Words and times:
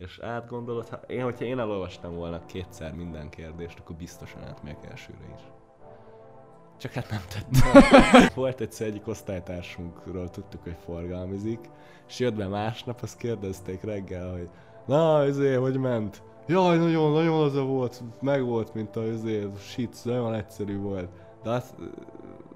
és 0.00 0.18
átgondolod, 0.18 0.88
ha 0.88 0.96
én, 0.96 1.22
hogyha 1.22 1.44
én 1.44 1.58
elolvastam 1.58 2.14
volna 2.14 2.46
kétszer 2.46 2.94
minden 2.94 3.28
kérdést, 3.28 3.78
akkor 3.78 3.96
biztosan 3.96 4.42
átmegyek 4.42 4.84
elsőre 4.90 5.24
is. 5.36 5.42
Csak 6.78 6.92
hát 6.92 7.10
nem 7.10 7.20
tettem. 7.28 8.28
Volt 8.34 8.60
egyszer 8.60 8.86
egyik 8.86 9.08
osztálytársunkról 9.08 10.30
tudtuk, 10.30 10.62
hogy 10.62 10.76
forgalmizik, 10.84 11.58
és 12.08 12.18
jött 12.18 12.34
be 12.34 12.46
másnap, 12.46 12.98
azt 13.02 13.16
kérdezték 13.16 13.82
reggel, 13.82 14.30
hogy 14.30 14.48
na, 14.86 15.22
ezért, 15.22 15.60
hogy 15.60 15.76
ment? 15.76 16.22
Jaj, 16.46 16.78
nagyon, 16.78 17.12
nagyon 17.12 17.42
az 17.44 17.58
volt, 17.58 18.02
meg 18.20 18.44
volt, 18.44 18.74
mint 18.74 18.96
a 18.96 19.02
ezért, 19.02 19.60
shit, 19.60 20.04
nagyon 20.04 20.34
egyszerű 20.34 20.78
volt. 20.78 21.08
De 21.42 21.50
azt 21.50 21.74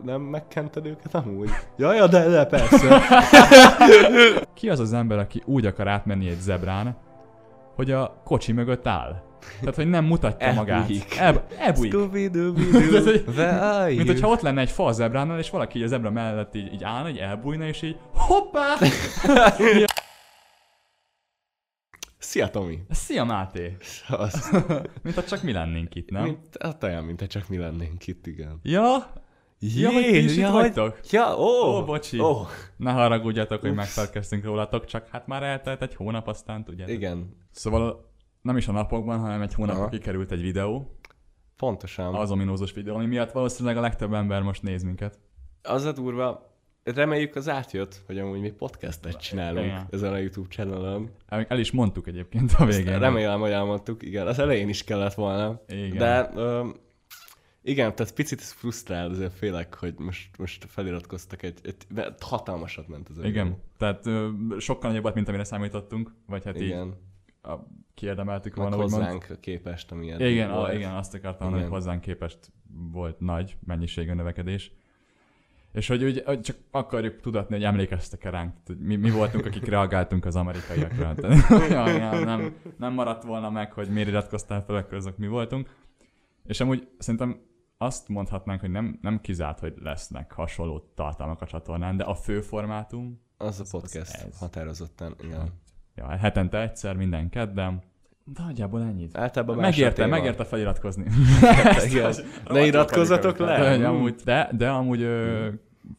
nem 0.03 0.21
megkented 0.21 0.87
őket 0.87 1.15
amúgy? 1.15 1.51
Jaj, 1.77 2.09
de, 2.09 2.29
de 2.29 2.47
persze. 2.47 3.01
Ki 4.55 4.69
az 4.69 4.79
az 4.79 4.93
ember, 4.93 5.19
aki 5.19 5.43
úgy 5.45 5.67
akar 5.67 5.89
átmenni 5.89 6.29
egy 6.29 6.41
zebrán, 6.41 6.97
hogy 7.75 7.91
a 7.91 8.21
kocsi 8.25 8.53
mögött 8.53 8.87
áll? 8.87 9.23
Tehát, 9.61 9.75
hogy 9.75 9.89
nem 9.89 10.05
mutatja 10.05 10.53
magát. 10.53 10.81
Elbújik. 10.81 11.17
El, 11.19 11.47
elbújik. 11.59 11.93
Where 13.27 13.61
are 13.61 13.95
Mint 13.95 14.07
hogyha 14.07 14.29
ott 14.29 14.41
lenne 14.41 14.61
egy 14.61 14.71
fa 14.71 14.85
a 14.85 14.93
zebránál, 14.93 15.39
és 15.39 15.51
valaki 15.51 15.79
így 15.79 15.85
a 15.85 15.87
zebra 15.87 16.11
mellett 16.11 16.55
így, 16.55 16.73
így 16.73 16.85
állna, 16.85 17.09
így 17.09 17.19
elbújna, 17.19 17.67
és 17.67 17.83
így 17.83 17.97
hoppá! 18.13 18.77
Szia, 22.19 22.49
Tomi! 22.49 22.79
Szia 22.91 23.25
Máté! 23.25 23.77
Mint 25.03 25.15
ha 25.15 25.25
csak 25.25 25.43
mi 25.43 25.53
lennénk 25.53 25.95
itt, 25.95 26.11
nem? 26.11 26.23
mint, 26.23 26.57
hát 26.61 26.83
olyan, 26.83 27.05
mint 27.05 27.27
csak 27.27 27.49
mi 27.49 27.57
lennénk 27.57 28.07
itt, 28.07 28.27
igen. 28.27 28.61
Ja? 28.63 29.13
Ja, 29.77 29.91
hogy 29.91 30.05
itt 30.15 30.47
vagytok? 30.47 31.01
Ja, 31.11 31.37
ó! 31.39 31.77
Ó, 31.77 31.85
bocsi. 31.85 32.21
Ó, 32.21 32.37
Ne 32.77 32.93
haragudjatok, 32.93 33.61
hogy 33.61 33.75
megfelelkeztünk 33.75 34.45
rólatok, 34.45 34.85
csak 34.85 35.09
hát 35.09 35.27
már 35.27 35.43
eltelt 35.43 35.83
egy 35.83 35.95
hónap, 35.95 36.29
aztán 36.29 36.65
tudjátok. 36.65 36.95
igen, 36.95 37.37
Szóval 37.51 38.11
nem 38.43 38.57
is 38.57 38.69
a 38.69 38.73
napokban, 38.73 39.19
hanem 39.19 39.43
egy 39.43 39.55
hónapban 39.55 39.91
kikerült 39.91 40.31
egy 40.33 40.43
videó, 40.43 40.99
pontosan. 41.57 42.15
Az, 42.15 42.31
ominózus 42.31 42.73
videó, 42.73 42.95
ami 42.95 43.07
miatt 43.07 43.33
valószínűleg 43.33 43.77
a 43.77 43.81
legtöbb 43.81 44.13
ember 44.13 44.43
most 44.43 44.63
néz 44.63 44.83
minket. 44.83 45.19
az 45.63 45.85
a 45.85 45.93
durva, 45.93 46.53
reméljük 46.85 47.35
az 47.37 47.49
átjött, 47.49 48.03
hogy 48.07 48.19
amúgy 48.19 48.41
mi 48.41 48.51
podcastet 48.51 49.17
csinálunk 49.21 49.65
Igen. 49.67 49.87
ezen 49.91 50.13
a 50.13 50.17
YouTube 50.17 50.49
channelon. 50.49 51.11
El, 51.27 51.59
is 51.59 51.71
mondtuk 51.71 52.07
egyébként 52.07 52.53
a 52.59 52.65
végén. 52.65 52.99
Remélem, 52.99 53.41
hogy 53.41 53.51
elmondtuk, 53.51 54.03
igen, 54.03 54.27
az 54.27 54.39
elején 54.39 54.69
is 54.69 54.85
kellett 54.85 55.15
volna. 55.15 55.61
Igen. 55.69 55.97
De 55.97 56.31
ö, 56.35 56.69
igen, 57.67 57.95
tehát 57.95 58.15
picit 58.15 58.41
frusztrál, 58.41 59.11
azért 59.11 59.33
félek, 59.33 59.75
hogy 59.75 59.95
most, 59.99 60.39
most 60.39 60.65
feliratkoztak 60.69 61.43
egy, 61.43 61.59
egy 61.63 61.77
mert 61.95 62.23
hatalmasat 62.23 62.89
ment 62.89 63.09
ez 63.11 63.17
a 63.17 63.25
Igen, 63.27 63.45
videó. 63.45 63.61
tehát 63.79 64.07
ö, 64.07 64.29
sokkal 64.59 64.91
nagyobbat, 64.91 65.15
mint 65.15 65.29
amire 65.29 65.45
számítottunk, 65.45 66.15
vagy 66.27 66.45
hát 66.45 66.57
így 66.57 66.63
Igen, 66.63 66.95
a, 67.43 67.55
kiérdemeltük 67.95 68.55
meg 68.55 68.69
volna, 68.69 68.85
úgymond. 68.85 69.03
hozzánk 69.05 69.41
képest, 69.41 69.93
ami 69.93 70.07
Igen, 70.07 70.51
a, 70.51 70.73
igen, 70.73 70.95
azt 70.95 71.15
akartam 71.15 71.41
mondani, 71.41 71.63
hogy 71.63 71.71
Igen. 71.71 71.71
hozzánk 71.71 72.01
képest 72.01 72.53
volt 72.93 73.21
nagy 73.21 73.57
mennyiségű 73.67 74.13
növekedés. 74.13 74.73
És 75.73 75.89
hogy, 75.89 76.05
úgy, 76.05 76.23
hogy 76.25 76.41
csak 76.41 76.57
akarjuk 76.71 77.21
tudatni, 77.21 77.55
hogy 77.55 77.65
emlékeztek-e 77.65 78.31
ránk, 78.31 78.55
hogy 78.67 78.79
mi, 78.79 78.97
mi 78.97 79.11
voltunk, 79.11 79.47
akik 79.47 79.65
reagáltunk 79.65 80.25
az 80.25 80.37
amerikaiakra. 80.37 81.15
Ja, 81.69 81.89
ja, 81.99 82.25
nem, 82.25 82.57
nem 82.79 82.93
maradt 82.93 83.23
volna 83.23 83.51
meg, 83.51 83.73
hogy 83.73 83.89
miért 83.89 84.09
iratkoztál 84.09 84.65
fel, 84.65 84.77
akkor 84.77 84.95
azok 84.95 85.17
mi 85.17 85.27
voltunk. 85.27 85.77
És 86.47 86.61
amúgy 86.61 86.89
szerintem 86.99 87.41
azt 87.85 88.09
mondhatnánk, 88.09 88.61
hogy 88.61 88.71
nem, 88.71 88.99
nem 89.03 89.21
kizárt, 89.21 89.59
hogy 89.59 89.75
lesznek 89.83 90.33
hasonló 90.33 90.91
tartalmak 90.95 91.41
a 91.41 91.47
csatornán, 91.47 91.97
de 91.97 92.05
a 92.05 92.15
fő 92.15 92.41
formátum, 92.41 93.21
Az 93.37 93.59
a 93.59 93.63
az 93.63 93.71
podcast, 93.71 94.15
ez. 94.15 94.39
határozottan, 94.39 95.15
igen. 95.23 95.53
ja, 95.95 96.07
hetente 96.09 96.61
egyszer, 96.61 96.97
minden 96.97 97.29
kedden, 97.31 97.83
de 98.25 98.43
nagyjából 98.43 98.83
ennyit. 98.83 99.17
Általában 99.17 99.59
a 99.59 99.61
Megérte, 99.61 100.07
megérte 100.07 100.45
feliratkozni. 100.45 101.05
Igen. 101.91 102.07
Ezt- 102.07 102.25
Ne 102.49 102.67
iratkozzatok 102.67 103.37
De, 103.39 103.45
le! 103.45 103.71
hogy 103.71 103.83
amúgy, 103.85 104.15
de, 104.25 104.51
de 104.53 104.71
amúgy 104.71 105.01
ö, 105.03 105.49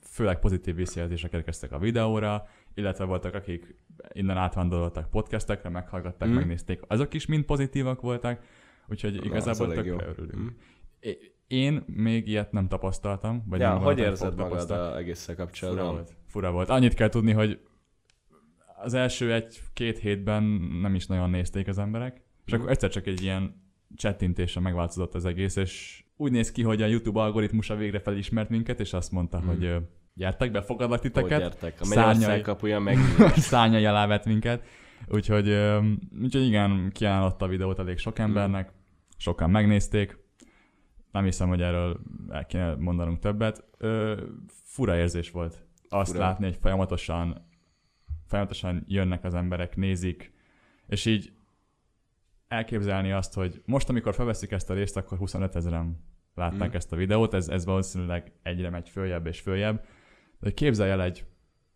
főleg 0.02 0.40
pozitív 0.40 0.76
visszajelzések 0.76 1.34
érkeztek 1.34 1.72
a 1.72 1.78
videóra, 1.80 2.48
illetve 2.74 3.04
voltak, 3.04 3.34
akik 3.34 3.76
innen 4.12 4.38
átvándoroltak 4.38 5.10
podcastekre, 5.10 5.70
meghallgatták, 5.70 6.30
Mm. 6.30 6.34
megnézték. 6.34 6.82
Azok 6.88 7.14
is 7.14 7.26
mind 7.26 7.44
pozitívak 7.44 8.02
voltak, 8.02 8.40
úgyhogy 8.90 9.14
Na, 9.16 9.24
igazából 9.26 9.70
az 9.70 9.74
tökre 9.76 10.06
örülünk. 10.08 10.40
Mm. 10.40 10.48
Én 11.48 11.84
még 11.86 12.28
ilyet 12.28 12.52
nem 12.52 12.68
tapasztaltam. 12.68 13.44
Vagy 13.48 13.60
Ja, 13.60 13.78
hogy 13.78 14.00
érzed 14.00 14.36
magad 14.36 14.72
a 14.72 14.98
egésszel 14.98 15.36
Fura 15.36 15.46
kapcsolatban? 15.46 15.94
volt. 15.94 16.16
Fura 16.28 16.52
volt. 16.52 16.70
Annyit 16.70 16.94
kell 16.94 17.10
tudni, 17.10 17.32
hogy 17.32 17.60
az 18.84 18.94
első 18.94 19.34
egy-két 19.34 20.00
hétben 20.00 20.44
nem 20.82 20.96
is 20.96 21.06
nagyon 21.08 21.30
nézték 21.30 21.68
az 21.68 21.78
emberek, 21.78 22.22
és 22.46 22.52
Mhm. 22.52 22.60
akkor 22.62 22.72
egyszer 22.72 22.90
csak 22.90 23.08
egy 23.08 23.22
ilyen 23.22 23.64
chattintéssel 23.96 24.62
megváltozott 24.62 25.14
az 25.16 25.26
egész, 25.26 25.56
és 25.56 26.04
úgy 26.18 26.32
néz 26.32 26.52
ki, 26.52 26.62
hogy 26.64 26.82
a 26.82 26.86
YouTube 26.86 27.20
algoritmusa 27.20 27.76
végre 27.76 28.00
felismert 28.00 28.50
minket, 28.50 28.80
és 28.80 28.94
azt 28.94 29.12
mondta, 29.12 29.38
Mhm. 29.40 29.48
hogy 29.48 29.76
gyertek, 30.14 30.52
befogadlak 30.52 31.00
titeket, 31.00 31.40
gyertek, 31.40 31.82
a 31.82 31.86
Szárnyai. 31.86 32.42
Kapuja 32.42 32.80
meg... 32.80 32.98
szányai 33.36 33.86
alá 33.86 34.08
vett 34.08 34.26
minket, 34.26 34.66
úgyhogy, 35.08 35.50
úgyhogy 36.22 36.46
igen, 36.46 36.90
kiajánlotta 36.94 37.46
a 37.46 37.48
videót 37.48 37.80
elég 37.80 37.98
sok 37.98 38.20
embernek, 38.20 38.72
sokan 39.18 39.50
megnézték, 39.50 40.18
nem 41.16 41.24
hiszem, 41.24 41.48
hogy 41.48 41.62
erről 41.62 42.00
el 42.30 42.46
kéne 42.46 42.76
mondanunk 42.76 43.20
többet. 43.20 43.64
Ö, 43.78 44.22
fura 44.48 44.98
érzés 44.98 45.32
volt 45.32 45.66
azt 45.90 46.12
Fura. 46.12 46.24
látni, 46.24 46.46
hogy 46.46 46.58
folyamatosan, 46.62 47.48
folyamatosan 48.28 48.84
jönnek 48.88 49.24
az 49.24 49.34
emberek, 49.34 49.76
nézik, 49.76 50.34
és 50.88 51.06
így 51.06 51.34
elképzelni 52.48 53.12
azt, 53.12 53.34
hogy 53.34 53.62
most, 53.66 53.90
amikor 53.90 54.14
felveszik 54.14 54.52
ezt 54.52 54.70
a 54.70 54.74
részt, 54.74 54.98
akkor 54.98 55.18
25 55.18 55.56
ezeren 55.56 56.04
látták 56.34 56.72
Mm. 56.72 56.76
ezt 56.76 56.92
a 56.92 56.96
videót, 56.96 57.34
ez, 57.34 57.48
ez 57.50 57.66
valószínűleg 57.66 58.34
egyre 58.44 58.70
megy 58.70 58.90
följebb 58.90 59.26
és 59.26 59.40
följebb, 59.40 59.86
de 60.40 60.52
képzelj 60.52 60.92
el 60.92 61.02
egy, 61.02 61.26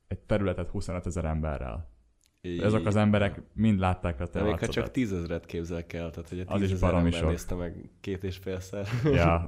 egy 0.08 0.20
területet 0.20 0.70
25 0.70 1.06
ezer 1.06 1.26
emberrel. 1.26 1.89
Ezek 2.42 2.86
az 2.86 2.96
emberek 2.96 3.42
mind 3.54 3.80
látták 3.80 4.20
a 4.20 4.28
te 4.28 4.42
még 4.44 4.60
ha 4.60 4.68
csak 4.68 4.92
tízezret 4.92 5.46
képzelek 5.46 5.94
el, 5.94 6.10
tehát 6.10 6.30
hogy 6.30 6.40
a 6.40 6.44
Az 6.48 6.62
is 6.62 6.68
tízezer 6.68 6.94
ember 6.94 7.24
nézte 7.24 7.56
meg 7.56 7.90
két 8.02 8.24
és 8.24 8.38
félszer. 8.38 8.88
Ja. 9.04 9.46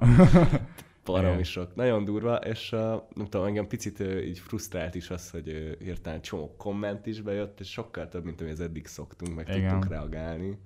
Baromi 1.05 1.31
Igen. 1.31 1.43
sok. 1.43 1.75
Nagyon 1.75 2.03
durva, 2.03 2.35
és 2.35 2.71
uh, 2.71 2.79
nem 3.15 3.25
tudom, 3.29 3.45
engem 3.45 3.67
picit 3.67 3.99
uh, 3.99 4.25
így 4.25 4.39
frusztrált 4.39 4.95
is 4.95 5.09
az, 5.09 5.29
hogy 5.29 5.47
uh, 5.47 5.79
hirtelen 5.79 6.21
csomó 6.21 6.55
komment 6.57 7.05
is 7.05 7.21
bejött, 7.21 7.59
és 7.59 7.71
sokkal 7.71 8.07
több, 8.07 8.23
mint 8.23 8.41
amit 8.41 8.59
eddig 8.59 8.87
szoktunk, 8.87 9.35
meg 9.35 9.47
Igen. 9.47 9.61
tudtunk 9.61 9.87
reagálni. 9.87 10.59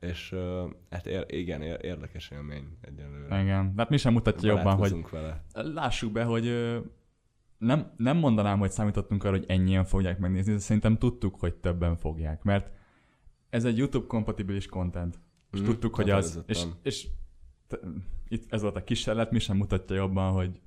És 0.00 0.32
uh, 0.32 0.70
hát 0.90 1.06
ér- 1.06 1.32
igen, 1.32 1.62
ér- 1.62 1.82
érdekes 1.84 2.30
élmény 2.30 2.78
egyelőre. 2.80 3.42
Igen. 3.42 3.74
De 3.74 3.82
hát 3.82 3.90
mi 3.90 3.96
sem 3.96 4.12
mutatja 4.12 4.48
jobban, 4.48 4.76
hogy 4.76 4.94
vele. 5.10 5.44
lássuk 5.52 6.12
be, 6.12 6.22
hogy 6.22 6.46
ö, 6.46 6.78
nem, 7.58 7.92
nem 7.96 8.16
mondanám, 8.16 8.58
hogy 8.58 8.70
számítottunk 8.70 9.24
arra, 9.24 9.36
hogy 9.36 9.44
ennyien 9.48 9.84
fogják 9.84 10.18
megnézni, 10.18 10.52
de 10.52 10.58
szerintem 10.58 10.96
tudtuk, 10.96 11.40
hogy 11.40 11.54
többen 11.54 11.96
fogják, 11.96 12.42
mert 12.42 12.70
ez 13.50 13.64
egy 13.64 13.78
YouTube 13.78 14.06
kompatibilis 14.06 14.66
content. 14.66 15.18
És 15.52 15.60
Mm, 15.60 15.64
tudtuk, 15.64 15.94
hogy 15.94 16.10
az, 16.10 16.42
és, 16.46 16.62
és 16.82 17.06
t- 17.66 17.80
itt 18.28 18.52
ez 18.52 18.62
volt 18.62 18.76
a 18.76 18.84
kísérlet, 18.84 19.30
mi 19.30 19.38
sem 19.38 19.56
mutatja 19.56 19.96
jobban, 19.96 20.32
hogy 20.32 20.60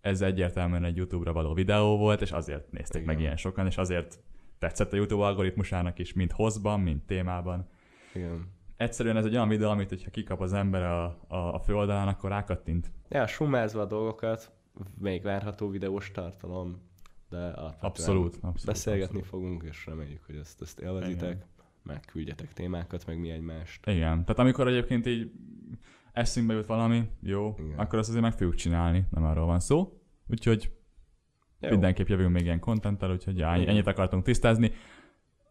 ez 0.00 0.20
egyértelműen 0.20 0.84
egy 0.84 0.96
YouTube-ra 0.96 1.32
való 1.32 1.54
videó 1.54 1.96
volt, 1.96 2.20
és 2.20 2.32
azért 2.32 2.72
nézték 2.72 3.02
Igen. 3.02 3.14
meg 3.14 3.22
ilyen 3.22 3.36
sokan, 3.36 3.66
és 3.66 3.76
azért 3.76 4.18
tetszett 4.58 4.92
a 4.92 4.96
YouTube 4.96 5.24
algoritmusának 5.24 5.98
is, 5.98 6.12
mind 6.12 6.32
hozban, 6.32 6.80
mind 6.80 7.02
témában. 7.02 7.68
Igen. 8.14 8.48
Egyszerűen 8.76 9.16
ez 9.16 9.24
egy 9.24 9.34
olyan 9.34 9.48
videó, 9.48 9.70
amit 9.70 9.88
hogyha 9.88 10.10
kikap 10.10 10.40
az 10.40 10.52
ember 10.52 10.82
a, 10.82 11.04
a, 11.28 11.36
a 11.54 11.58
főoldalán, 11.58 12.08
akkor 12.08 12.30
rákattint. 12.30 12.90
Ja, 13.08 13.26
summázva 13.26 13.80
a 13.80 13.86
dolgokat, 13.86 14.52
még 14.98 15.22
várható 15.22 15.68
videós 15.68 16.10
tartalom, 16.10 16.80
de 17.30 17.36
alapvetően 17.38 17.76
Abszolút, 17.80 18.34
abszolút. 18.34 18.64
beszélgetni 18.64 19.18
abszolút. 19.18 19.26
fogunk, 19.44 19.62
és 19.62 19.86
reméljük, 19.86 20.22
hogy 20.26 20.36
ezt, 20.36 20.62
ezt 20.62 20.78
élvezitek, 20.80 21.30
Igen. 21.34 21.44
meg 21.82 22.00
küldjetek 22.00 22.52
témákat, 22.52 23.06
meg 23.06 23.18
mi 23.18 23.30
egymást. 23.30 23.86
Igen, 23.86 24.24
tehát 24.24 24.38
amikor 24.38 24.68
egyébként 24.68 25.06
így 25.06 25.32
eszünkbe 26.12 26.54
jut 26.54 26.66
valami, 26.66 27.08
jó, 27.22 27.54
Igen. 27.58 27.78
Akkor 27.78 27.98
azt 27.98 28.08
azért 28.08 28.22
meg 28.24 28.32
fogjuk 28.32 28.54
csinálni, 28.54 29.04
nem 29.10 29.24
arról 29.24 29.46
van 29.46 29.60
szó. 29.60 30.00
Úgyhogy 30.28 30.72
Jó. 31.60 31.70
mindenképp 31.70 32.06
jövünk 32.08 32.32
még 32.32 32.44
ilyen 32.44 32.60
kontenttel, 32.60 33.10
úgyhogy 33.10 33.38
já, 33.38 33.56
Igen. 33.56 33.68
ennyit 33.68 33.86
akartunk 33.86 34.24
tisztázni. 34.24 34.72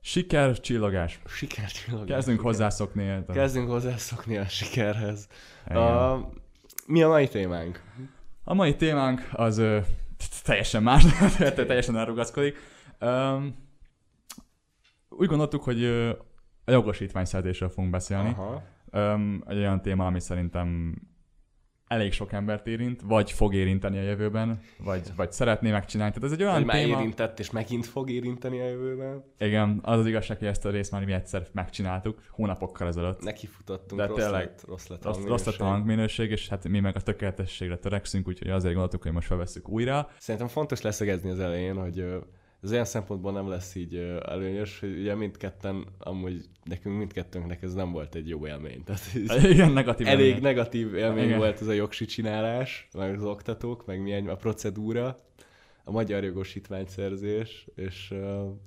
Siker, 0.03 0.59
csillogás. 0.59 1.19
Sikercsillagás. 1.25 2.07
Kezdünk 2.07 2.37
siker. 2.37 2.51
hozzászokni. 2.51 3.09
a- 3.09 3.25
Kezdünk 3.25 3.69
hozzászokni 3.69 4.37
a 4.37 4.45
sikerhez. 4.47 5.27
Igen. 5.65 5.77
A, 5.77 6.29
mi 6.87 7.01
a 7.03 7.07
mai 7.07 7.27
témánk? 7.27 7.83
A 8.43 8.53
mai 8.53 8.75
témánk 8.75 9.29
az 9.31 9.57
ö, 9.57 9.79
teljesen 10.43 10.83
más, 10.83 11.05
teljesen 11.55 11.97
elrugaszkodik. 11.97 12.57
Um, 13.01 13.55
úgy 15.09 15.27
gondoltuk, 15.27 15.63
hogy 15.63 15.83
ö, 15.83 16.09
a 16.65 16.71
jogosítványszerzésről 16.71 17.69
fogunk 17.69 17.91
beszélni. 17.91 18.29
Aha. 18.29 18.63
Um, 18.93 19.43
egy 19.47 19.57
olyan 19.57 19.81
téma, 19.81 20.05
ami 20.05 20.19
szerintem 20.19 20.95
elég 21.91 22.11
sok 22.13 22.31
embert 22.31 22.67
érint, 22.67 23.01
vagy 23.05 23.31
fog 23.31 23.53
érinteni 23.53 23.97
a 23.97 24.01
jövőben, 24.01 24.59
vagy, 24.77 25.01
vagy 25.15 25.31
szeretné 25.31 25.71
megcsinálni. 25.71 26.13
Tehát 26.13 26.29
ez 26.29 26.35
egy 26.37 26.43
olyan 26.43 26.55
Hogy 26.55 26.65
már 26.65 26.75
téma... 26.75 26.99
érintett, 26.99 27.39
és 27.39 27.51
megint 27.51 27.85
fog 27.85 28.09
érinteni 28.09 28.59
a 28.59 28.67
jövőben. 28.67 29.23
Igen, 29.39 29.79
az 29.81 29.99
az 29.99 30.05
igazság, 30.05 30.37
hogy 30.37 30.47
ezt 30.47 30.65
a 30.65 30.69
részt 30.69 30.91
már 30.91 31.05
mi 31.05 31.11
egyszer 31.13 31.47
megcsináltuk, 31.51 32.21
hónapokkal 32.29 32.87
ezelőtt. 32.87 33.23
Neki 33.23 33.47
futottunk, 33.47 34.01
De 34.01 34.07
rossz, 34.07 34.17
tényleg, 34.17 34.41
lett, 34.45 34.63
rossz 34.67 34.87
lett 34.87 35.03
Rossz, 35.03 35.17
a 35.17 35.27
rossz 35.27 35.45
lett 35.45 35.55
a 35.55 35.63
minőség. 35.63 35.77
hangminőség, 35.77 36.31
és 36.31 36.47
hát 36.47 36.67
mi 36.67 36.79
meg 36.79 36.95
a 36.95 37.01
tökéletességre 37.01 37.77
törekszünk, 37.77 38.27
úgyhogy 38.27 38.49
azért 38.49 38.73
gondoltuk, 38.73 39.03
hogy 39.03 39.11
most 39.11 39.27
felveszünk 39.27 39.69
újra. 39.69 40.09
Szerintem 40.17 40.49
fontos 40.49 40.81
leszögezni 40.81 41.29
az 41.29 41.39
elején, 41.39 41.75
hogy 41.75 42.05
ez 42.61 42.71
olyan 42.71 42.85
szempontból 42.85 43.31
nem 43.31 43.49
lesz 43.49 43.75
így 43.75 43.95
előnyös, 44.25 44.79
hogy 44.79 44.99
ugye 44.99 45.15
mindketten, 45.15 45.85
amúgy 45.97 46.45
nekünk 46.63 46.97
mindkettőnknek 46.97 47.61
ez 47.61 47.73
nem 47.73 47.91
volt 47.91 48.15
egy 48.15 48.27
jó 48.27 48.47
élmény. 48.47 48.83
Tehát 48.83 49.01
ez 49.29 49.43
Igen, 49.51 49.71
negatív. 49.71 50.07
elég 50.07 50.25
élmény. 50.25 50.41
negatív 50.41 50.95
élmény 50.95 51.25
Igen. 51.25 51.37
volt 51.37 51.61
ez 51.61 51.67
a 51.67 51.71
jogsi 51.71 52.05
csinálás, 52.05 52.87
meg 52.93 53.15
az 53.15 53.23
oktatók, 53.23 53.85
meg 53.85 54.01
milyen 54.01 54.27
a 54.27 54.35
procedúra, 54.35 55.19
a 55.83 55.91
magyar 55.91 56.23
jogosítványszerzés, 56.23 57.67
és 57.75 58.13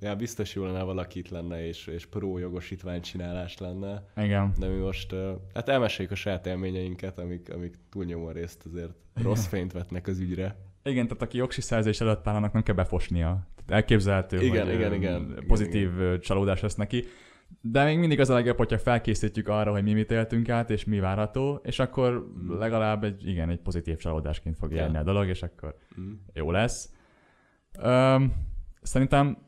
ja, 0.00 0.16
biztos 0.16 0.54
jó 0.54 0.64
lenne, 0.64 0.82
valaki 0.82 1.18
itt 1.18 1.28
lenne, 1.28 1.66
és, 1.66 1.86
és 1.86 2.06
pro 2.06 2.38
jogosítvány 2.38 3.00
csinálás 3.00 3.58
lenne. 3.58 4.06
Igen. 4.16 4.52
De 4.58 4.66
mi 4.68 4.76
most, 4.76 5.14
hát 5.54 5.68
elmeséljük 5.68 6.12
a 6.12 6.16
saját 6.16 6.46
élményeinket, 6.46 7.18
amik, 7.18 7.52
amik 7.54 7.74
túlnyomó 7.90 8.30
részt 8.30 8.64
azért 8.66 8.92
rossz 9.22 9.46
fényt 9.46 9.72
vetnek 9.72 10.06
az 10.06 10.18
ügyre. 10.18 10.56
Igen, 10.84 11.06
tehát 11.06 11.22
aki 11.22 11.36
jogsi 11.36 11.60
szerzés 11.60 12.00
előtt 12.00 12.26
áll, 12.26 12.34
annak 12.34 12.52
nem 12.52 12.62
kell 12.62 12.74
befosnia. 12.74 13.46
Elképzelhető, 13.66 14.40
Igen, 14.42 14.64
hogy 14.66 14.74
igen, 14.74 14.92
ö, 14.92 14.94
igen, 14.94 15.44
pozitív 15.46 15.92
igen. 15.94 16.20
csalódás 16.20 16.60
lesz 16.60 16.74
neki. 16.74 17.04
De 17.60 17.84
még 17.84 17.98
mindig 17.98 18.20
az 18.20 18.30
a 18.30 18.34
legjobb, 18.34 18.56
hogyha 18.56 18.78
felkészítjük 18.78 19.48
arra, 19.48 19.70
hogy 19.72 19.82
mi 19.82 19.92
mit 19.92 20.10
éltünk 20.10 20.48
át, 20.48 20.70
és 20.70 20.84
mi 20.84 20.98
várható, 21.00 21.60
és 21.64 21.78
akkor 21.78 22.26
legalább 22.48 23.04
egy, 23.04 23.28
igen, 23.28 23.48
egy 23.50 23.60
pozitív 23.60 23.96
csalódásként 23.96 24.56
fog 24.58 24.72
Ja. 24.72 24.82
élni 24.82 24.96
a 24.96 25.02
dolog, 25.02 25.28
és 25.28 25.42
akkor 25.42 25.76
Mm. 26.00 26.12
jó 26.32 26.50
lesz. 26.50 26.92
Öm, 27.78 28.32
szerintem 28.82 29.38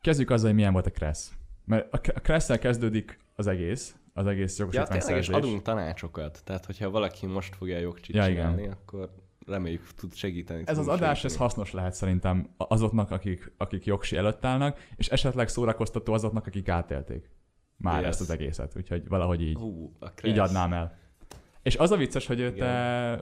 kezdjük 0.00 0.30
azzal, 0.30 0.46
hogy 0.46 0.56
milyen 0.56 0.72
volt 0.72 0.86
a 0.86 0.90
Kressz. 0.90 1.32
Mert 1.64 1.92
a 1.92 1.98
Kresszel 1.98 2.58
kezdődik 2.58 3.18
az 3.34 3.46
egész, 3.46 3.96
az 4.12 4.26
egész 4.26 4.58
Ja, 4.58 4.64
tényleg, 4.66 4.82
és 4.86 4.98
jogosítványszerzés. 4.98 5.28
adunk 5.28 5.62
tanácsokat. 5.62 6.40
Tehát, 6.44 6.64
hogyha 6.66 6.90
valaki 6.90 7.26
most 7.26 7.54
fogja 7.54 7.78
jogcsit 7.78 8.14
Ja, 8.14 8.22
ja, 8.24 8.30
igen. 8.30 8.42
csinálni, 8.42 8.68
akkor 8.68 9.10
reméljük 9.46 9.94
tud 9.94 10.14
segíteni. 10.14 10.62
Ez 10.66 10.78
az 10.78 10.88
adás, 10.88 11.10
ez 11.10 11.20
segíteni. 11.20 11.42
hasznos 11.42 11.72
lehet 11.72 11.94
szerintem 11.94 12.48
azoknak, 12.56 13.10
akik, 13.10 13.52
akik 13.56 13.84
jogsi 13.84 14.16
előtt 14.16 14.44
állnak, 14.44 14.78
és 14.96 15.08
esetleg 15.08 15.48
szórakoztató 15.48 16.12
azoknak, 16.12 16.46
akik 16.46 16.68
átélték 16.68 17.30
már 17.76 18.00
Yes. 18.00 18.08
ezt 18.08 18.20
az 18.20 18.30
egészet. 18.30 18.76
Úgyhogy 18.76 19.08
valahogy 19.08 19.42
így, 19.42 19.56
Hú, 19.56 19.92
így 20.24 20.38
adnám 20.38 20.72
el. 20.72 20.98
És 21.62 21.76
az 21.76 21.90
a 21.90 21.96
vicces, 21.96 22.26
hogy 22.26 22.54
te 22.56 23.20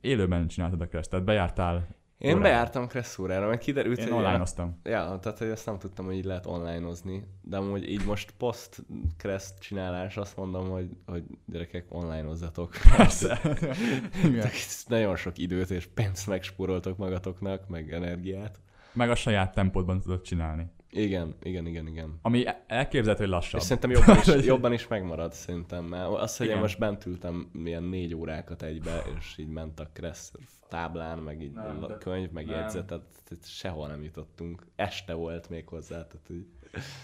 élőben 0.00 0.48
csináltad 0.48 0.80
a 0.80 0.88
tehát 1.00 1.24
bejártál. 1.24 1.88
Én 2.18 2.30
órára. 2.30 2.42
bejártam 2.42 2.86
Kressz 2.86 3.18
órára, 3.18 3.46
mert 3.48 3.60
kiderült, 3.60 3.98
Én 3.98 4.04
hogy- 4.04 4.12
online-oztam. 4.12 4.80
Ja, 4.82 5.18
tehát 5.22 5.38
hogy 5.38 5.48
ezt 5.48 5.66
nem 5.66 5.78
tudtam, 5.78 6.04
hogy 6.04 6.14
így 6.14 6.24
lehet 6.24 6.46
online-ozni, 6.46 7.26
de 7.42 7.56
amúgy 7.56 7.90
így 7.90 8.04
most 8.04 8.30
post 8.30 8.82
Kressz 9.16 9.58
csinálás, 9.58 10.16
azt 10.16 10.36
mondom, 10.36 10.68
hogy, 10.68 10.90
hogy 11.06 11.24
gyerekek, 11.46 11.84
online-ozzatok. 11.88 12.72
Persze. 12.96 13.40
Nagyon 14.86 15.16
sok 15.16 15.38
időt 15.38 15.70
és 15.70 15.86
pénzt 15.94 16.26
megspóroltok 16.26 16.96
magatoknak, 16.96 17.68
meg 17.68 17.92
energiát. 17.92 18.60
Meg 18.92 19.10
a 19.10 19.14
saját 19.14 19.54
tempódban 19.54 20.00
tudod 20.00 20.22
csinálni. 20.22 20.66
Igen, 20.96 21.34
igen, 21.42 21.66
igen, 21.66 21.86
igen. 21.86 22.18
Ami 22.22 22.44
elképzelhető, 22.66 23.22
hogy 23.22 23.32
lassabb. 23.32 23.60
És 23.60 23.66
szerintem 23.66 23.90
jobban 23.90 24.16
is, 24.16 24.44
jobban 24.54 24.72
is 24.72 24.86
megmarad 24.86 25.32
szerintem, 25.32 25.84
mert 25.84 26.08
az, 26.08 26.36
hogy 26.36 26.46
én 26.46 26.52
Igen. 26.52 26.62
most 26.62 26.78
bent 26.78 27.06
ültem 27.06 27.50
ilyen 27.64 27.82
négy 27.82 28.14
órákat 28.14 28.62
egybe, 28.62 29.02
és 29.18 29.38
így 29.38 29.48
ment 29.48 29.80
a 29.80 29.88
Kressz 29.92 30.32
táblán, 30.68 31.18
meg 31.18 31.42
így 31.42 31.52
Nem, 31.52 31.82
a 31.82 31.98
könyv, 31.98 32.30
meg 32.30 32.46
jegyzet, 32.46 32.86
tehát 32.86 33.04
sehol 33.42 33.88
nem 33.88 34.02
jutottunk. 34.02 34.66
Este 34.76 35.12
volt 35.12 35.48
még 35.48 35.68
hozzá, 35.68 36.06
tehát 36.06 36.30
így 36.30 36.46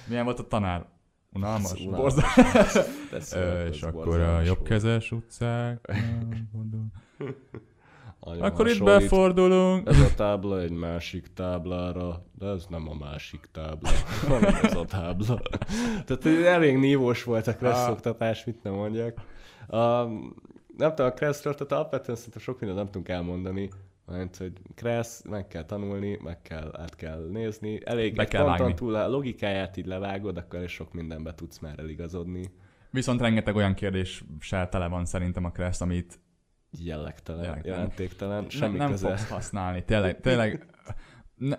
Milyen 0.09 0.25
volt 0.25 0.39
a 0.39 0.47
tanár? 0.47 0.87
Unalmas? 1.33 1.73
Unalmas. 1.73 2.15
Borzalmas. 3.11 3.75
és 3.75 3.83
akkor 3.83 4.21
a 4.21 4.41
jobbkezes 4.41 5.13
utcák. 5.13 5.89
Akkor 8.25 8.69
itt 8.69 8.83
befordulunk. 8.85 9.89
Ez 9.89 10.01
a 10.01 10.15
tábla 10.15 10.61
egy 10.61 10.71
másik 10.71 11.27
táblára, 11.35 12.25
de 12.39 12.47
ez 12.47 12.67
nem 12.69 12.89
a 12.89 12.95
másik 12.95 13.49
tábla, 13.53 13.89
hanem 14.29 14.55
ez 14.63 14.77
a 14.77 14.85
tábla. 14.85 15.41
Tehát 16.05 16.27
elég 16.45 16.77
nívós 16.77 17.25
volt 17.25 17.47
a 17.47 17.57
kressz 17.57 17.85
Ah. 17.85 17.91
oktatás, 17.91 18.45
mit 18.45 18.63
nem 18.63 18.73
mondjak. 18.73 19.21
A, 19.67 19.77
nem 20.77 20.89
tudom, 20.89 21.07
a 21.07 21.11
kresszről, 21.11 21.55
tehát 21.55 21.73
alapvetően 21.73 22.17
szerintem 22.17 22.43
sok 22.43 22.59
mindent 22.61 22.79
nem 22.79 22.87
tudunk 22.91 23.09
elmondani. 23.09 23.71
Mert, 24.07 24.37
hogy 24.37 24.53
kressz, 24.75 25.23
meg 25.25 25.47
kell 25.49 25.65
tanulni, 25.65 26.19
meg 26.23 26.43
kell, 26.43 26.71
át 26.79 26.97
kell 26.97 27.29
nézni. 27.31 27.81
Elég 27.85 28.15
Be 28.15 28.25
kell 28.25 28.45
vágni. 28.45 28.75
túl 28.75 28.95
a 28.95 29.09
logikáját 29.09 29.77
így 29.77 29.87
levágod, 29.87 30.37
akkor 30.37 30.57
elég 30.59 30.69
sok 30.69 30.93
mindenbe 30.93 31.35
tudsz 31.35 31.59
már 31.59 31.79
eligazodni. 31.79 32.51
Viszont 32.91 33.21
rengeteg 33.21 33.57
olyan 33.57 33.75
kérdéssel 33.75 34.69
tele 34.69 34.89
van 34.89 35.05
szerintem 35.05 35.45
a 35.45 35.51
Kressz, 35.51 35.81
amit 35.81 36.21
Jellegtelen, 36.79 37.45
Jellegtelen. 37.45 37.77
jelentéktelen, 37.79 38.49
semmi 38.51 38.77
nem, 38.77 38.79
nem 38.79 38.91
köze. 38.91 39.09
fogsz 39.09 39.29
használni. 39.29 39.85
Tényleg, 39.85 40.21
tényleg 40.21 40.67
ne, 41.35 41.57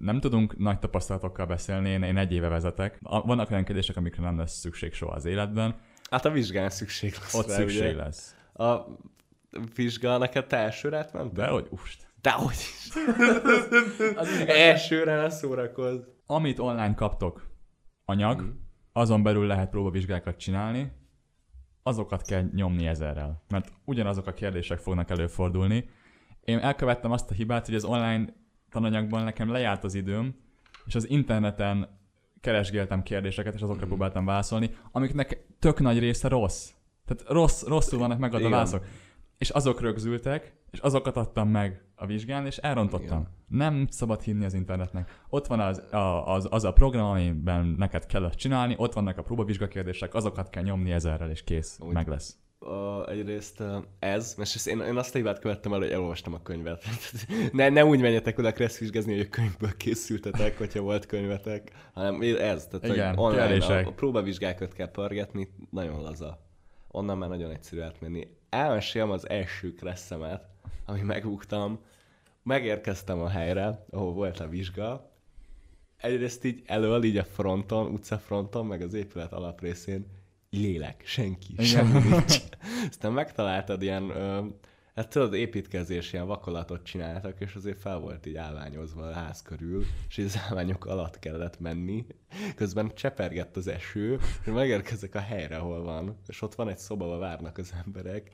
nem 0.00 0.20
tudunk 0.20 0.58
nagy 0.58 0.78
tapasztalatokkal 0.78 1.46
beszélni, 1.46 1.88
én, 1.88 2.02
én 2.02 2.16
egy 2.16 2.32
éve 2.32 2.48
vezetek. 2.48 2.98
Vannak 3.00 3.50
olyan 3.50 3.64
kérdések, 3.64 3.96
amikre 3.96 4.22
nem 4.22 4.38
lesz 4.38 4.58
szükség 4.58 4.92
soha 4.92 5.12
az 5.14 5.24
életben. 5.24 5.74
Hát 6.10 6.24
a 6.24 6.30
vizsgán 6.30 6.70
szükség 6.70 7.12
lesz 7.20 7.34
Ott 7.34 7.48
rá, 7.48 7.54
szükség 7.54 7.80
ugye? 7.80 7.94
lesz. 8.02 8.36
A 8.54 8.76
vizsga, 9.74 10.18
neked 10.18 10.46
te 10.46 10.56
elsőre 10.56 10.98
átment? 10.98 11.32
De 11.32 11.46
hogy 11.46 11.66
ust. 11.70 12.06
Dehogy 12.20 12.52
is. 12.54 12.88
elsőre 14.46 15.16
ne 15.16 15.30
szórakozz. 15.30 16.00
Amit 16.26 16.58
online 16.58 16.94
kaptok, 16.94 17.46
anyag, 18.04 18.40
Mhm. 18.40 18.50
azon 18.92 19.22
belül 19.22 19.46
lehet 19.46 19.70
próbavizsgákat 19.70 20.36
csinálni, 20.36 20.92
azokat 21.82 22.22
kell 22.22 22.48
nyomni 22.54 22.86
ezerrel. 22.86 23.42
Mert 23.48 23.72
ugyanazok 23.84 24.26
a 24.26 24.32
kérdések 24.32 24.78
fognak 24.78 25.10
előfordulni. 25.10 25.88
Én 26.44 26.58
elkövettem 26.58 27.10
azt 27.10 27.30
a 27.30 27.34
hibát, 27.34 27.66
hogy 27.66 27.74
az 27.74 27.84
online 27.84 28.34
tananyagban 28.70 29.24
nekem 29.24 29.50
lejárt 29.50 29.84
az 29.84 29.94
időm, 29.94 30.34
és 30.86 30.94
az 30.94 31.08
interneten 31.08 32.00
keresgéltem 32.40 33.02
kérdéseket, 33.02 33.54
és 33.54 33.60
azokra 33.60 33.80
Mhm. 33.80 33.88
próbáltam 33.88 34.24
válaszolni, 34.24 34.70
amiknek 34.92 35.46
tök 35.58 35.80
nagy 35.80 35.98
része 35.98 36.28
rossz. 36.28 36.70
Tehát 37.04 37.32
rossz, 37.32 37.62
rosszul 37.62 37.98
vannak 37.98 38.18
megadva 38.18 38.46
a 38.46 38.50
válaszok. 38.50 38.84
És 39.42 39.50
azok 39.50 39.80
rögzültek, 39.80 40.52
és 40.70 40.78
azokat 40.78 41.16
adtam 41.16 41.48
meg 41.48 41.82
a 41.94 42.06
vizsgán, 42.06 42.46
és 42.46 42.56
elrontottam. 42.56 43.20
Igen. 43.20 43.28
Nem 43.48 43.86
szabad 43.90 44.22
hinni 44.22 44.44
az 44.44 44.54
internetnek. 44.54 45.20
Ott 45.28 45.46
van 45.46 45.60
az 45.60 45.78
a, 45.92 46.34
az, 46.34 46.46
az 46.50 46.64
a 46.64 46.72
program, 46.72 47.04
amiben 47.04 47.74
neked 47.78 48.06
kell 48.06 48.24
azt 48.24 48.38
csinálni, 48.38 48.74
ott 48.76 48.92
vannak 48.92 49.18
a 49.18 49.22
próbavizsgakérdések, 49.22 50.14
azokat 50.14 50.50
kell 50.50 50.62
nyomni 50.62 50.92
ezerrel, 50.92 51.30
és 51.30 51.44
kész, 51.44 51.78
Úgy. 51.80 51.92
meg 51.92 52.08
lesz. 52.08 52.36
Uh, 52.60 53.10
egyrészt 53.10 53.60
uh, 53.60 53.76
ez, 53.98 54.34
és 54.38 54.66
én, 54.66 54.80
én 54.80 54.96
azt 54.96 55.14
a 55.14 55.18
hibát 55.18 55.38
követtem 55.38 55.72
el, 55.72 55.78
hogy 55.78 55.90
elolvastam 55.90 56.34
a 56.34 56.42
könyvet. 56.42 56.84
ne, 57.52 57.68
ne 57.68 57.84
úgy 57.84 58.00
menjetek 58.00 58.38
oda 58.38 58.52
kresszvizsgázni, 58.52 59.12
hogy 59.16 59.26
a 59.26 59.28
könyvből 59.28 59.76
készültetek, 59.76 60.58
hogyha 60.58 60.80
volt 60.80 61.06
könyvetek, 61.06 61.72
hanem 61.94 62.20
ez, 62.22 62.66
tehát 62.66 62.86
Igen, 62.96 63.18
online 63.18 63.46
kérdések. 63.46 63.86
a, 63.86 63.88
a 63.88 63.92
próbavizsgákat 63.92 64.72
kell 64.72 64.90
pörgetni, 64.90 65.48
nagyon 65.70 66.02
laza. 66.02 66.38
Onnan 66.88 67.18
már 67.18 67.28
nagyon 67.28 67.50
egyszerű 67.50 67.80
átmenni. 67.80 68.28
Elmesélem 68.52 69.10
az 69.10 69.28
első 69.28 69.74
kresszemet, 69.74 70.44
ami 70.84 71.00
megbuktam. 71.00 71.78
Megérkeztem 72.42 73.20
a 73.20 73.28
helyre, 73.28 73.84
ahol 73.90 74.12
volt 74.12 74.40
a 74.40 74.48
vizsga. 74.48 75.10
Egyrészt 75.96 76.44
így 76.44 76.62
elől, 76.66 77.04
így 77.04 77.16
a 77.16 77.24
fronton, 77.24 77.92
utcafronton, 77.92 78.66
meg 78.66 78.82
az 78.82 78.94
épület 78.94 79.32
alaprészén 79.32 80.06
lélek, 80.50 81.02
senki, 81.04 81.62
semmi 81.62 81.98
nincs. 81.98 82.38
Aztán 82.90 83.12
megtaláltad 83.12 83.82
ilyen, 83.82 84.10
ö, 84.10 84.46
hát 84.94 85.08
tudod, 85.08 85.34
építkezés, 85.34 86.12
ilyen 86.12 86.26
vakolatot 86.26 86.84
csináltak, 86.84 87.40
és 87.40 87.54
azért 87.54 87.80
fel 87.80 87.98
volt 87.98 88.26
így 88.26 88.36
állványozva 88.36 89.06
a 89.06 89.12
ház 89.12 89.42
körül, 89.42 89.84
és 90.08 90.18
az 90.18 90.40
állványok 90.48 90.84
alatt 90.84 91.18
kellett 91.18 91.60
menni. 91.60 92.06
Közben 92.56 92.94
csepergett 92.94 93.56
az 93.56 93.66
eső, 93.66 94.18
és 94.44 94.52
megérkezek 94.52 95.14
a 95.14 95.20
helyre, 95.20 95.56
ahol 95.56 95.82
van, 95.82 96.18
és 96.26 96.42
ott 96.42 96.54
van 96.54 96.68
egy 96.68 96.78
szoba, 96.78 97.18
várnak 97.18 97.58
az 97.58 97.72
emberek, 97.86 98.30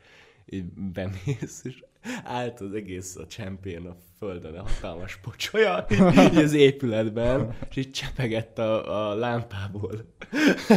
így 0.51 0.65
bemész, 0.73 1.61
és 1.63 1.85
állt 2.25 2.61
az 2.61 2.73
egész 2.73 3.17
a 3.17 3.27
csempén 3.27 3.87
a 3.87 3.97
földön, 4.19 4.55
a 4.55 4.63
hatalmas 4.63 5.17
pocsolya, 5.17 5.87
így, 5.91 6.19
így 6.19 6.37
az 6.37 6.53
épületben, 6.53 7.57
és 7.71 7.77
így 7.77 7.91
csepegett 7.91 8.59
a, 8.59 9.11
a 9.11 9.15
lámpából 9.15 10.05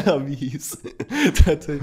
a 0.06 0.20
víz. 0.20 0.82
Tehát, 1.34 1.64
hogy 1.64 1.82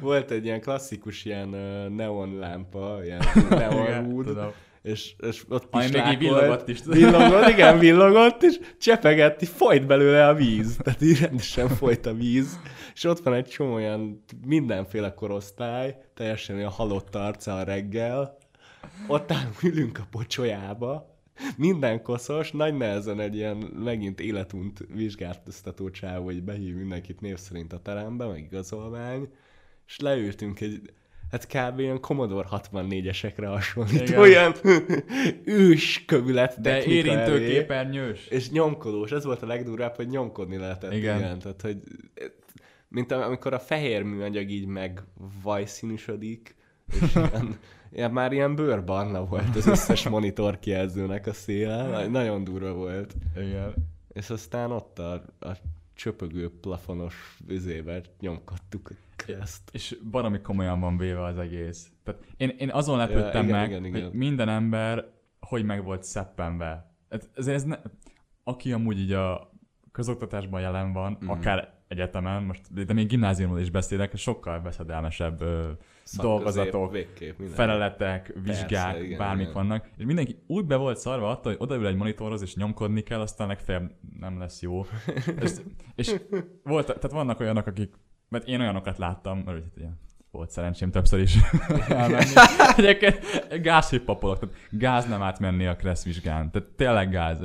volt 0.00 0.30
egy 0.30 0.44
ilyen 0.44 0.60
klasszikus 0.60 1.24
ilyen 1.24 1.48
neon 1.92 2.38
lámpa, 2.38 3.00
ilyen 3.04 3.22
neon 3.48 4.24
tudom. 4.24 4.52
És, 4.86 5.14
és 5.18 5.44
ott 5.48 5.68
Ami 5.70 5.88
még 5.92 6.02
így 6.12 6.18
villogott 6.18 6.68
is. 6.68 6.80
Villogott, 6.84 7.48
igen, 7.48 7.78
villogott, 7.78 8.42
és 8.42 8.58
csepegett, 8.78 9.42
így 9.42 9.48
folyt 9.48 9.86
belőle 9.86 10.28
a 10.28 10.34
víz. 10.34 10.76
Tehát 10.76 11.02
így 11.02 11.20
rendesen 11.20 11.68
folyt 11.68 12.06
a 12.06 12.14
víz. 12.14 12.58
És 12.94 13.04
ott 13.04 13.22
van 13.22 13.34
egy 13.34 13.46
csomó 13.46 13.74
olyan 13.74 14.24
mindenféle 14.46 15.14
korosztály, 15.14 15.96
teljesen 16.14 16.56
olyan 16.56 16.70
halott 16.70 17.14
arca 17.14 17.56
a 17.56 17.62
reggel, 17.62 18.38
ott 19.06 19.32
állunk, 19.32 19.62
ülünk 19.62 19.98
a 19.98 20.06
pocsolyába, 20.10 21.14
minden 21.56 22.02
koszos, 22.02 22.50
nagy 22.50 22.76
nehezen 22.76 23.20
egy 23.20 23.34
ilyen 23.34 23.56
megint 23.56 24.20
életunt 24.20 24.78
vizsgáltató 24.94 25.90
csáv, 25.90 26.22
hogy 26.22 26.42
behív 26.42 26.74
mindenkit 26.74 27.20
név 27.20 27.36
szerint 27.36 27.72
a 27.72 27.78
terembe, 27.78 28.26
meg 28.26 28.38
igazolvány, 28.38 29.28
és 29.86 29.98
leültünk 29.98 30.60
egy, 30.60 30.80
hát 31.30 31.46
kb. 31.46 31.78
ilyen 31.78 32.00
Commodore 32.00 32.48
64-esekre 32.50 33.46
hasonlító, 33.46 34.04
Igen. 34.04 34.18
olyan 34.18 34.54
ős 35.44 36.04
kövület 36.06 36.60
De 36.60 36.84
érintőképernyős. 36.84 38.26
És 38.26 38.50
nyomkodós, 38.50 39.10
ez 39.10 39.24
volt 39.24 39.42
a 39.42 39.46
legdurvább, 39.46 39.96
hogy 39.96 40.08
nyomkodni 40.08 40.56
lehetett. 40.56 40.92
Igen. 40.92 41.18
igen 41.18 41.38
tehát, 41.38 41.60
hogy 41.62 41.76
mint 42.88 43.12
am- 43.12 43.22
amikor 43.22 43.52
a 43.52 43.58
fehér 43.58 44.02
műanyag 44.02 44.50
így 44.50 44.66
megvajszínűsödik, 44.66 46.54
és 47.00 47.14
ilyen, 47.14 47.58
ilyen, 47.92 48.10
már 48.10 48.32
ilyen 48.32 48.54
bőrbarna 48.54 49.24
volt 49.24 49.56
az 49.56 49.66
összes 49.66 50.08
monitor 50.08 50.58
kijelzőnek 50.58 51.26
a 51.26 51.32
széle, 51.32 51.86
Na- 51.86 52.06
nagyon 52.20 52.44
durva 52.44 52.72
volt. 52.72 53.14
Igen. 53.36 53.74
És 54.12 54.30
aztán 54.30 54.70
ott 54.70 54.98
a, 54.98 55.12
a 55.40 55.50
csöpögő 55.96 56.50
plafonos 56.60 57.38
vizével 57.46 58.02
nyomkodtuk 58.20 58.90
kereszt. 59.16 59.70
És 59.72 59.96
baromi 60.10 60.40
komolyan 60.40 60.80
van 60.80 60.96
véve 60.96 61.24
az 61.24 61.38
egész. 61.38 61.90
Tehát 62.02 62.24
én, 62.36 62.48
én 62.48 62.70
azon 62.70 62.96
lepődtem 62.96 63.44
igen, 63.44 63.56
meg, 63.56 63.68
igen, 63.68 63.80
hogy 63.80 63.96
igen. 63.96 64.10
minden 64.10 64.48
ember 64.48 65.14
hogy 65.40 65.64
meg 65.64 65.84
volt 65.84 66.02
szeppenve. 66.02 66.94
Ez, 67.08 67.28
ez, 67.34 67.46
ez 67.46 67.62
ne, 67.64 67.76
aki 68.42 68.72
amúgy 68.72 68.98
így 68.98 69.12
a 69.12 69.50
közoktatásban 69.92 70.60
jelen 70.60 70.92
van, 70.92 71.18
mm. 71.24 71.28
akár 71.28 71.75
egyetemen, 71.88 72.42
most, 72.42 72.86
de 72.86 72.92
még 72.92 73.06
gimnáziumról 73.06 73.60
is 73.60 73.70
beszélek, 73.70 74.16
sokkal 74.16 74.62
veszedelmesebb 74.62 75.40
ö, 75.40 75.70
dolgozatok, 76.16 76.92
végképp, 76.92 77.38
minden. 77.38 77.56
feleletek, 77.56 78.32
vizsgák, 78.42 78.92
Persze, 78.92 79.04
igen, 79.04 79.18
bármik 79.18 79.48
igen. 79.48 79.54
vannak, 79.54 79.90
és 79.96 80.04
mindenki 80.04 80.38
úgy 80.46 80.64
be 80.64 80.76
volt 80.76 80.98
szarva 80.98 81.30
attól, 81.30 81.52
hogy 81.52 81.60
odaül 81.60 81.86
egy 81.86 81.96
monitorhoz, 81.96 82.42
és 82.42 82.54
nyomkodni 82.54 83.02
kell, 83.02 83.20
aztán 83.20 83.48
legfeljebb 83.48 83.90
nem 84.18 84.38
lesz 84.38 84.62
jó. 84.62 84.86
és, 85.42 85.50
és 85.94 86.14
volt, 86.62 86.86
tehát 86.86 87.10
vannak 87.10 87.40
olyanok, 87.40 87.66
akik, 87.66 87.94
mert 88.28 88.48
én 88.48 88.60
olyanokat 88.60 88.98
láttam, 88.98 89.42
ugye, 89.46 89.60
ilyen, 89.76 90.00
volt 90.30 90.50
szerencsém 90.50 90.90
többször 90.90 91.20
is 91.20 91.36
elmenni. 91.88 92.30
Egyébként 92.76 93.20
gázhippapolok, 93.62 94.38
tehát 94.38 94.56
gáz 94.70 95.08
nem 95.08 95.22
átmenni 95.22 95.66
a 95.66 95.76
kressz 95.76 96.04
vizsgán. 96.04 96.50
Tehát 96.50 96.68
tényleg 96.68 97.10
gáz. 97.10 97.38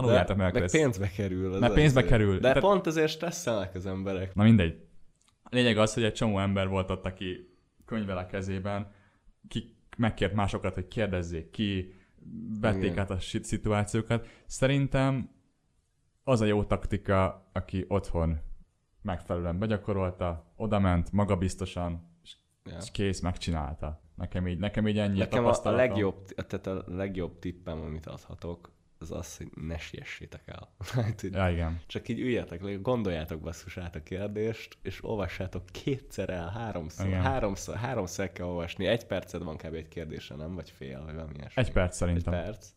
Tanuljátok 0.00 0.36
meg 0.36 0.52
meg 0.52 0.70
pénzbe 0.70 1.08
kerül. 1.10 1.52
az 1.52 1.60
Meg 1.60 1.72
pénzbe 1.72 2.00
az- 2.00 2.06
kerül. 2.08 2.34
De 2.34 2.40
Tehát- 2.40 2.58
pont 2.60 2.86
ezért 2.86 3.10
stresszelnek 3.10 3.74
az 3.74 3.86
emberek. 3.86 4.34
Na 4.34 4.42
mindegy. 4.42 4.86
A 5.42 5.48
lényeg 5.50 5.78
az, 5.78 5.94
hogy 5.94 6.04
egy 6.04 6.12
csomó 6.14 6.38
ember 6.38 6.68
volt 6.68 6.90
ott, 6.90 7.04
aki 7.04 7.56
könyvel 7.84 8.18
a 8.18 8.26
kezében, 8.26 8.90
ki 9.48 9.76
megkért 9.96 10.34
másokat, 10.34 10.74
hogy 10.74 10.88
kérdezzék 10.88 11.50
ki, 11.50 11.94
vették 12.60 12.82
Igen. 12.82 12.98
át 12.98 13.10
a 13.10 13.16
szituációkat. 13.42 14.26
Szerintem 14.46 15.30
az 16.24 16.40
a 16.40 16.44
jó 16.44 16.64
taktika, 16.64 17.48
aki 17.52 17.84
otthon 17.88 18.38
megfelelően 19.02 19.58
begyakorolta, 19.58 20.52
odament 20.56 21.12
magabiztosan, 21.12 22.10
és, 22.22 22.36
Ja. 22.64 22.76
és 22.80 22.90
kész, 22.90 23.20
megcsinálta. 23.20 24.00
Nekem 24.14 24.46
így, 24.48 24.58
nekem 24.58 24.88
így 24.88 24.98
ennyi 24.98 25.18
Nekem 25.18 25.44
a, 25.46 25.54
a 25.62 25.70
legjobb, 25.70 26.24
tehát 26.26 26.66
a 26.66 26.84
legjobb 26.86 27.38
tippem, 27.38 27.80
amit 27.80 28.06
adhatok, 28.06 28.71
az 29.02 29.10
az, 29.10 29.36
hogy 29.36 29.48
ne 29.54 29.78
siessétek 29.78 30.42
el. 30.46 30.68
Hát, 30.92 31.20
hogy 31.20 31.32
Ja, 31.32 31.50
igen. 31.50 31.80
Csak 31.86 32.08
így 32.08 32.20
üljetek 32.20 32.62
le, 32.62 32.74
gondoljátok 32.74 33.40
basszus 33.40 33.76
át 33.76 33.94
a 33.94 34.02
kérdést, 34.02 34.78
és 34.82 35.04
olvassátok 35.04 35.62
kétszer 35.66 36.30
el, 36.30 36.48
háromszor, 36.48 37.06
Igen. 37.06 37.22
háromszor, 37.22 37.76
háromszor 37.76 38.32
kell 38.32 38.46
olvasni. 38.46 38.86
Egy 38.86 39.06
perced 39.06 39.42
van 39.42 39.56
kb. 39.56 39.74
egy 39.74 39.88
kérdésre, 39.88 40.36
nem? 40.36 40.54
Vagy 40.54 40.70
fél, 40.70 41.02
vagy 41.04 41.14
valami 41.14 41.34
ilyesmi. 41.36 41.62
Egy 41.62 41.72
perc 41.72 41.90
Egy 41.92 41.96
szerintem. 41.98 42.32
perc. 42.32 42.68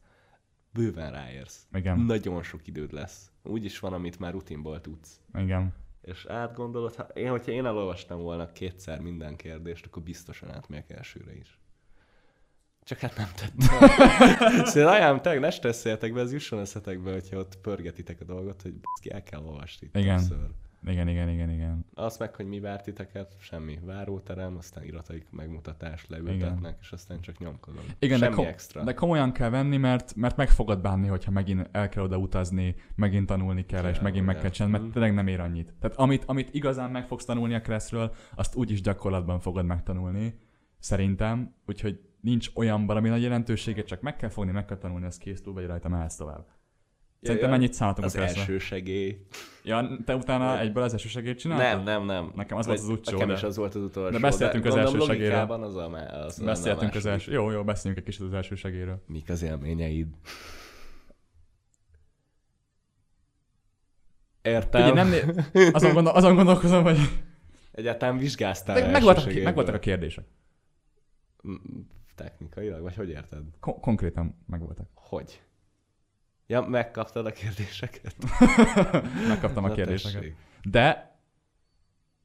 Bőven 0.74 1.12
ráérsz. 1.12 1.67
Igen. 1.74 2.00
Nagyon 2.00 2.44
sok 2.44 2.67
időd 2.67 2.91
lesz. 2.91 3.32
Úgy 3.44 3.65
is 3.65 3.79
van, 3.79 3.94
amit 3.94 4.20
már 4.20 4.32
rutinból 4.32 4.82
tudsz. 4.82 5.22
Igen. 5.34 5.74
És 6.01 6.25
átgondolod, 6.25 6.96
ha 6.96 7.03
én, 7.03 7.29
hogyha 7.29 7.51
én 7.51 7.65
elolvastam 7.65 8.22
volna 8.22 8.51
kétszer 8.51 9.00
minden 9.00 9.36
kérdést, 9.36 9.86
akkor 9.86 10.03
biztosan 10.03 10.51
átmegyek 10.51 10.89
elsőre 10.89 11.36
is. 11.38 11.60
Csak 12.86 12.98
hát 13.00 13.18
nem 13.18 13.27
tettem. 13.36 13.80
szóval 14.65 14.94
ajánlom, 14.94 15.22
tényleg 15.22 15.42
ne 15.42 15.50
stresszeljetek 15.50 16.13
be, 16.13 16.22
ez 16.22 16.32
jusson 16.34 16.60
eszetekbe, 16.60 17.12
hogyha 17.12 17.38
ott 17.38 17.58
pörgetitek 17.62 18.22
a 18.22 18.24
dolgot, 18.25 18.62
hogy 18.62 18.74
baszki, 18.74 19.12
el 19.12 19.24
kell 19.24 19.42
olvasni. 19.42 19.89
Igen. 19.94 20.18
többször. 20.18 20.38
Igen, 20.88 21.08
igen, 21.08 21.30
igen, 21.30 21.50
igen. 21.50 21.86
Azt 21.94 22.20
meg, 22.20 22.36
hogy 22.36 22.46
mi 22.48 22.60
várt 22.60 22.84
titeket, 22.84 23.36
semmi. 23.39 23.80
Váróterem, 23.86 24.56
aztán 24.58 24.84
irataik 24.84 25.25
megmutatás, 25.32 26.06
leültetnek, 26.08 26.77
és 26.82 26.92
aztán 26.92 27.22
csak 27.22 27.38
nyomkodom. 27.38 27.84
Igen, 28.00 28.18
semmi 28.18 28.30
de, 28.30 28.36
kom- 28.36 28.48
extra. 28.48 28.84
de 28.84 28.94
komolyan 28.94 29.32
kell 29.32 29.50
venni, 29.50 29.77
mert, 29.77 30.15
mert 30.15 30.36
meg 30.36 30.50
fogod 30.50 30.82
bánni, 30.82 31.08
hogyha 31.08 31.32
megint 31.32 31.70
el 31.72 31.89
kell 31.89 32.04
oda 32.04 32.18
utazni, 32.18 32.75
megint 32.96 33.25
tanulni 33.25 33.65
kell, 33.65 33.86
és 33.89 33.94
Kell, 33.94 34.04
megint 34.04 34.25
meg 34.25 34.36
igen. 34.36 34.42
kell 34.42 34.51
csinálni, 34.51 34.72
mert 34.77 34.84
Mhm. 34.84 34.94
tényleg 34.94 35.13
nem 35.13 35.27
ér 35.27 35.39
annyit. 35.39 35.74
Tehát 35.80 35.98
amit, 35.98 36.24
amit 36.25 36.54
igazán 36.54 36.92
meg 36.92 37.08
fogsz 37.08 37.25
tanulni 37.25 37.54
a 37.54 37.62
Kresszről, 37.62 38.13
azt 38.36 38.56
úgyis 38.56 38.82
gyakorlatban 38.82 39.39
fogod 39.39 39.65
megtanulni, 39.65 40.39
szerintem, 40.80 41.56
úgyhogy 41.65 42.00
nincs 42.25 42.50
olyan 42.53 42.86
valami 42.86 43.10
nagy 43.10 43.22
jelentősége, 43.22 43.84
csak 43.84 44.01
meg 44.01 44.15
kell 44.15 44.29
fogni, 44.29 44.51
meg 44.51 44.65
kell 44.65 44.77
tanulni, 44.77 45.05
az 45.05 45.17
kész 45.17 45.41
túl 45.41 45.53
vagy 45.53 45.65
rajta, 45.65 45.89
mehetsz 45.89 46.15
tovább. 46.15 46.46
Szerintem 47.22 47.50
ja, 47.50 47.55
ennyit 47.55 47.74
számoltunk 47.74 48.05
a 48.05 48.10
Az 48.10 48.15
első 48.15 48.58
segély. 48.58 49.25
Ja, 49.63 49.98
te 50.05 50.15
utána 50.15 50.60
egyből 50.60 50.84
az 50.84 50.91
első 50.91 51.08
segélyt 51.08 51.39
csináltad? 51.39 51.67
Nem, 51.67 51.84
nem, 51.84 52.05
nem. 52.05 52.32
Nekem 52.36 52.58
az 52.58 52.65
Vagy 52.65 52.77
volt 52.79 52.89
az 52.89 52.98
utcsó, 52.98 53.12
Nekem 53.12 53.27
de- 53.27 53.34
is 53.34 53.44
az 53.44 53.55
volt 53.55 53.75
az 53.75 53.82
utolsó. 53.82 54.12
de 54.12 54.20
beszéltünk 54.20 54.65
az 54.65 54.74
gondolom 54.74 54.96
első 54.96 55.12
segélyről. 55.13 55.39
Az 55.39 55.75
a, 55.75 56.24
az 56.25 56.39
Beszéltünk 56.39 56.96
az 56.96 57.05
első... 57.05 57.32
Jó, 57.32 57.51
jó, 57.51 57.63
beszéljünk 57.63 58.01
egy 58.01 58.10
kicsit 58.12 58.25
az 58.27 58.34
első 58.34 58.55
segélyről. 58.55 59.03
Mik 59.08 59.29
az 59.29 59.41
élményeid? 59.41 60.08
Értem. 64.41 64.91
Ugye 64.91 65.03
nem, 65.03 65.13
azon, 65.74 65.94
gondol, 65.94 66.13
azon 66.13 66.36
gondolkozom, 66.36 66.84
hogy 66.84 66.98
Egyáltalán 67.72 68.17
vizsgáztál 68.17 68.77
első 68.77 68.91
meg, 68.91 69.01
voltak, 69.01 69.44
meg 69.44 69.55
voltak 69.55 69.75
a 69.75 69.79
kérdések. 69.79 70.25
Technikailag, 72.15 72.81
vagy 72.81 72.95
hogy 72.95 73.10
érted? 73.10 73.43
Kon- 73.60 73.79
konkrétan 73.79 74.43
megvoltak. 74.48 74.88
Hogy? 74.93 75.41
Ja, 76.48 76.62
megkaptad 76.62 77.25
a 77.25 77.31
kérdéseket? 77.31 78.15
Megkaptam 79.27 79.63
a 79.63 79.69
kérdéseket. 79.69 80.19
tessék. 80.19 80.36
De 80.63 81.19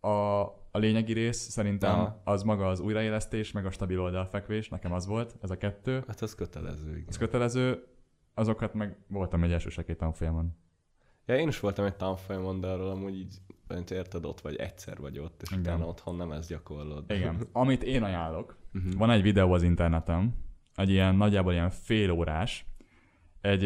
a, 0.01 0.41
a 0.71 0.79
lényegi 0.79 1.13
rész 1.13 1.39
szerintem 1.39 1.99
Aha. 1.99 2.21
az 2.25 2.43
maga 2.43 2.69
az 2.69 2.81
újraélesztés, 2.81 3.53
meg 3.53 3.67
a 3.67 3.71
stabil 3.71 4.01
oldalfekvés, 4.01 4.69
nekem 4.69 4.93
az 4.93 5.07
volt, 5.07 5.37
ez 5.43 5.51
a 5.51 5.57
kettő. 5.57 6.05
Hát 6.07 6.21
az 6.21 6.35
kötelező, 6.35 6.91
igen. 6.91 7.09
Az 7.09 7.17
kötelező, 7.17 7.87
azokat 8.35 8.75
meg 8.75 8.97
voltam 9.07 9.43
egy 9.43 9.53
első 9.53 9.69
segély 9.69 9.97
tanfolyamon. 9.97 10.57
Ja, 11.31 11.37
én 11.37 11.49
is 11.49 11.61
voltam 11.61 11.85
egy 11.85 11.95
tanfolyamon, 11.97 12.61
de 12.61 12.67
arról 12.67 12.89
amúgy 12.91 13.17
így, 13.19 13.35
érted, 13.91 14.25
ott 14.25 14.41
vagy 14.41 14.57
egyszer 14.57 14.99
vagy 14.99 15.19
ott, 15.19 15.43
és 15.43 15.49
Igen. 15.51 15.61
utána 15.61 15.87
otthon 15.87 16.17
nem 16.17 16.33
ezt 16.33 16.49
gyakorlod. 16.49 17.05
Igen. 17.11 17.49
Amit 17.53 17.83
én 17.83 18.03
ajánlok, 18.03 18.59
Mhm. 18.73 18.91
van 18.99 19.11
egy 19.11 19.23
videó 19.23 19.53
az 19.53 19.63
interneten, 19.63 20.35
egy 20.75 20.91
ilyen 20.91 21.15
nagyjából 21.15 21.53
ilyen 21.53 21.71
fél 21.71 22.11
órás, 22.11 22.67
egy, 23.41 23.63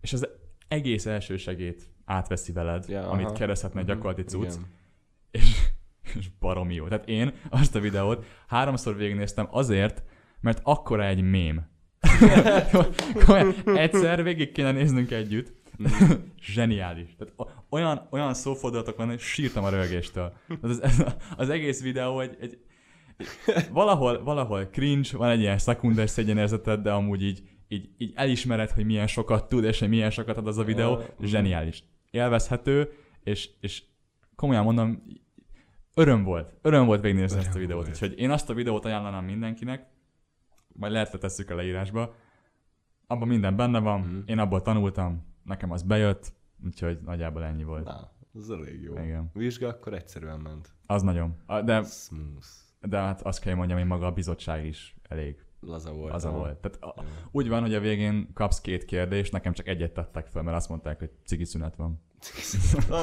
és 0.00 0.12
az 0.12 0.28
egész 0.68 1.06
első 1.06 1.36
segét 1.36 1.82
átveszi 2.04 2.52
veled, 2.52 2.84
Ja, 2.88 3.08
amit 3.08 3.26
aha. 3.26 3.34
kereshetne 3.34 3.80
egy 3.80 3.86
Mhm, 3.86 3.94
gyakorlati 3.94 4.22
cucc, 4.22 4.52
igen. 4.52 4.66
és, 5.30 5.68
és 6.18 6.28
baromi 6.40 6.74
jó. 6.74 6.88
Tehát 6.88 7.08
én 7.08 7.32
azt 7.50 7.74
a 7.76 7.80
videót 7.80 8.24
háromszor 8.46 8.96
végignéztem 8.96 9.48
azért, 9.50 10.02
mert 10.40 10.60
akkora 10.62 11.04
egy 11.04 11.22
mém. 11.22 11.66
Egyszer 13.64 14.22
végig 14.22 14.52
kéne 14.52 14.72
néznünk 14.72 15.10
együtt. 15.10 15.62
Zseniális. 16.54 17.16
Tehát 17.16 17.34
olyan, 17.70 18.06
olyan 18.10 18.34
szófordulatok 18.34 18.96
van, 18.96 19.06
hogy 19.08 19.20
sírtam 19.20 19.64
a 19.64 19.68
rögéstől. 19.68 20.32
Az, 20.60 20.80
az, 20.82 21.04
az 21.36 21.48
egész 21.48 21.82
videó 21.82 22.20
egy, 22.20 22.36
egy, 22.40 22.58
valahol, 23.72 24.22
valahol 24.22 24.64
cringe, 24.66 25.08
van 25.16 25.30
egy 25.30 25.40
ilyen 25.40 25.58
szekunder 25.58 26.08
szégyenérzeted, 26.08 26.80
de 26.80 26.92
amúgy 26.92 27.22
így, 27.22 27.42
így, 27.68 27.88
így 27.98 28.12
elismered, 28.14 28.70
hogy 28.70 28.84
milyen 28.84 29.06
sokat 29.06 29.48
tud, 29.48 29.64
és 29.64 29.78
hogy 29.78 29.88
milyen 29.88 30.10
sokat 30.10 30.36
ad 30.36 30.46
az 30.46 30.58
a 30.58 30.64
videó. 30.64 30.94
Mhm. 30.94 31.24
Zseniális. 31.24 31.84
Élvezhető, 32.10 32.90
és, 33.22 33.50
és 33.60 33.82
komolyan 34.36 34.64
mondom, 34.64 35.02
öröm 35.94 36.22
volt. 36.22 36.54
Öröm 36.62 36.86
volt 36.86 37.00
végignézni 37.00 37.38
ezt 37.38 37.54
a 37.54 37.58
videót. 37.58 37.76
volt. 37.82 37.88
Úgyhogy 37.88 38.18
én 38.18 38.30
azt 38.30 38.50
a 38.50 38.54
videót 38.54 38.84
ajánlanám 38.84 39.24
mindenkinek, 39.24 39.86
majd 40.72 40.92
lehet 40.92 41.12
letesszük 41.12 41.50
a 41.50 41.54
leírásba. 41.54 42.14
Abban 43.06 43.28
minden 43.28 43.56
benne 43.56 43.78
van, 43.78 44.00
Mhm. 44.00 44.18
én 44.26 44.38
abból 44.38 44.62
tanultam, 44.62 45.33
nekem 45.44 45.70
az 45.70 45.82
bejött, 45.82 46.32
úgyhogy 46.64 46.98
nagyjából 47.00 47.44
ennyi 47.44 47.64
volt. 47.64 47.84
Na, 47.84 48.12
ez 48.36 48.48
elég 48.48 48.82
jó. 48.82 48.92
Igen. 48.92 49.30
Vizsga 49.32 49.68
akkor 49.68 49.94
egyszerűen 49.94 50.40
ment. 50.40 50.72
Az 50.86 51.02
nagyon. 51.02 51.36
De, 51.64 51.82
Smooth. 51.82 52.46
de 52.80 52.96
hát 52.98 53.22
azt 53.22 53.40
kell 53.40 53.54
mondjam, 53.54 53.78
hogy 53.78 53.88
maga 53.88 54.06
a 54.06 54.12
bizottság 54.12 54.66
is 54.66 54.96
elég 55.08 55.44
Laza 55.60 55.92
volt. 55.92 56.12
az 56.12 56.24
a 56.24 56.30
volt. 56.30 56.56
Tehát 56.56 56.82
a, 56.82 57.04
úgy 57.30 57.48
van, 57.48 57.60
hogy 57.60 57.74
a 57.74 57.80
végén 57.80 58.32
kapsz 58.32 58.60
két 58.60 58.84
kérdést, 58.84 59.32
nekem 59.32 59.52
csak 59.52 59.68
egyet 59.68 59.92
tettek 59.92 60.26
fel, 60.26 60.42
mert 60.42 60.56
azt 60.56 60.68
mondták, 60.68 60.98
hogy 60.98 61.10
cigi 61.24 61.44
szünet 61.44 61.76
van. 61.76 62.02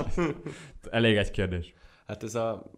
Elég 0.89 1.15
egy 1.17 1.31
kérdés. 1.31 1.73
Hát 2.07 2.23
ez 2.23 2.35
a... 2.35 2.71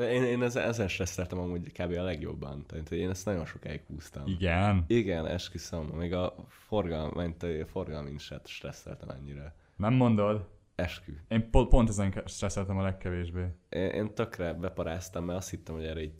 Én, 0.00 0.22
én 0.22 0.42
ezen, 0.42 0.68
ezen 0.68 0.88
stresszeltem 0.88 1.38
amúgy 1.38 1.72
kb. 1.72 1.98
a 1.98 2.02
legjobban. 2.02 2.66
Tehát 2.66 2.88
hogy 2.88 2.98
én 2.98 3.10
ezt 3.10 3.24
nagyon 3.24 3.44
sokáig 3.44 3.80
húztam. 3.86 4.26
Igen. 4.26 4.84
Igen, 4.86 5.26
esküszöm. 5.26 5.84
Még 5.86 6.14
a 6.14 6.34
forgalm, 6.48 7.10
mint 7.14 7.42
a 7.42 7.66
forgalmin 7.66 8.18
se 8.18 8.40
stresszeltem 8.44 9.08
ennyire. 9.08 9.54
Nem 9.76 9.94
mondod? 9.94 10.48
Eskü. 10.74 11.12
Én 11.28 11.50
pont, 11.50 11.68
pont 11.68 11.88
ezen 11.88 12.22
stresszeltem 12.26 12.78
a 12.78 12.82
legkevésbé. 12.82 13.44
Én, 13.68 13.88
én 13.88 14.14
tökre 14.14 14.52
beparáztam, 14.52 15.24
mert 15.24 15.38
azt 15.38 15.50
hittem, 15.50 15.74
hogy 15.74 15.84
erre 15.84 16.02
így 16.02 16.12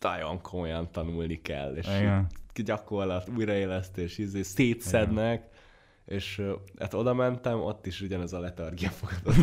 nagyon 0.00 0.40
komolyan 0.40 0.92
tanulni 0.92 1.40
kell, 1.42 1.76
és 1.76 1.86
Igen. 1.86 2.26
gyakorlat, 2.54 3.28
újraélesztés, 3.36 4.18
izé, 4.18 4.42
szétszednek, 4.42 5.48
és 6.08 6.42
hát 6.78 6.94
oda 6.94 7.14
mentem, 7.14 7.60
ott 7.60 7.86
is 7.86 8.00
ugyanez 8.00 8.32
a 8.32 8.40
letargia 8.40 8.88
fogadott, 8.88 9.34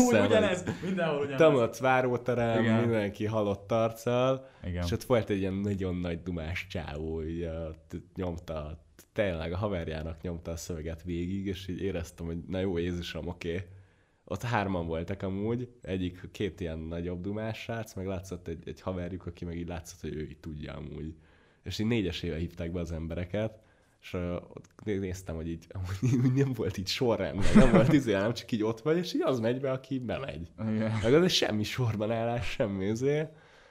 ugyanez, 0.26 0.64
mindenhol 0.84 1.18
ugyanez. 1.18 1.38
Tamott 1.38 1.76
váróterem, 1.76 2.62
Igen. 2.62 2.80
mindenki 2.80 3.26
halott 3.26 3.72
arccal, 3.72 4.48
Igen. 4.64 4.84
és 4.84 4.92
ott 4.92 5.04
volt 5.04 5.30
egy 5.30 5.38
ilyen 5.38 5.54
nagyon 5.54 5.96
nagy 5.96 6.22
dumás 6.22 6.66
csávó, 6.66 7.22
így 7.22 7.48
nyomta, 8.14 8.84
tényleg 9.12 9.52
a 9.52 9.56
haverjának 9.56 10.20
nyomta 10.22 10.50
a 10.50 10.56
szöveget 10.56 11.02
végig, 11.02 11.46
és 11.46 11.68
így 11.68 11.80
éreztem, 11.80 12.26
hogy 12.26 12.38
na 12.46 12.58
jó 12.58 12.78
Jézusom, 12.78 13.28
oké. 13.28 13.54
Okay. 13.54 13.66
Ott 14.24 14.42
hárman 14.42 14.86
voltak 14.86 15.22
amúgy, 15.22 15.68
egyik 15.82 16.28
két 16.32 16.60
ilyen 16.60 16.78
nagyobb 16.78 17.20
dumás 17.20 17.58
srác, 17.58 17.94
meg 17.94 18.06
látszott 18.06 18.48
egy, 18.48 18.68
egy 18.68 18.80
haverjuk, 18.80 19.26
aki 19.26 19.44
meg 19.44 19.56
így 19.56 19.68
látszott, 19.68 20.00
hogy 20.00 20.14
ő 20.14 20.20
így 20.20 20.38
tudja 20.38 20.74
amúgy. 20.74 21.14
És 21.62 21.78
így 21.78 21.86
négyesével 21.86 22.38
hívták 22.38 22.72
be 22.72 22.80
az 22.80 22.92
embereket, 22.92 23.58
és 24.00 24.14
ott 24.14 24.84
né- 24.84 25.00
néztem, 25.00 25.34
hogy 25.34 25.48
így 25.48 25.66
amúgy 25.68 26.14
úgy 26.26 26.32
nem 26.32 26.52
volt 26.52 26.76
így 26.78 26.88
sorrend, 26.88 27.36
meg 27.36 27.54
nem 27.54 27.70
volt 27.70 27.92
izé, 27.92 28.12
nem 28.12 28.34
csak 28.34 28.52
így 28.52 28.62
ott 28.62 28.80
vagy, 28.80 28.96
és 28.96 29.14
így 29.14 29.22
az 29.22 29.40
megy 29.40 29.60
be, 29.60 29.70
aki 29.70 29.98
bemegy. 29.98 30.50
Igen. 30.60 30.98
Meg 31.02 31.14
az 31.14 31.32
semmi 31.32 31.62
sorban 31.62 32.10
állás, 32.10 32.50
semmi 32.50 32.86
izé. 32.86 33.26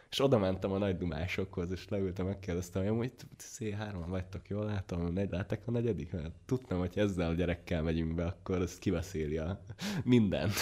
És 0.10 0.20
oda 0.20 0.38
mentem 0.38 0.72
a 0.72 0.78
nagy 0.78 0.98
dumásokhoz, 0.98 1.72
és 1.72 1.88
leültem, 1.90 2.26
megkérdeztem, 2.26 2.82
hogy 2.82 2.92
amúgy 2.92 3.12
C3-an 3.40 4.06
vagytok, 4.08 4.50
jól 4.50 4.66
látom, 4.66 5.14
negy, 5.14 5.32
látok 5.32 5.60
a 5.66 5.72
negyedik? 5.72 6.12
Mert 6.12 6.32
tudtam, 6.46 6.80
hogy 6.80 6.92
ezzel 6.96 7.30
a 7.30 7.34
gyerekkel 7.34 7.82
megyünk 7.82 8.16
be, 8.16 8.26
akkor 8.26 8.62
ez 8.62 8.78
kiveszéli 8.78 9.38
a 9.38 9.62
mindent. 10.04 10.54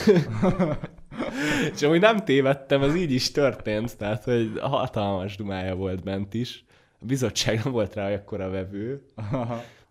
és 1.74 1.81
amúgy 1.81 2.00
nem 2.00 2.17
tévedtem, 2.17 2.81
ez 2.81 2.95
így 2.95 3.12
is 3.12 3.31
történt, 3.31 3.98
tehát, 3.98 4.24
hogy 4.24 4.60
hatalmas 4.60 5.36
dumája 5.36 5.75
volt 5.75 6.03
bent 6.03 6.34
is. 6.34 6.64
A 7.06 7.08
bizottság 7.08 7.64
nem 7.64 7.72
volt 7.72 7.94
rá 7.94 8.14
akkora 8.14 8.50
vevő, 8.50 9.06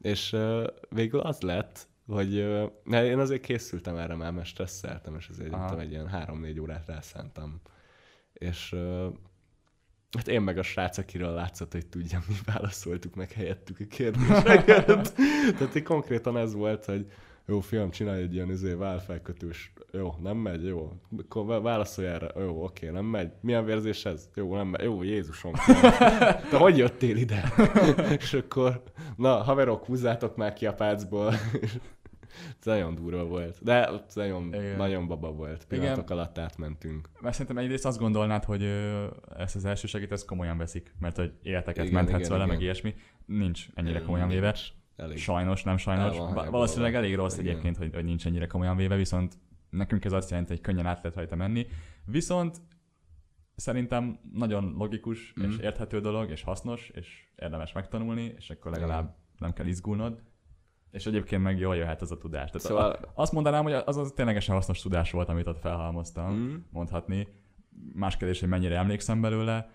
és 0.00 0.32
uh, 0.32 0.64
végül 0.88 1.20
az 1.20 1.40
lett, 1.40 1.88
hogy 2.06 2.38
uh, 2.38 3.04
én 3.04 3.18
azért 3.18 3.42
készültem 3.42 3.96
erre 3.96 4.14
már, 4.14 4.32
mert 4.32 4.46
stresszeltem, 4.46 5.14
és 5.14 5.28
azért 5.28 5.52
Aha. 5.52 5.80
egy 5.80 5.90
ilyen 5.90 6.08
három-négy 6.08 6.60
órát 6.60 6.86
rászántam. 6.86 7.60
És 8.32 8.72
uh, 8.72 9.06
hát 10.16 10.28
én 10.28 10.40
meg 10.40 10.58
a 10.58 10.62
srác, 10.62 10.98
akiről 10.98 11.30
látszott, 11.30 11.72
hogy 11.72 11.86
tudja, 11.86 12.22
mi 12.28 12.34
válaszoltuk 12.44 13.14
meg 13.14 13.32
helyettük 13.32 13.80
a 13.80 13.86
kérdéseket. 13.86 15.14
Tehát 15.58 15.82
konkrétan 15.82 16.36
ez 16.36 16.54
volt, 16.54 16.84
hogy 16.84 17.06
jó, 17.46 17.60
fiam, 17.60 17.90
csinálj 17.90 18.22
egy 18.22 18.34
ilyen 18.34 18.50
izé, 18.50 18.72
válfelkötős. 18.72 19.72
Jó, 19.92 20.14
nem 20.22 20.36
megy, 20.36 20.64
jó. 20.66 20.92
Válaszolj 21.44 22.08
erre. 22.08 22.30
Jó, 22.36 22.64
oké, 22.64 22.88
nem 22.88 23.04
megy. 23.04 23.32
Milyen 23.40 23.64
vérzés 23.64 24.04
ez? 24.04 24.28
Jó, 24.34 24.56
nem 24.56 24.66
megy. 24.66 24.82
Jó, 24.84 25.02
Jézusom. 25.02 25.52
Te 26.50 26.56
hogy 26.56 26.78
jöttél 26.78 27.16
ide? 27.16 27.52
És 28.20 28.34
akkor, 28.34 28.82
na, 29.16 29.42
haverok, 29.42 29.84
húzzátok 29.84 30.36
már 30.36 30.52
ki 30.52 30.66
a 30.66 30.74
pácból. 30.74 31.32
Ez 32.58 32.64
nagyon 32.64 32.94
durva 32.94 33.24
volt. 33.24 33.58
De 33.62 33.90
nagyon, 34.14 34.46
Igen. 34.54 34.76
nagyon 34.76 35.06
baba 35.06 35.32
volt. 35.32 35.64
Pillanatok 35.64 36.10
alatt 36.10 36.38
átmentünk. 36.38 37.08
Mert 37.20 37.34
szerintem 37.36 37.64
egyrészt 37.64 37.86
azt 37.86 37.98
gondolnád, 37.98 38.44
hogy 38.44 38.62
ezt 39.36 39.56
az 39.56 39.64
első 39.64 39.86
segít, 39.86 40.12
ezt 40.12 40.26
komolyan 40.26 40.58
veszik, 40.58 40.94
mert 40.98 41.16
hogy 41.16 41.32
életeket 41.42 41.84
Igen, 41.84 41.94
menthetsz 41.94 42.26
igen, 42.26 42.30
vele, 42.30 42.44
igen. 42.44 42.54
meg 42.54 42.64
ilyesmi. 42.64 42.94
Nincs 43.26 43.66
ennyire 43.74 43.94
Igen, 43.94 44.04
komolyan 44.04 44.28
véve. 44.28 44.54
Elég. 44.96 45.18
Sajnos, 45.18 45.62
nem 45.62 45.76
sajnos. 45.76 46.16
Hanyagolva. 46.18 46.50
Valószínűleg 46.50 46.94
elég 46.94 47.14
rossz 47.14 47.38
Igen. 47.38 47.46
egyébként, 47.50 47.76
hogy, 47.76 47.94
hogy 47.94 48.04
nincs 48.04 48.26
ennyire 48.26 48.46
komolyan 48.46 48.76
véve, 48.76 48.96
viszont 48.96 49.38
nekünk 49.70 50.04
ez 50.04 50.12
azt 50.12 50.30
jelenti, 50.30 50.52
hogy 50.52 50.60
könnyen 50.60 50.86
át 50.86 50.96
lehet 50.96 51.14
rajta 51.16 51.36
menni. 51.36 51.66
Viszont 52.04 52.60
szerintem 53.56 54.18
nagyon 54.32 54.74
logikus 54.78 55.32
Mhm. 55.36 55.50
és 55.50 55.56
érthető 55.58 56.00
dolog, 56.00 56.30
és 56.30 56.42
hasznos, 56.42 56.88
és 56.88 57.24
érdemes 57.36 57.72
megtanulni, 57.72 58.34
és 58.36 58.50
akkor 58.50 58.72
legalább 58.72 59.16
nem 59.38 59.52
kell 59.52 59.66
izgulnod. 59.66 60.22
És 60.90 61.06
egyébként 61.06 61.42
meg 61.42 61.58
jól 61.58 61.76
jöhet 61.76 62.02
az 62.02 62.10
a 62.12 62.18
tudás. 62.18 62.50
Tehát 62.50 62.66
Szóval- 62.66 62.92
a, 62.92 63.12
azt 63.14 63.32
mondanám, 63.32 63.62
hogy 63.62 63.72
az 63.72 63.96
az 63.96 64.12
ténylegesen 64.14 64.54
hasznos 64.54 64.80
tudás 64.82 65.10
volt, 65.10 65.28
amit 65.28 65.46
ott 65.46 65.58
felhalmoztam, 65.60 66.32
Mm. 66.34 66.54
mondhatni. 66.70 67.28
Más 67.94 68.16
kérdés, 68.16 68.40
hogy 68.40 68.48
mennyire 68.48 68.76
emlékszem 68.76 69.20
belőle, 69.20 69.70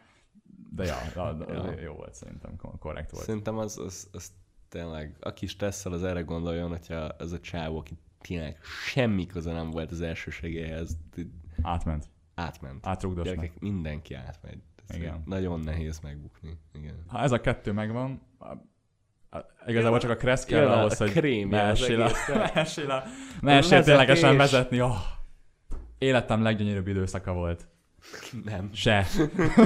de 0.71 0.83
ja, 0.85 0.95
ja, 1.15 1.37
Ja. 1.49 1.79
jó 1.81 1.93
volt 1.93 2.13
szerintem, 2.13 2.55
korrekt 2.79 3.11
volt. 3.11 3.25
Szerintem 3.25 3.57
az, 3.57 3.77
az, 3.77 4.09
az 4.11 4.31
tényleg, 4.69 5.15
aki 5.19 5.47
stresszel, 5.47 5.91
az 5.91 6.03
erre 6.03 6.21
gondoljon, 6.21 6.69
hogyha 6.69 7.15
ez 7.19 7.31
a 7.31 7.39
csávó, 7.39 7.77
aki 7.77 7.93
tényleg 8.21 8.57
semmi 8.85 9.25
köze 9.25 9.51
nem 9.51 9.71
volt 9.71 9.91
az 9.91 10.01
első 10.01 10.31
segélyhez, 10.31 10.97
Átment. 11.61 12.05
átment. 12.35 12.87
Átrugdos 12.87 13.25
meg. 13.25 13.35
Gyerekek, 13.35 13.59
mindenki 13.59 14.13
átmegy. 14.13 14.59
Ez 14.87 14.95
Igen. 14.95 15.23
Nagyon 15.25 15.59
nehéz 15.59 15.99
megbukni. 15.99 16.57
Igen. 16.73 17.03
Ha 17.07 17.19
ez 17.19 17.31
a 17.31 17.41
kettő 17.41 17.71
megvan, 17.71 18.21
igazából 19.67 19.99
csak 19.99 20.09
a 20.09 20.15
kressz 20.15 20.45
kell 20.45 20.61
Jön 20.61 20.71
a 20.71 20.77
ahhoz, 20.79 20.97
hogy 20.97 21.11
mehessél, 21.49 22.01
a, 22.01 22.11
mehessél, 22.31 22.91
a, 22.91 23.03
vezetés. 23.41 23.83
ténylegesen 23.85 24.37
vezetni. 24.37 24.81
Oh, 24.81 24.97
életem 25.97 26.41
leggyönyörűbb 26.41 26.87
időszaka 26.87 27.33
volt. 27.33 27.67
Nem. 28.43 28.69
Se. 28.73 29.05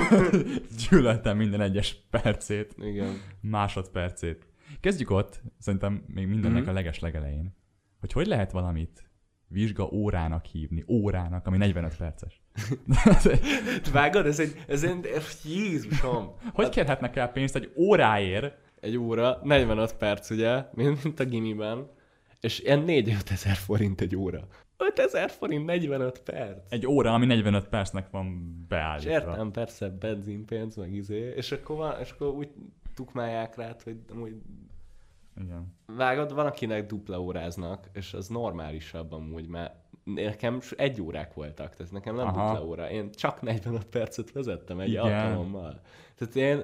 Gyűlöltem 0.89 1.37
minden 1.37 1.61
egyes 1.61 1.95
percét, 2.09 2.75
Igen. 2.77 3.21
másodpercét. 3.41 4.47
Kezdjük 4.79 5.09
ott, 5.09 5.41
szerintem 5.59 6.03
még 6.07 6.27
mindennek 6.27 6.61
Mhm. 6.61 6.69
a 6.69 6.73
leges 6.73 6.99
legelején, 6.99 7.55
hogy 7.99 8.11
hogy 8.11 8.27
lehet 8.27 8.51
valamit 8.51 9.09
vizsga 9.47 9.89
órának 9.91 10.45
hívni, 10.45 10.83
órának, 10.87 11.47
ami 11.47 11.57
45 11.57 11.97
perces. 11.97 12.41
Vágod? 13.91 14.25
Ez 14.25 14.39
egy, 14.39 14.63
ez 14.67 14.83
egy, 14.83 15.09
Jézusom! 15.45 16.33
hogy 16.53 16.69
kérhetnek 16.69 17.15
el 17.15 17.31
pénzt 17.31 17.55
egy 17.55 17.71
óráért, 17.75 18.57
Egy 18.79 18.97
óra, 18.97 19.39
45 19.43 19.93
perc, 19.95 20.29
ugye, 20.29 20.65
mint, 20.73 21.19
a 21.19 21.23
gimiben, 21.25 21.89
és 22.39 22.59
ilyen 22.59 22.79
4 22.79 23.15
ezer 23.31 23.55
forint 23.55 24.01
egy 24.01 24.15
óra. 24.15 24.47
5000 24.77 25.29
forint 25.29 25.65
45 25.65 26.19
perc. 26.21 26.71
egy 26.71 26.85
óra, 26.87 27.13
ami 27.13 27.25
45 27.25 27.67
percnek 27.67 28.09
van 28.09 28.25
És 28.25 28.67
beállítva. 28.67 29.11
értem, 29.11 29.51
persze, 29.51 29.89
benzinpénz, 29.89 30.75
meg 30.75 30.93
izé, 30.93 31.33
és 31.35 31.51
akkor, 31.51 31.75
van, 31.77 31.99
és 32.01 32.11
akkor 32.11 32.27
úgy 32.27 32.49
tukmálják 32.93 33.55
rá, 33.55 33.75
hogy 33.83 33.97
amúgy 34.11 34.41
Igen. 35.41 35.75
vágod, 35.85 36.33
van 36.33 36.45
akinek 36.45 36.85
dupla 36.85 37.21
óráznak, 37.21 37.87
és 37.93 38.13
az 38.13 38.27
normálisabb 38.27 39.11
amúgy, 39.11 39.47
mert 39.47 39.73
nekem 40.03 40.59
egy 40.75 41.01
órák 41.01 41.33
voltak, 41.33 41.75
tehát 41.75 41.91
nekem 41.91 42.15
nem 42.15 42.27
Aha. 42.27 42.47
dupla 42.47 42.65
óra. 42.65 42.89
Én 42.89 43.11
csak 43.11 43.41
45 43.41 43.85
percet 43.85 44.31
vezettem 44.31 44.79
egy 44.79 44.89
Igen. 44.89 45.03
alkalommal. 45.03 45.81
Tehát 46.15 46.35
én 46.35 46.63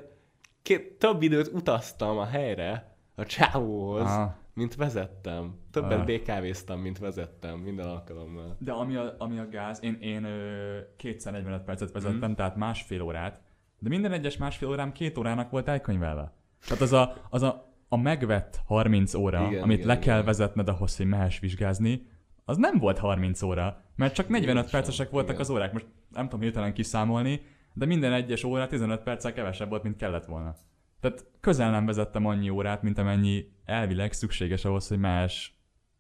két, 0.62 0.98
több 0.98 1.22
időt 1.22 1.48
utaztam 1.54 2.18
a 2.18 2.26
helyre, 2.26 2.96
a 3.16 3.26
csávóhoz, 3.26 4.02
Aha. 4.02 4.36
mint 4.54 4.76
vezettem. 4.76 5.58
Többet. 5.72 6.06
BKV-ztam, 6.06 6.80
mint 6.80 7.00
vezettem 7.00 7.60
minden 7.60 7.88
alkalommal. 7.88 8.56
De 8.60 8.72
ami 8.72 8.96
a, 8.96 9.16
ami 9.18 9.40
a 9.40 9.50
gáz, 9.50 9.84
én, 9.84 9.98
én 10.02 10.24
ö, 10.24 10.78
kétszer 10.96 11.32
45 11.32 11.64
percet 11.64 11.92
vezettem, 11.92 12.32
mm. 12.32 12.34
tehát 12.34 12.56
másfél 12.56 13.02
órát, 13.02 13.42
de 13.80 13.90
minden 13.90 14.12
egyes 14.12 14.38
másfél 14.38 14.70
órám 14.70 14.92
két 14.92 15.18
órának 15.18 15.50
volt 15.50 15.68
elkönyvelve. 15.68 16.34
Tehát 16.68 16.82
az 16.82 16.94
a, 16.94 17.16
az 17.30 17.42
a, 17.42 17.74
a 17.88 17.98
megvett 17.98 18.62
30 18.66 19.14
óra, 19.14 19.40
Igen, 19.40 19.52
igen, 19.52 19.64
amit 19.64 19.78
igen, 19.78 19.88
le 19.88 20.00
kell 20.00 20.14
igen. 20.14 20.26
vezetned 20.26 20.68
ahhoz, 20.68 20.98
hogy 20.98 21.06
mehess 21.06 21.40
vizsgázni, 21.40 22.08
az 22.46 22.58
nem 22.58 22.78
volt 22.78 22.98
30 22.98 23.42
óra, 23.42 23.82
mert 23.96 24.14
csak 24.14 24.28
45 24.28 24.56
Jézusom, 24.56 24.80
percesek 24.80 25.10
voltak 25.10 25.30
igen. 25.30 25.42
az 25.42 25.50
órák. 25.50 25.74
Most 25.74 25.86
nem 26.14 26.24
tudom 26.24 26.42
hirtelen 26.42 26.74
kiszámolni, 26.74 27.42
de 27.74 27.86
minden 27.86 28.14
egyes 28.14 28.44
óra 28.44 28.68
15 28.68 29.04
perccel 29.04 29.34
kevesebb 29.34 29.70
volt, 29.70 29.84
mint 29.84 29.96
kellett 29.96 30.26
volna. 30.26 30.56
Tehát 31.00 31.26
közel 31.40 31.72
nem 31.72 31.86
vezettem 31.86 32.26
annyi 32.26 32.50
órát, 32.50 32.82
mint 32.82 32.98
amennyi 32.98 33.52
elvileg 33.66 34.14
szükséges 34.14 34.66
ahhoz, 34.66 34.88
hogy 34.88 35.00
mehess 35.00 35.52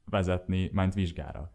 vezetni, 0.06 0.70
mint 0.74 0.94
vizsgára. 0.94 1.52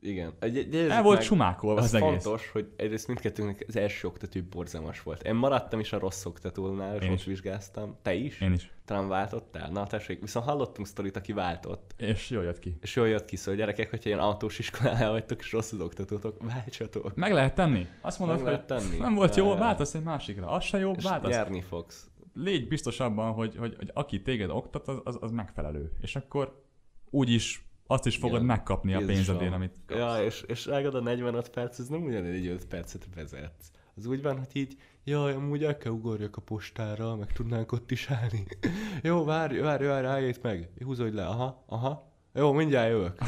Igen. 0.00 0.32
Egy, 0.38 0.58
egy, 0.58 0.74
egy, 0.74 0.90
El 0.90 1.02
volt 1.02 1.22
sumákolva 1.22 1.80
az, 1.80 1.84
az 1.86 1.94
egész. 1.94 2.08
fontos, 2.22 2.50
hogy 2.50 2.72
egyrészt 2.76 3.06
mindkettőnknek 3.06 3.64
az 3.68 3.76
első 3.76 4.06
oktató 4.06 4.40
borzalmas 4.50 5.02
volt. 5.02 5.22
Én 5.22 5.34
maradtam 5.34 5.80
is 5.80 5.92
a 5.92 5.98
rossz 5.98 6.24
oktatónál, 6.24 6.96
és 6.96 7.08
is. 7.10 7.24
vizsgáztam. 7.24 7.96
Te 8.02 8.14
is? 8.14 8.40
Én 8.40 8.52
is. 8.52 8.72
Talán 8.84 9.08
váltottál? 9.08 9.70
Na, 9.70 9.86
tessék, 9.86 10.20
viszont 10.20 10.46
hallottunk 10.46 10.86
sztorit, 10.86 11.16
aki 11.16 11.32
váltott. 11.32 11.94
És 11.96 12.30
jól 12.30 12.44
jött 12.44 12.58
ki. 12.58 12.76
És 12.80 12.96
jól 12.96 13.08
jött 13.08 13.24
ki, 13.24 13.36
szóval 13.36 13.54
gyerekek, 13.60 13.90
hogyha 13.90 14.08
ilyen 14.08 14.20
autós 14.20 14.58
iskolánál 14.58 15.10
vagytok, 15.10 15.40
és 15.40 15.52
rossz 15.52 15.72
az 15.72 15.80
oktatótok, 15.80 16.42
váltsatok. 16.42 17.14
Meg 17.14 17.32
lehet 17.32 17.54
tenni. 17.54 17.86
Azt 18.00 18.18
mondod, 18.18 18.36
Meg 18.36 18.46
lehet 18.46 18.66
tenni. 18.66 18.96
nem 18.96 19.14
volt 19.14 19.36
jó, 19.36 19.54
váltasz 19.54 19.94
egy 19.94 20.02
másikra. 20.02 20.48
Az 20.48 20.64
se 20.64 20.78
jó, 20.78 20.92
És 20.92 21.04
váltasz. 21.04 21.30
nyerni 21.30 21.62
fogsz. 21.62 22.10
Légy 22.34 22.68
biztos 22.68 23.00
abban, 23.00 23.32
hogy, 23.32 23.56
hogy, 23.56 23.74
hogy 23.76 23.90
aki 23.94 24.22
téged 24.22 24.50
oktat, 24.50 24.88
az, 24.88 25.00
az, 25.04 25.18
az 25.20 25.30
megfelelő. 25.30 25.92
És 26.00 26.16
akkor 26.16 26.64
úgyis 27.10 27.64
azt 27.86 28.06
is 28.06 28.16
fogod 28.16 28.34
Igen. 28.34 28.46
megkapni 28.46 28.94
a 28.94 29.02
pénzedért, 29.06 29.52
amit 29.52 29.72
kapsz. 29.86 30.00
Ja, 30.00 30.24
és, 30.24 30.44
és 30.46 30.66
rágad 30.66 30.94
a 30.94 31.00
45 31.00 31.48
perc, 31.48 31.78
ez 31.78 31.86
nem 31.86 32.02
ugyanígy 32.02 32.46
5 32.46 32.66
percet 32.66 33.06
vezetsz. 33.14 33.70
Az 33.96 34.06
úgy 34.06 34.22
van, 34.22 34.36
hogy 34.36 34.48
így, 34.52 34.76
jaj, 35.04 35.32
amúgy 35.32 35.64
el 35.64 35.76
kell 35.76 35.92
ugorjak 35.92 36.36
a 36.36 36.40
postára, 36.40 37.16
meg 37.16 37.32
tudnánk 37.32 37.72
ott 37.72 37.90
is 37.90 38.08
állni. 38.10 38.46
Jó, 39.02 39.24
várj, 39.24 39.58
várj, 39.58 39.84
várj, 39.84 40.06
állj 40.06 40.34
meg. 40.42 40.70
Húzódj 40.84 41.16
le, 41.16 41.26
aha, 41.26 41.64
aha. 41.66 42.14
Jó, 42.34 42.52
mindjárt 42.52 42.90
jövök. 42.90 43.18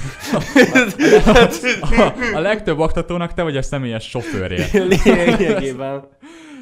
A, 1.80 2.14
a 2.34 2.40
legtöbb 2.40 2.78
oktatónak 2.78 3.34
te 3.34 3.42
vagy 3.42 3.56
a 3.56 3.62
személyes 3.62 4.08
sofőrje. 4.08 4.66
Lényegében. 5.04 6.08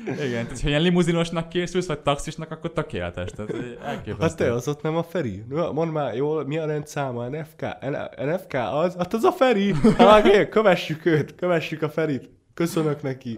Igen, 0.06 0.44
tehát 0.44 0.60
ha 0.60 0.68
ilyen 0.68 0.82
limuzinosnak 0.82 1.48
készülsz, 1.48 1.86
vagy 1.86 2.00
taxisnak, 2.00 2.50
akkor 2.50 2.72
tökéletes. 2.72 3.30
Tehát 3.30 3.54
elképesztő. 3.84 4.22
Hát 4.26 4.36
te 4.36 4.52
az 4.52 4.68
ott 4.68 4.82
nem 4.82 4.96
a 4.96 5.02
Feri. 5.02 5.44
Mondd 5.48 5.90
már, 5.90 6.14
jól, 6.14 6.46
mi 6.46 6.58
a 6.58 6.66
rendszáma? 6.66 7.28
NFK? 7.28 7.62
NFK 8.24 8.54
az? 8.54 8.94
Hát 8.96 9.14
az 9.14 9.24
a 9.24 9.32
Feri. 9.32 9.74
Hát 9.98 10.48
kövessük 10.48 11.04
őt, 11.06 11.34
kövessük 11.34 11.82
a 11.82 11.88
Ferit. 11.88 12.30
Köszönök 12.54 13.02
neki. 13.02 13.34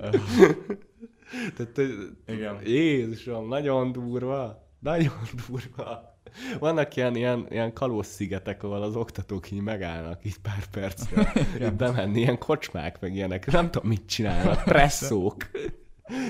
Tehát, 1.57 1.73
te- 1.75 2.33
Igen. 2.33 2.57
Jézusom, 2.65 3.49
nagyon 3.49 3.93
durva. 3.93 4.67
Nagyon 4.81 5.13
durva. 5.47 6.17
Vannak 6.59 6.97
ilyen, 6.97 7.17
ilyen, 7.17 7.47
ilyen 7.51 7.73
kalóz-szigetek, 7.73 8.63
ahol 8.63 8.83
az 8.83 8.97
oktatók 8.97 9.51
így 9.51 9.61
megállnak 9.61 10.25
így 10.25 10.39
pár 10.39 10.67
percre. 10.71 11.33
így 11.63 11.73
bemenni, 11.73 12.19
ilyen 12.21 12.39
kocsmák, 12.39 13.01
meg 13.01 13.15
ilyenek. 13.15 13.47
Nem 13.53 13.71
tudom, 13.71 13.89
mit 13.89 14.07
csinálnak. 14.07 14.63
Presszók. 14.65 15.37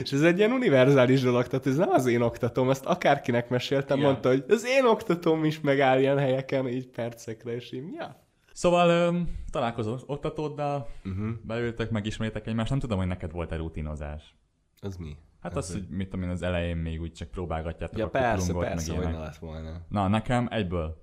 És 0.02 0.12
ez 0.12 0.22
egy 0.22 0.38
ilyen 0.38 0.52
univerzális 0.52 1.20
dolog, 1.20 1.46
tehát 1.46 1.66
ez 1.66 1.76
nem 1.76 1.90
az 1.90 2.06
én 2.06 2.20
oktatóm, 2.20 2.70
ezt 2.70 2.84
akárkinek 2.84 3.48
meséltem, 3.48 3.96
Igen. 3.98 4.10
mondta, 4.10 4.28
hogy 4.28 4.44
az 4.48 4.66
én 4.66 4.84
oktatóm 4.84 5.44
is 5.44 5.60
megáll 5.60 5.98
ilyen 6.00 6.18
helyeken, 6.18 6.68
így 6.68 6.86
percekre, 6.88 7.54
és 7.54 7.72
így, 7.72 7.92
ja. 7.92 8.26
Szóval 8.52 8.88
öm, 8.88 9.28
találkozol 9.50 10.00
oktatóddal, 10.06 10.88
Uh-huh. 11.04 11.28
beültek, 11.42 11.90
megismertek 11.90 12.46
egymást, 12.46 12.70
nem 12.70 12.78
tudom, 12.78 12.98
hogy 12.98 13.06
neked 13.06 13.32
volt-e 13.32 13.56
rutinozás. 13.56 14.34
Az 14.80 14.96
mi? 14.96 15.16
Hát 15.40 15.50
Ez 15.52 15.58
az, 15.58 15.72
hogy 15.72 15.86
mit 15.90 16.08
tudom 16.08 16.24
én, 16.24 16.30
az 16.30 16.42
elején 16.42 16.76
még 16.76 17.00
úgy 17.00 17.12
csak 17.12 17.28
próbálgatjátok 17.28 17.98
Ja, 17.98 18.04
a 18.04 18.08
persze, 18.08 18.52
persze, 18.54 18.92
meg 18.94 19.04
hogy 19.04 19.12
ne 19.12 19.18
lett 19.18 19.36
volna. 19.36 19.80
Na, 19.88 20.08
nekem 20.08 20.48
egyből. 20.50 21.02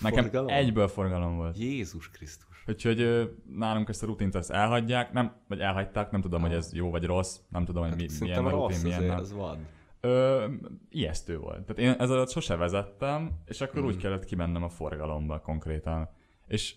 Nekem 0.00 0.22
Forgalom? 0.22 0.48
egyből 0.48 0.88
forgalom 0.88 1.36
volt. 1.36 1.58
Jézus 1.58 2.10
Krisztus. 2.10 2.53
Úgyhogy 2.66 3.30
nálunk 3.56 3.88
ezt 3.88 4.02
a 4.02 4.06
rutint 4.06 4.34
ezt 4.34 4.50
elhagyják, 4.50 5.12
nem, 5.12 5.32
vagy 5.48 5.60
elhagyták, 5.60 6.10
nem 6.10 6.20
tudom, 6.20 6.40
hogy 6.40 6.52
ez 6.52 6.74
jó 6.74 6.90
vagy 6.90 7.04
rossz, 7.04 7.38
nem 7.48 7.64
tudom, 7.64 7.82
hogy 7.82 7.90
Hát 7.90 8.00
mi, 8.00 8.06
milyen 8.06 8.18
szerintem 8.18 8.46
a 8.46 8.50
rutin, 8.50 8.80
milyen 8.82 9.04
nem. 9.04 9.18
ez 9.18 9.32
vad. 9.32 9.58
Ö, 10.00 10.46
ijesztő 10.90 11.38
volt. 11.38 11.64
Tehát 11.66 11.78
én 11.96 12.00
ezzel 12.00 12.26
sose 12.26 12.56
vezettem, 12.56 13.30
és 13.46 13.60
akkor 13.60 13.82
Mm. 13.82 13.86
úgy 13.86 13.96
kellett 13.96 14.24
kimennem 14.24 14.62
a 14.62 14.68
forgalomba 14.68 15.40
konkrétan. 15.40 16.08
És 16.46 16.74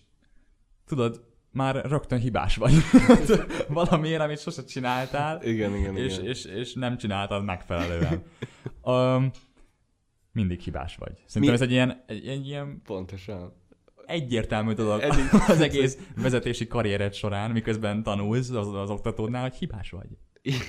tudod, 0.86 1.24
már 1.50 1.84
rögtön 1.84 2.18
hibás 2.18 2.56
vagy. 2.56 2.72
Valamiért, 3.68 4.20
amit 4.22 4.40
sose 4.40 4.64
csináltál, 4.64 5.42
Igen, 5.42 5.74
igen, 5.74 5.96
és, 5.96 6.14
igen. 6.18 6.26
és, 6.30 6.44
és 6.44 6.74
nem 6.74 6.96
csináltad 6.96 7.44
megfelelően. 7.44 8.22
um, 8.82 9.30
mindig 10.32 10.60
hibás 10.60 10.96
vagy. 10.96 11.12
Szerintem 11.26 11.40
Mi- 11.42 11.48
ez 11.48 11.60
egy 11.60 11.70
ilyen, 11.70 12.04
egy, 12.06 12.26
egy 12.26 12.46
ilyen 12.46 12.80
Pontosan. 12.84 13.52
Egyértelmű 14.08 14.72
dolog 14.72 15.00
Eddig- 15.00 15.28
az 15.48 15.60
egész 15.60 15.98
vezetési 16.16 16.66
karriered 16.66 17.14
során, 17.14 17.50
miközben 17.50 18.02
tanulsz 18.02 18.50
az, 18.50 18.74
az 18.74 18.90
oktatódnál, 18.90 19.42
hogy 19.42 19.54
hibás 19.54 19.90
vagy. 19.90 20.08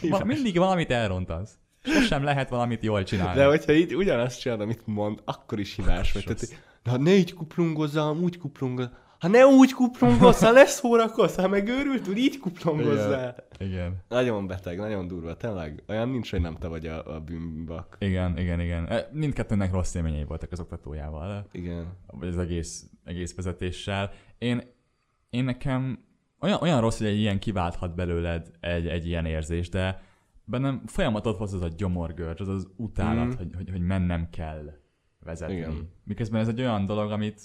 Va- 0.09 0.23
mindig 0.23 0.57
valamit 0.57 0.91
elrontasz. 0.91 1.57
Sosem 1.83 2.23
lehet 2.23 2.49
valamit 2.49 2.83
jól 2.83 3.03
csinálni. 3.03 3.39
De 3.39 3.45
hogyha 3.45 3.73
így 3.73 3.95
ugyanazt 3.95 4.39
csinálod, 4.39 4.63
amit 4.63 4.81
mond, 4.85 5.21
akkor 5.25 5.59
is 5.59 5.75
hibás 5.75 6.11
vagy. 6.11 6.23
Tehát, 6.23 6.55
na 6.83 6.97
ne 6.97 7.13
így 7.15 7.33
kuplungozzál, 7.33 8.15
úgy 8.15 8.37
kuplungozzál. 8.37 9.07
Ha 9.19 9.27
ne 9.27 9.45
úgy 9.45 9.73
kuplungozzál, 9.73 10.53
ne 10.53 10.65
szórakozz, 10.65 11.35
ha 11.35 11.47
megőrült, 11.47 12.07
úgy 12.07 12.17
így 12.17 12.39
kuplungozzál. 12.39 13.35
Igen. 13.57 14.03
Nagyon 14.07 14.47
beteg, 14.47 14.77
nagyon 14.77 15.07
durva, 15.07 15.35
tényleg. 15.35 15.83
Olyan 15.87 16.09
nincs, 16.09 16.31
hogy 16.31 16.41
nem 16.41 16.55
te 16.55 16.67
vagy 16.67 16.85
a, 16.85 17.15
a 17.15 17.19
bűnbak. 17.19 17.95
Igen, 17.99 18.37
igen, 18.37 18.59
igen. 18.59 18.85
E, 18.87 19.09
Mindkettőnek 19.11 19.71
rossz 19.71 19.93
élményei 19.93 20.23
voltak 20.23 20.51
az 20.51 20.59
oktatójával, 20.59 21.47
Igen. 21.51 21.85
vagy 22.07 22.27
az 22.27 22.37
egész, 22.37 22.89
egész 23.03 23.35
vezetéssel. 23.35 24.11
Én, 24.37 24.61
én 25.29 25.43
nekem 25.43 26.05
olyan, 26.39 26.61
olyan 26.61 26.81
rossz, 26.81 26.97
hogy 26.97 27.07
egy 27.07 27.19
ilyen 27.19 27.39
kiválthat 27.39 27.95
belőled 27.95 28.51
egy, 28.59 28.87
egy 28.87 29.07
ilyen 29.07 29.25
érzés, 29.25 29.69
de 29.69 30.01
bennem 30.43 30.81
folyamatot 30.85 31.37
hoz 31.37 31.53
az 31.53 31.61
a 31.61 31.69
gyomorgörcs, 31.77 32.39
az 32.39 32.47
az 32.47 32.67
utálat, 32.75 33.25
mm. 33.25 33.37
hogy, 33.37 33.49
hogy, 33.55 33.69
hogy 33.69 33.81
mennem 33.81 34.29
kell 34.29 34.73
vezetni. 35.19 35.55
Igen. 35.55 35.89
Miközben 36.03 36.41
ez 36.41 36.47
egy 36.47 36.59
olyan 36.59 36.85
dolog, 36.85 37.11
amit, 37.11 37.41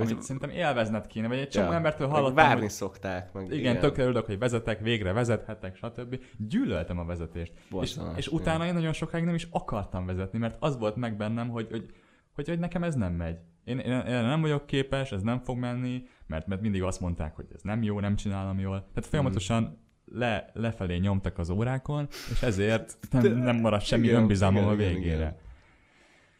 Amit- 0.00 0.10
amit 0.10 0.22
szerintem 0.22 0.50
élvezned 0.50 1.06
kéne, 1.06 1.28
vagy 1.28 1.38
egy 1.38 1.48
csomó 1.48 1.70
Ja. 1.70 1.74
embertől 1.74 2.06
Meg 2.06 2.16
hallottam, 2.16 2.44
Várni 2.44 2.60
hogy 2.60 2.70
szokták, 2.70 3.32
meg 3.32 3.44
igen, 3.44 3.58
igen, 3.58 3.78
tökre 3.78 4.02
örülök, 4.02 4.26
hogy 4.26 4.38
vezetek, 4.38 4.80
végre 4.80 5.12
vezethetek, 5.12 5.76
stb. 5.76 6.18
Gyűlöltem 6.36 6.98
a 6.98 7.04
vezetést. 7.04 7.52
És, 7.56 7.62
Borzalmas, 7.70 8.18
és 8.18 8.26
igen. 8.26 8.38
utána 8.40 8.66
én 8.66 8.74
nagyon 8.74 8.92
sokáig 8.92 9.24
nem 9.24 9.34
is 9.34 9.48
akartam 9.50 10.06
vezetni, 10.06 10.38
mert 10.38 10.56
az 10.58 10.78
volt 10.78 10.96
meg 10.96 11.16
bennem, 11.16 11.48
hogy, 11.48 11.66
hogy, 11.70 11.86
hogy, 12.34 12.48
hogy 12.48 12.58
nekem 12.58 12.82
ez 12.82 12.94
nem 12.94 13.12
megy. 13.12 13.36
Én, 13.64 13.78
én, 13.78 13.92
én 13.92 14.22
nem 14.22 14.40
vagyok 14.40 14.66
képes, 14.66 15.12
ez 15.12 15.22
nem 15.22 15.40
fog 15.40 15.58
menni, 15.58 16.02
mert, 16.26 16.46
mert 16.46 16.60
mindig 16.60 16.82
azt 16.82 17.00
mondták, 17.00 17.34
hogy 17.36 17.46
ez 17.54 17.60
nem 17.62 17.82
jó, 17.82 18.00
nem 18.00 18.16
csinálom 18.16 18.58
jól. 18.58 18.78
Tehát 18.94 19.08
folyamatosan 19.08 19.84
le, 20.04 20.50
lefelé 20.52 20.96
nyomtak 20.96 21.38
az 21.38 21.50
órákon, 21.50 22.06
és 22.30 22.42
ezért 22.42 22.98
nem, 23.10 23.32
nem 23.32 23.56
maradt 23.56 23.84
semmi 23.84 24.06
Igen, 24.06 24.20
önbizalmam 24.20 24.62
igen, 24.62 24.74
a 24.74 24.80
igen, 24.80 24.94
végére. 24.94 25.16
igen. 25.16 25.36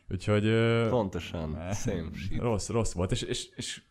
Úgyhogy... 0.09 0.51
Pontosan, 0.89 1.57
Eh, 1.57 1.75
same 1.75 2.09
shit. 2.15 2.41
Rossz, 2.41 2.69
rossz 2.69 2.93
volt. 2.93 3.13
És, 3.13 3.23
és, 3.23 3.49
és 3.57 3.83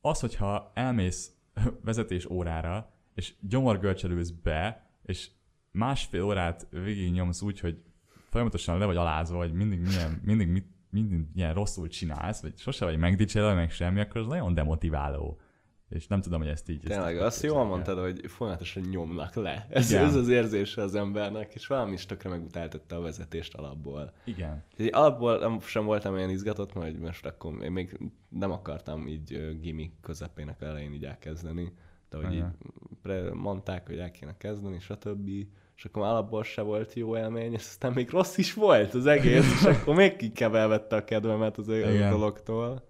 az, 0.00 0.20
hogyha 0.20 0.70
elmész 0.74 1.32
vezetés 1.84 2.26
órára, 2.26 2.92
és 3.14 3.34
gyomorgörcselősz 3.40 4.30
be, 4.30 4.90
és 5.02 5.30
másfél 5.70 6.22
órát 6.22 6.66
végig 6.70 7.12
nyomsz 7.12 7.42
úgy, 7.42 7.60
hogy 7.60 7.82
folyamatosan 8.30 8.78
le 8.78 8.84
vagy 8.84 8.96
alázva, 8.96 9.36
vagy 9.36 9.52
mindig 9.52 9.80
milyen, 9.80 10.20
mindig, 10.24 10.46
mindig, 10.46 10.70
mindig 10.90 11.26
ilyen 11.34 11.54
rosszul 11.54 11.88
csinálsz, 11.88 12.42
vagy 12.42 12.58
sose 12.58 12.84
vagy 12.84 12.98
megdicsérve, 12.98 13.54
meg 13.54 13.70
semmi, 13.70 14.00
akkor 14.00 14.20
az 14.20 14.26
nagyon 14.26 14.54
demotiváló. 14.54 15.40
És 15.88 16.06
nem 16.06 16.20
tudom, 16.20 16.40
hogy 16.40 16.48
ezt 16.48 16.68
így... 16.68 16.80
Tényleg, 16.80 17.16
ezt 17.16 17.24
azt 17.24 17.42
jól 17.42 17.64
mondtad, 17.64 17.98
hogy 17.98 18.20
folyamatosan 18.26 18.82
nyomnak 18.82 19.34
le. 19.34 19.66
Ez, 19.70 19.90
Igen. 19.90 20.04
ez 20.04 20.14
az 20.14 20.28
érzése 20.28 20.82
az 20.82 20.94
embernek, 20.94 21.54
és 21.54 21.66
valami 21.66 21.92
is 21.92 22.06
tökre 22.06 22.28
megutáltatta 22.28 22.96
a 22.96 23.00
vezetést 23.00 23.54
alapból. 23.54 24.12
Igen. 24.24 24.64
Így 24.78 24.90
alapból 24.92 25.38
nem, 25.38 25.60
sem 25.60 25.84
voltam 25.84 26.14
olyan 26.14 26.30
izgatott, 26.30 26.74
mert 26.74 26.98
most 26.98 27.26
akkor 27.26 27.62
én 27.62 27.72
még 27.72 27.98
nem 28.28 28.50
akartam 28.50 29.06
így 29.06 29.58
gimi 29.60 29.92
közepének 30.02 30.62
elején 30.62 30.92
így 30.92 31.04
elkezdeni. 31.04 31.72
De 32.10 32.16
hogy 32.16 32.26
így 32.26 32.32
Igen. 32.32 32.56
pre- 33.02 33.34
mondták, 33.34 33.86
hogy 33.86 33.98
el 33.98 34.10
kéne 34.10 34.36
kezdeni, 34.36 34.80
stb. 34.80 35.28
És 35.76 35.84
akkor 35.84 36.02
már 36.02 36.10
alapból 36.10 36.44
se 36.44 36.62
volt 36.62 36.94
jó 36.94 37.16
élmény, 37.16 37.52
és 37.52 37.64
aztán 37.64 37.92
még 37.92 38.10
rossz 38.10 38.36
is 38.36 38.54
volt 38.54 38.94
az 38.94 39.06
egész, 39.06 39.52
és 39.52 39.62
akkor 39.74 39.94
még 39.94 40.16
kikebb 40.16 40.54
elvette 40.54 40.96
a 40.96 41.04
kedvemet 41.04 41.58
az 41.58 41.68
Igen. 41.68 42.10
dologtól. 42.10 42.86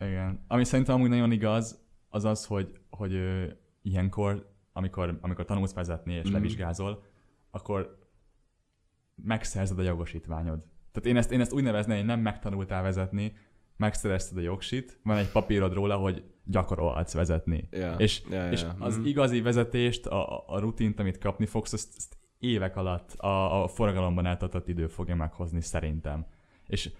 Igen. 0.00 0.44
Ami 0.48 0.64
szerintem 0.64 0.94
amúgy 0.94 1.08
nagyon 1.08 1.32
igaz, 1.32 1.84
az 2.08 2.24
az, 2.24 2.46
hogy, 2.46 2.78
hogy 2.90 3.14
ö, 3.14 3.44
ilyenkor, 3.82 4.54
amikor, 4.72 5.18
amikor 5.20 5.44
tanulsz 5.44 5.74
vezetni 5.74 6.12
és 6.14 6.22
Mhm. 6.24 6.32
levizsgázol, 6.32 7.02
akkor 7.50 7.98
megszerzed 9.14 9.78
a 9.78 9.82
jogosítványod. 9.82 10.64
Tehát 10.92 11.08
én 11.08 11.16
ezt, 11.16 11.32
én 11.32 11.40
ezt 11.40 11.52
úgy 11.52 11.62
nevezném, 11.62 11.96
hogy 11.96 12.06
nem 12.06 12.20
megtanultál 12.20 12.82
vezetni, 12.82 13.32
megszerezted 13.76 14.38
a 14.38 14.40
jogsit, 14.40 15.00
van 15.02 15.16
egy 15.16 15.30
papírod 15.30 15.72
róla, 15.72 15.96
hogy 15.96 16.24
gyakorolhatsz 16.44 17.12
vezetni. 17.14 17.68
Ja. 17.70 17.94
És, 17.94 18.22
ja, 18.30 18.50
és 18.50 18.62
ja. 18.62 18.74
az 18.78 18.96
Mhm. 18.96 19.06
igazi 19.06 19.40
vezetést, 19.40 20.06
a, 20.06 20.36
a- 20.38 20.44
a 20.46 20.58
rutint, 20.58 21.00
amit 21.00 21.18
kapni 21.18 21.46
fogsz, 21.46 21.72
azt, 21.72 21.94
azt 21.96 22.16
évek 22.38 22.76
alatt 22.76 23.12
a, 23.12 23.62
a 23.62 23.68
forgalomban 23.68 24.26
eltartott 24.26 24.68
idő 24.68 24.86
fogja 24.86 25.14
meghozni 25.14 25.60
szerintem. 25.60 26.26
És 26.66 26.92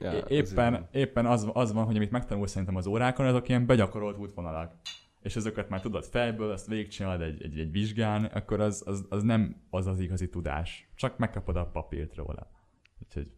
Ja, 0.00 0.24
éppen, 0.28 0.72
van. 0.72 0.88
éppen 0.92 1.26
az, 1.26 1.48
az 1.52 1.72
van, 1.72 1.84
hogy 1.84 1.96
amit 1.96 2.10
megtanulsz 2.10 2.50
szerintem 2.50 2.76
az 2.76 2.86
órákon, 2.86 3.26
azok 3.26 3.48
ilyen 3.48 3.66
begyakorolt 3.66 4.18
útvonalak. 4.18 4.74
És 5.22 5.36
ezeket 5.36 5.68
már 5.68 5.80
tudod 5.80 6.04
fejből, 6.04 6.50
azt 6.50 6.66
végigcsinálod 6.66 7.20
egy, 7.20 7.42
egy, 7.42 7.58
egy 7.58 7.70
vizsgán, 7.70 8.24
akkor 8.24 8.60
az, 8.60 8.82
az, 8.86 9.06
az 9.08 9.22
nem 9.22 9.56
az 9.70 9.86
az 9.86 10.00
igazi 10.00 10.28
tudás. 10.28 10.88
Csak 10.94 11.18
megkapod 11.18 11.56
a 11.56 11.66
papírt 11.66 12.14
róla. 12.14 12.50
Úgyhogy, 13.02 13.32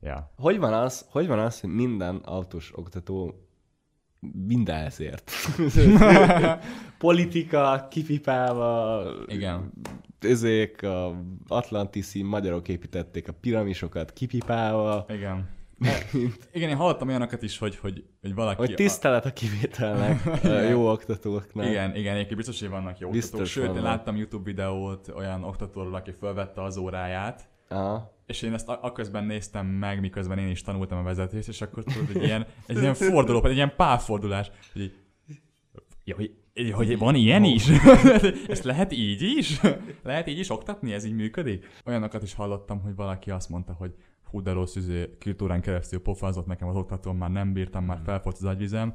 ja. 0.00 0.32
Hogy 0.36 0.58
van 0.58 0.72
az, 0.72 1.06
hogy 1.10 1.26
van 1.26 1.38
az, 1.38 1.60
hogy 1.60 1.70
minden 1.70 2.16
autós 2.16 2.72
oktató 2.78 3.48
mindenhez 4.46 5.00
ért? 5.00 5.30
Politika, 6.98 7.86
kipipálva, 7.90 9.04
Igen. 9.26 9.72
ezek 10.20 10.82
a 10.82 11.24
atlantiszi 11.48 12.22
magyarok 12.22 12.68
építették 12.68 13.28
a 13.28 13.32
piramisokat 13.32 14.12
kipipálva, 14.12 15.04
Igen. 15.08 15.57
Igen, 16.52 16.68
én 16.68 16.76
hallottam 16.76 17.08
olyanokat 17.08 17.42
is, 17.42 17.58
hogy, 17.58 17.76
hogy, 17.76 18.04
hogy 18.20 18.34
valaki... 18.34 18.58
hogy 18.58 18.74
tisztelet 18.74 19.24
a 19.24 19.32
kivételnek 19.32 20.22
jó 20.70 20.90
oktatóknak. 20.90 21.66
Igen, 21.66 21.96
igen, 21.96 22.14
egyébként 22.14 22.36
biztos, 22.36 22.60
hogy 22.60 22.68
vannak 22.68 22.98
jó 22.98 23.10
Biztos 23.10 23.32
oktatók. 23.32 23.46
Sőt, 23.46 23.64
én 23.64 23.70
vannak. 23.70 23.84
láttam 23.84 24.16
YouTube 24.16 24.44
videót 24.44 25.08
olyan 25.16 25.44
oktatóról, 25.44 25.94
aki 25.94 26.14
felvette 26.20 26.62
az 26.62 26.76
óráját, 26.76 27.48
Aha. 27.68 28.14
és 28.26 28.42
én 28.42 28.52
ezt 28.52 28.68
aközben 28.68 29.24
néztem 29.24 29.66
meg, 29.66 30.00
miközben 30.00 30.38
én 30.38 30.48
is 30.48 30.62
tanultam 30.62 30.98
a 30.98 31.02
vezetést, 31.02 31.48
és 31.48 31.60
akkor 31.60 31.84
tudod, 31.84 32.16
egy 32.16 32.22
ilyen, 32.22 32.46
egy 32.66 32.78
ilyen 32.78 32.94
forduló, 32.94 33.44
egy 33.44 33.54
ilyen 33.54 33.76
pálfordulás, 33.76 34.50
hogy 34.72 34.82
így 34.82 34.94
Ja, 36.04 36.14
hogy, 36.14 36.32
hogy 36.72 36.98
van 36.98 37.14
ilyen 37.14 37.44
is? 37.44 37.68
Ezt 38.48 38.64
lehet 38.64 38.92
így 38.92 39.22
is? 39.22 39.60
Lehet 40.02 40.26
így 40.26 40.38
is 40.38 40.50
oktatni? 40.50 40.92
Ez 40.92 41.04
így 41.04 41.14
működik? 41.14 41.66
Olyanokat 41.84 42.22
is 42.22 42.34
hallottam, 42.34 42.80
hogy 42.80 42.94
valaki 42.94 43.30
azt 43.30 43.48
mondta, 43.48 43.72
hogy 43.72 43.94
hú, 44.30 44.42
de 44.42 44.52
rossz 44.52 44.76
üzé, 44.76 45.16
kultúrán 45.20 45.60
keresztül 45.60 46.02
pofázott 46.02 46.46
nekem 46.46 46.68
az 46.68 46.76
oktatóm, 46.76 47.16
már 47.16 47.30
nem 47.30 47.52
bírtam, 47.52 47.84
már 47.84 48.00
felfolt 48.04 48.36
az 48.36 48.44
agyvizem. 48.44 48.94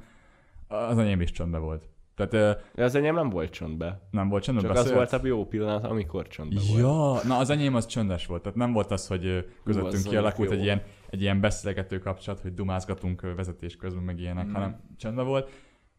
Az 0.67 0.97
enyém 0.97 1.21
is 1.21 1.31
csöndbe 1.31 1.57
volt. 1.57 1.87
Tehát 2.15 2.33
ö, 2.75 2.81
Az 2.83 2.95
enyém 2.95 3.15
nem 3.15 3.29
volt 3.29 3.49
csontbe. 3.49 4.07
nem 4.11 4.29
volt 4.29 4.43
csöndbe, 4.43 4.61
Csak 4.61 4.71
az 4.71 4.77
beszélt? 4.77 4.95
volt 4.95 5.13
a 5.23 5.27
jó 5.27 5.45
pillanat, 5.45 5.83
amikor 5.83 6.27
csontbe 6.27 6.59
volt. 6.67 6.79
Ja, 6.79 7.27
na 7.29 7.37
az 7.37 7.49
enyém 7.49 7.75
az 7.75 7.85
csöndes 7.85 8.25
volt, 8.25 8.41
tehát 8.41 8.57
nem 8.57 8.71
volt 8.73 8.91
az, 8.91 9.07
hogy 9.07 9.47
közöttünk 9.63 9.93
az 9.93 10.03
kialakult 10.03 10.51
egy 10.51 10.63
ilyen, 10.63 10.81
egy 11.09 11.21
ilyen 11.21 11.39
beszélgető 11.39 11.99
kapcsolat, 11.99 12.39
hogy 12.39 12.53
dumázgatunk 12.53 13.21
vezetés 13.35 13.75
közben, 13.75 14.03
meg 14.03 14.19
ilyenek, 14.19 14.45
Mhm. 14.45 14.53
hanem 14.53 14.79
csöndben 14.97 15.25
volt. 15.25 15.49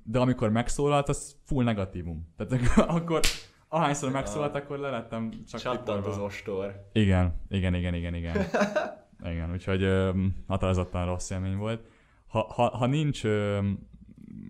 De 0.03 0.19
amikor 0.19 0.51
megszólalt, 0.51 1.09
az 1.09 1.37
full 1.45 1.65
negatívum. 1.65 2.35
Tehát 2.37 2.77
akkor 2.97 3.21
ahányszor 3.69 4.11
megszólalt, 4.11 4.55
akkor 4.55 4.79
lelettem 4.79 5.31
csak 5.49 5.61
Csattant 5.61 6.07
az 6.07 6.19
ostor. 6.19 6.89
Igen, 6.93 7.41
igen, 7.49 7.75
igen, 7.75 7.95
igen, 7.95 8.15
igen. 8.15 8.37
igen, 9.25 9.53
úgyhogy 9.53 9.83
ö, 9.83 10.27
határozottan 10.47 11.07
rossz 11.07 11.31
élmény 11.31 11.57
volt. 11.57 11.87
Ha, 12.27 12.53
ha, 12.53 12.77
ha 12.77 12.87
nincs 12.87 13.25
ö, 13.25 13.71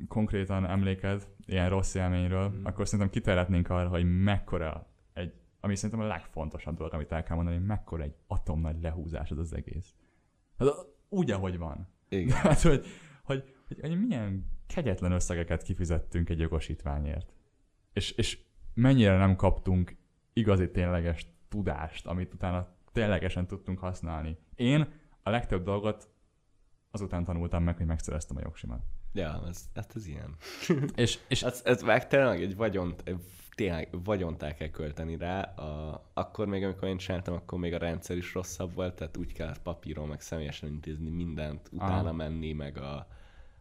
konkrétan 0.09 0.67
emléked 0.67 1.29
ilyen 1.47 1.69
rossz 1.69 1.95
élményről, 1.95 2.49
Mm. 2.49 2.65
akkor 2.65 2.85
szerintem 2.85 3.11
kiterhetnénk 3.11 3.71
arra, 3.71 3.89
hogy 3.89 4.23
mekkora 4.23 4.87
egy, 5.13 5.33
ami 5.61 5.77
szerintem 5.77 6.05
a 6.05 6.09
legfontosabb 6.09 6.77
dolog, 6.77 6.95
amit 6.95 7.13
el 7.13 7.23
kell 7.23 7.37
mondani, 7.37 7.57
hogy 7.57 7.67
mekkora 7.67 8.03
egy 8.03 8.15
atomnagy 8.27 8.81
lehúzás 8.83 9.31
az 9.31 9.39
az 9.39 9.55
egész. 9.55 9.95
Hát, 10.59 10.69
úgy, 11.09 11.31
ahogy 11.31 11.59
van. 11.59 11.89
Igen. 12.09 12.37
Hát, 12.43 12.61
hogy, 12.61 12.87
hogy, 13.25 13.55
hogy, 13.69 13.81
hogy 13.81 14.07
milyen 14.07 14.47
kegyetlen 14.67 15.13
összegeket 15.13 15.63
kifizettünk 15.63 16.29
egy 16.29 16.39
jogosítványért. 16.39 17.33
És, 17.93 18.11
és 18.11 18.39
mennyire 18.75 19.17
nem 19.17 19.37
kaptunk 19.37 19.97
igazi 20.33 20.71
tényleges 20.71 21.27
tudást, 21.49 22.07
amit 22.07 22.35
utána 22.35 22.67
ténylegesen 22.93 23.47
tudtunk 23.47 23.79
használni. 23.79 24.39
Én 24.55 24.93
a 25.23 25.31
legtöbb 25.31 25.65
dolgot 25.65 26.09
azután 26.91 27.25
tanultam 27.25 27.63
meg, 27.63 27.77
hogy 27.77 27.87
megszereztem 27.87 28.37
a 28.37 28.41
jogsimat. 28.43 28.81
Ja, 29.13 29.43
ez, 29.49 29.65
hát 29.75 29.93
ez 29.97 30.07
ilyen. 30.07 30.37
És, 30.95 31.19
és 31.29 31.43
Ez, 31.43 31.63
ez 31.65 31.83
meg 31.83 32.09
tényleg 32.09 32.43
egy 32.43 32.57
vagyont, 32.57 33.03
tényleg 33.55 33.89
vagyont 34.05 34.43
el 34.43 34.55
kell 34.55 34.69
költeni 34.69 35.17
rá. 35.17 35.43
A, 35.43 36.03
akkor 36.15 36.47
még, 36.47 36.65
amikor 36.65 36.89
én 36.89 36.97
csináltam, 36.97 37.35
akkor 37.35 37.59
még 37.59 37.75
a 37.75 37.79
rendszer 37.79 38.17
is 38.17 38.35
rosszabb 38.35 38.75
volt, 38.75 38.95
tehát 38.95 39.17
úgy 39.17 39.33
kellett 39.33 39.63
papíron, 39.63 40.09
meg 40.09 40.21
személyesen 40.21 40.69
intézni 40.69 41.11
mindent, 41.11 41.69
utána 41.73 41.95
Aha. 41.95 42.13
menni, 42.13 42.53
meg 42.53 42.79
a, 42.79 43.07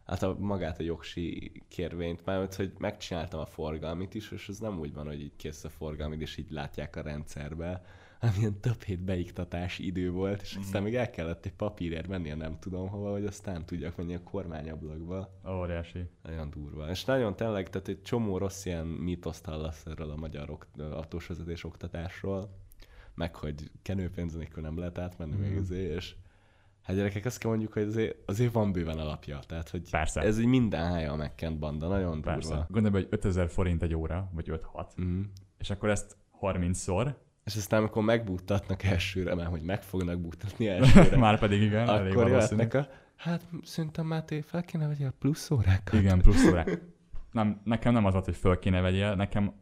hát 0.06 0.22
a, 0.22 0.36
magát 0.38 0.80
a 0.80 0.82
jogsi 0.82 1.52
kérvényt, 1.68 2.24
mert 2.24 2.54
hogy 2.54 2.72
megcsináltam 2.78 3.40
a 3.40 3.46
forgalmit 3.46 4.14
is, 4.14 4.30
és 4.30 4.48
ez 4.48 4.58
nem 4.58 4.78
úgy 4.78 4.94
van, 4.94 5.06
hogy 5.06 5.20
így 5.20 5.36
kész 5.36 5.64
a 5.64 5.68
forgalmit, 5.68 6.20
és 6.20 6.36
így 6.36 6.50
látják 6.50 6.96
a 6.96 7.02
rendszerbe, 7.02 7.84
hanem 8.24 8.40
ilyen 8.40 8.60
több 8.60 8.82
hét 8.82 9.00
beiktatási 9.00 9.86
idő 9.86 10.10
volt, 10.10 10.42
és 10.42 10.56
aztán 10.60 10.82
még 10.82 10.94
el 10.94 11.10
kellett 11.10 11.44
egy 11.44 11.52
papírért 11.52 12.08
menni, 12.08 12.30
nem 12.30 12.58
tudom 12.58 12.88
hova, 12.88 13.10
hogy 13.12 13.24
aztán 13.26 13.64
tudjak 13.66 13.96
menni 13.96 14.14
a 14.14 14.22
kormányablakba. 14.22 15.28
óriási. 15.48 16.08
Nagyon 16.22 16.50
durva. 16.50 16.88
És 16.90 17.04
nagyon 17.04 17.36
tényleg, 17.36 17.70
tehát 17.70 17.88
egy 17.88 18.02
csomó 18.02 18.38
rossz 18.38 18.64
ilyen 18.64 18.86
mítoszt 18.86 19.44
hallasz 19.44 19.86
erről 19.86 20.10
a 20.10 20.16
magyar 20.16 20.50
ok- 20.50 20.80
autós 20.80 21.26
vezetés 21.26 21.64
oktatásról, 21.64 22.50
meg 23.14 23.34
hogy 23.36 23.70
kenőpénz 23.82 24.34
nélkül 24.34 24.62
nem 24.62 24.78
lehet 24.78 24.98
átmenni 24.98 25.34
mm. 25.36 25.40
még 25.40 25.50
Mhm. 25.50 25.60
azért, 25.60 25.92
és 25.96 26.14
hát 26.82 26.96
gyerekek, 26.96 27.24
azt 27.24 27.38
kell 27.38 27.50
mondjuk, 27.50 27.72
hogy 27.72 27.82
azért, 27.82 28.16
azért 28.26 28.52
van 28.52 28.72
bőven 28.72 28.98
alapja. 28.98 29.38
Tehát, 29.46 29.68
hogy 29.68 29.90
Persze. 29.90 30.20
ez 30.20 30.38
így 30.38 30.46
minden 30.46 30.86
hája 30.86 31.12
a 31.12 31.16
megkent 31.16 31.58
banda, 31.58 31.88
nagyon 31.88 32.20
Persze. 32.20 32.48
durva. 32.48 32.66
Gondolj 32.70 32.92
be, 32.92 32.98
hogy 32.98 33.08
5000 33.10 33.48
forint 33.48 33.82
egy 33.82 33.94
óra, 33.94 34.30
vagy 34.32 34.48
5-6, 34.50 35.00
Mm. 35.00 35.22
és 35.58 35.70
akkor 35.70 35.90
ezt 35.90 36.16
30-szor, 36.40 37.14
És 37.44 37.56
aztán, 37.56 37.80
amikor 37.80 38.02
megbuktatnak 38.02 38.82
elsőre, 38.82 39.34
mert 39.34 39.48
hogy 39.48 39.62
meg 39.62 39.82
fognak 39.82 40.20
buktatni 40.20 40.68
elsőre, 40.78 41.16
már 41.16 41.38
pedig 41.38 41.62
igen, 41.62 41.88
elég 41.88 42.12
akkor 42.12 42.28
valószínű. 42.28 42.60
jöhetnek 42.62 42.74
a, 42.74 42.88
hát 43.16 43.48
szerintem 43.62 44.06
Máté, 44.06 44.40
fel 44.40 44.62
kéne 44.64 44.86
vegyél 44.86 45.12
plusz 45.18 45.50
órákat. 45.50 46.00
Igen, 46.00 46.18
plusz 46.20 46.46
órák. 46.46 46.80
Nem, 47.32 47.60
nekem 47.64 47.92
nem 47.92 48.04
az 48.04 48.12
volt, 48.12 48.24
hogy 48.24 48.36
föl 48.36 48.58
kéne 48.58 48.80
vegyél, 48.80 49.14
nekem 49.14 49.52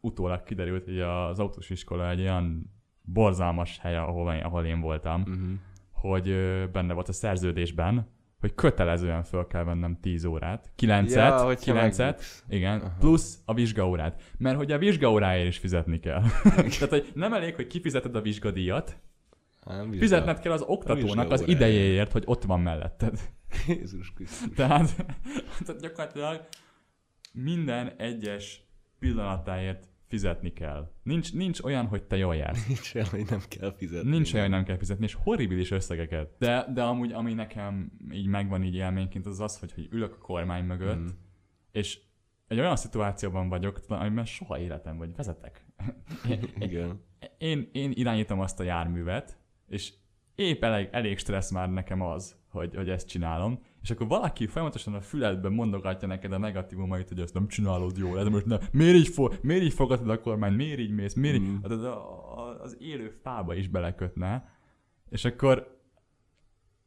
utólag 0.00 0.42
kiderült, 0.42 0.84
hogy 0.84 1.00
az 1.00 1.38
autós 1.38 1.70
iskola 1.70 2.10
egy 2.10 2.20
olyan 2.20 2.72
borzalmas 3.02 3.78
hely, 3.78 3.96
ahol, 3.96 4.34
én- 4.34 4.42
ahol 4.42 4.64
én 4.64 4.80
voltam, 4.80 5.24
Mm-hmm. 5.28 5.54
hogy 5.90 6.34
benne 6.72 6.92
volt 6.92 7.08
a 7.08 7.12
szerződésben, 7.12 8.08
hogy 8.40 8.54
kötelezően 8.54 9.22
föl 9.22 9.46
kell 9.46 9.64
vennem 9.64 9.98
10 10.00 10.24
órát, 10.24 10.72
9-et, 10.78 11.10
Ja, 11.10 11.44
hogyha 11.44 11.72
9-et, 11.74 11.96
megbuksz. 11.96 12.44
igen, 12.48 12.80
Aha. 12.80 12.96
plusz 12.98 13.38
a 13.44 13.54
vizsgaórát. 13.54 14.22
Mert 14.38 14.56
hogy 14.56 14.72
a 14.72 14.78
vizsgaóráért 14.78 15.48
is 15.48 15.58
fizetni 15.58 16.00
kell. 16.00 16.22
Tehát, 16.78 16.88
hogy 16.88 17.10
nem 17.14 17.32
elég, 17.32 17.54
hogy 17.54 17.66
kifizeted 17.66 18.14
a 18.14 18.20
vizsgadíjat, 18.20 18.96
nem 19.64 19.92
fizetned 19.92 20.40
kell 20.40 20.52
az 20.52 20.62
oktatónak 20.66 21.30
az 21.30 21.48
idejéért, 21.48 22.12
hogy 22.12 22.22
ott 22.26 22.42
van 22.42 22.60
melletted. 22.60 23.18
Jézus 23.66 24.12
Krisztus. 24.12 24.54
Tehát, 24.56 24.96
tehát 25.64 25.80
gyakorlatilag 25.80 26.48
minden 27.32 27.92
egyes 27.96 28.62
pillanatáért 28.98 29.88
fizetni 30.08 30.52
kell. 30.52 30.92
Nincs, 31.02 31.34
nincs 31.34 31.60
olyan, 31.60 31.86
hogy 31.86 32.02
te 32.02 32.16
jól 32.16 32.36
jársz. 32.36 32.66
Nincs 32.74 32.94
olyan, 32.94 33.08
hogy 33.08 33.26
nem 33.30 33.40
kell 33.48 33.74
fizetni. 33.76 34.10
Nincs 34.10 34.32
olyan, 34.32 34.46
hogy 34.46 34.54
nem 34.54 34.64
kell 34.64 34.76
fizetni, 34.76 35.04
és 35.04 35.14
horribilis 35.14 35.70
összegeket. 35.70 36.34
De, 36.38 36.66
de 36.74 36.82
amúgy, 36.82 37.12
ami 37.12 37.34
nekem 37.34 37.92
így 38.12 38.26
megvan 38.26 38.62
így 38.62 38.74
élményként, 38.74 39.26
az 39.26 39.40
az, 39.40 39.58
hogy, 39.58 39.72
hogy 39.72 39.88
ülök 39.90 40.12
a 40.14 40.18
kormány 40.18 40.64
mögött, 40.64 40.98
Mm. 40.98 41.06
és 41.72 42.00
egy 42.46 42.58
olyan 42.58 42.76
szituációban 42.76 43.48
vagyok, 43.48 43.80
amiben 43.88 44.24
soha 44.24 44.58
életem 44.58 44.96
vagy 44.96 45.16
vezetek. 45.16 45.66
Igen. 46.58 47.04
Én, 47.38 47.68
én 47.72 47.90
irányítom 47.94 48.40
azt 48.40 48.60
a 48.60 48.62
járművet, 48.62 49.38
és 49.68 49.92
épp 50.34 50.64
elég, 50.64 50.88
elég 50.90 51.18
stressz 51.18 51.50
már 51.50 51.70
nekem 51.70 52.00
az, 52.02 52.36
hogy, 52.48 52.74
hogy 52.74 52.88
ezt 52.88 53.08
csinálom, 53.08 53.62
és 53.82 53.90
akkor 53.90 54.06
valaki 54.08 54.46
folyamatosan 54.46 54.94
a 54.94 55.00
füledben 55.00 55.52
mondogatja 55.52 56.08
neked 56.08 56.32
a 56.32 56.38
negatívumait, 56.38 57.08
hogy 57.08 57.20
ezt 57.20 57.34
nem 57.34 57.48
csinálod 57.48 57.96
jól, 57.96 58.18
ez 58.18 58.26
most 58.26 58.46
nem, 58.46 58.58
miért 58.72 58.96
így, 58.96 59.08
fo- 59.08 59.42
miért 59.42 59.62
így 59.62 59.72
fogadod 59.72 60.10
a 60.10 60.20
kormány, 60.20 60.52
miért 60.52 60.78
így 60.78 60.90
mész, 60.90 61.14
miért 61.14 61.36
így, 61.36 61.42
Mm. 61.42 61.56
az, 61.62 61.70
az, 61.70 61.90
az 62.62 62.76
élő 62.80 63.08
fába 63.08 63.54
is 63.54 63.68
belekötne, 63.68 64.52
és 65.10 65.24
akkor 65.24 65.80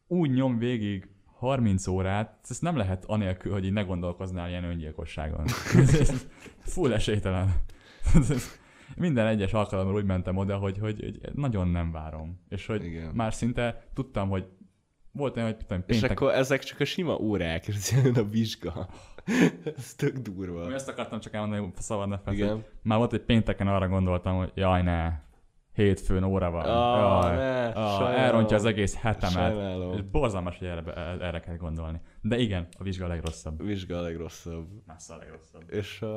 úgy 0.08 0.32
nyom 0.32 0.58
végig 0.58 1.10
30 1.26 1.88
órát, 1.88 2.46
ezt 2.50 2.62
nem 2.62 2.76
lehet 2.78 3.06
anélkül, 3.06 3.52
hogy 3.52 3.66
így 3.66 3.72
ne 3.74 3.82
gondolkoznál 3.82 4.50
ilyen 4.50 4.64
öngyilkosságon. 4.64 5.46
Ez- 5.76 5.94
ez 6.00 6.28
Full 6.60 6.94
esélytelen. 6.94 7.54
Minden 8.96 9.28
egyes 9.28 9.54
alkalommal 9.54 9.96
úgy 9.96 10.06
mentem 10.06 10.38
oda, 10.38 10.58
hogy, 10.58 10.78
hogy, 10.78 11.00
hogy 11.02 11.20
nagyon 11.34 11.68
nem 11.68 11.92
várom. 11.92 12.40
És 12.50 12.66
hogy 12.66 12.84
Igen. 12.86 13.12
már 13.14 13.34
szinte 13.34 13.88
tudtam, 13.94 14.30
hogy 14.30 14.46
volt 15.12 15.36
olyan, 15.36 15.48
hogy 15.48 15.58
tudom, 15.58 15.84
És 15.88 16.00
péntek... 16.00 16.20
akkor 16.20 16.34
ezek 16.34 16.64
csak 16.64 16.80
a 16.80 16.86
sima 16.86 17.18
órák, 17.18 17.68
és 17.68 17.92
jön 18.04 18.16
a 18.16 18.24
vizsga. 18.24 18.88
Ez 19.78 19.94
tök 19.96 20.18
durva. 20.18 20.68
Mi 20.68 20.74
ezt 20.74 20.90
akartam 20.90 21.20
csak 21.20 21.34
elmondani, 21.34 21.64
hogy 21.64 21.76
szabad 21.76 22.08
ne 22.08 22.18
fel, 22.18 22.34
Igen. 22.34 22.50
hogy 22.50 22.66
Már 22.82 22.98
volt, 22.98 23.10
hogy 23.10 23.22
pénteken 23.22 23.68
arra 23.68 23.88
gondoltam, 23.88 24.38
hogy 24.38 24.52
jaj 24.56 24.82
ne, 24.82 25.12
hétfőn 25.74 26.24
óra 26.24 26.52
van. 26.52 26.66
Ah, 26.66 27.24
jaj, 27.24 27.36
ne, 27.36 27.74
sajnálom. 27.74 28.16
elrontja 28.16 28.56
az 28.58 28.66
egész 28.66 28.96
hetemet. 28.96 29.34
Sajnálom. 29.34 29.94
És 29.94 30.02
borzalmas, 30.02 30.58
hogy 30.58 30.68
erre, 30.68 30.94
erre 31.20 31.40
kell 31.40 31.56
gondolni. 31.56 32.02
De 32.22 32.38
igen, 32.38 32.68
a 32.78 32.84
vizsga 32.84 33.06
a 33.06 33.08
legrosszabb. 33.08 33.66
Vizsga 33.66 33.98
a 33.98 34.02
legrosszabb. 34.02 34.68
Messze 34.86 35.14
a 35.14 35.18
legrosszabb. 35.18 35.64
És 35.72 36.02
uh, 36.02 36.10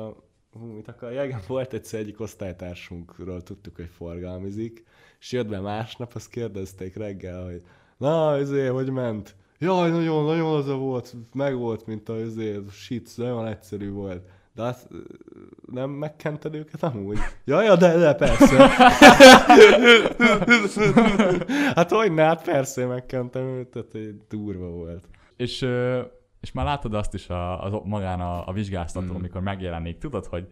hú, 0.51 0.65
mit 0.65 0.87
akar? 0.87 1.11
Ja, 1.11 1.23
igen, 1.23 1.39
volt 1.47 1.73
egyszer 1.73 1.99
egyik 1.99 2.19
osztálytársunkról 2.19 3.43
tudtuk, 3.43 3.75
hogy 3.75 3.89
forgalmizik, 3.89 4.83
és 5.19 5.31
jött 5.31 5.47
be 5.47 5.59
másnap, 5.59 6.11
azt 6.13 6.29
kérdezték 6.29 6.95
reggel, 6.95 7.43
hogy 7.43 7.61
na, 7.97 8.37
ezért, 8.37 8.71
hogy 8.71 8.89
ment? 8.89 9.35
Jaj, 9.59 9.89
nagyon, 9.89 10.25
nagyon 10.25 10.55
az 10.55 10.67
a 10.67 10.75
volt, 10.75 11.15
meg 11.33 11.55
volt, 11.55 11.85
mint 11.85 12.09
a 12.09 12.15
ezért, 12.19 12.71
shit, 12.71 13.09
nagyon 13.15 13.47
egyszerű 13.47 13.91
volt. 13.91 14.23
De 14.53 14.63
hát 14.63 14.87
nem 15.71 15.89
megkented 15.89 16.55
őket 16.55 16.83
amúgy? 16.83 17.17
Jaj, 17.45 17.65
ja, 17.65 17.75
de, 17.75 17.97
de 17.97 18.13
persze. 18.13 18.67
hát 21.75 21.91
hogy 21.91 22.13
ne, 22.13 22.23
hát 22.23 22.43
persze 22.43 22.85
megkentem 22.85 23.43
őt, 23.43 23.67
tehát 23.67 24.17
durva 24.27 24.67
volt. 24.67 25.07
És, 25.35 25.61
és 26.41 26.51
már 26.53 26.65
látod 26.65 26.93
azt 26.93 27.13
is 27.13 27.29
a, 27.29 27.63
az, 27.63 27.73
magán 27.83 28.19
a, 28.19 28.47
a 28.47 28.53
vizsgáztatón, 28.53 29.09
Mm. 29.09 29.15
amikor 29.15 29.41
megjelenik, 29.41 29.97
tudod, 29.97 30.25
hogy 30.25 30.47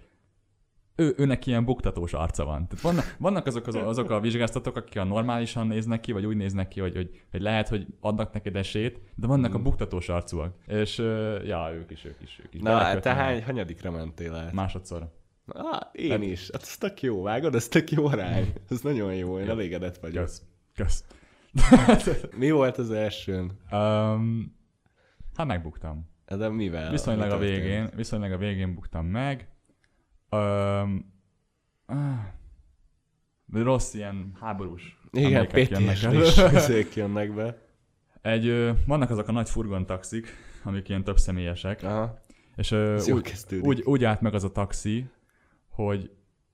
ő, 0.96 1.14
őnek 1.18 1.46
ilyen 1.46 1.66
buktatós 1.66 2.14
arca 2.14 2.46
van. 2.46 2.68
Tehát 2.68 2.84
vannak, 2.84 3.16
vannak 3.20 3.46
azok, 3.46 3.68
az, 3.68 3.76
azok 3.76 4.10
a 4.10 4.20
vizsgáztatók, 4.20 4.76
akik 4.76 4.98
a 5.00 5.04
normálisan 5.04 5.68
néznek 5.68 6.00
ki, 6.00 6.12
vagy 6.12 6.26
úgy 6.26 6.36
néznek 6.36 6.68
ki, 6.68 6.80
hogy, 6.80 6.96
hogy, 6.96 7.10
hogy 7.32 7.42
lehet, 7.42 7.68
hogy 7.68 7.86
adnak 8.00 8.34
neked 8.34 8.56
esélyt, 8.56 9.00
de 9.16 9.28
vannak 9.28 9.54
a 9.54 9.58
Mm. 9.58 9.64
buktatós 9.64 10.10
arcúak. 10.10 10.56
És 10.68 10.98
ja, 11.46 11.70
ők 11.74 11.92
is, 11.92 12.06
ők 12.06 12.22
is, 12.22 12.40
ők 12.46 12.54
is. 12.54 12.62
Na, 12.62 12.78
hát 12.78 13.02
te 13.02 13.14
hány, 13.14 13.44
hanyadikra 13.44 13.92
mentél 13.92 14.34
el? 14.36 14.50
Másodszor. 14.54 15.10
Ah, 15.48 15.80
én 15.92 16.12
Hát- 16.12 16.22
is. 16.22 16.50
Hát 16.52 16.62
ez 16.62 16.78
tök 16.78 17.02
jó, 17.02 17.22
vágod? 17.22 17.56
Ez 17.56 17.68
tök 17.68 17.92
jó 17.92 18.06
arány. 18.06 18.54
Ez 18.70 18.82
nagyon 18.82 19.16
jó, 19.16 19.40
én 19.40 19.50
elégedett 19.50 19.98
vagyok. 19.98 20.24
Kösz. 20.24 20.42
Kösz. 20.76 21.04
Mi 22.38 22.52
volt 22.52 22.78
az 22.78 22.92
elsőn? 22.92 23.52
um, 23.72 24.56
hát 25.36 25.48
megbuktam. 25.48 26.12
De 26.38 26.50
mivel? 26.50 26.92
Viszonylag 26.92 27.32
a 27.32 27.38
végén, 27.38 27.90
viszonylag 27.96 28.32
a 28.32 28.38
végén 28.38 28.74
buktam 28.74 29.06
meg. 29.06 29.48
Öm, 30.34 31.12
de 33.46 33.62
rossz 33.62 33.94
ilyen 33.94 34.32
háborús 34.40 35.00
Igen, 35.12 35.48
PTSD-s 35.48 36.96
jönnek 36.96 37.34
be. 37.34 37.58
Egy, 38.22 38.48
ö, 38.48 38.72
vannak 38.88 39.10
azok 39.10 39.28
a 39.28 39.32
nagy 39.32 39.50
furgontaxik, 39.50 40.28
amik 40.64 40.90
ilyen 40.90 41.04
több 41.04 41.18
személyesek, 41.18 41.84
Aha, 41.84 42.20
és 42.56 42.72
ö, 42.72 42.94
ez 42.94 43.10
úgy, 43.10 43.34
úgy, 43.62 43.82
úgy 43.82 44.04
állt 44.04 44.22
meg 44.22 44.34
az 44.34 44.44
a 44.44 44.52
taxi, 44.52 45.10
hogy 45.70 46.12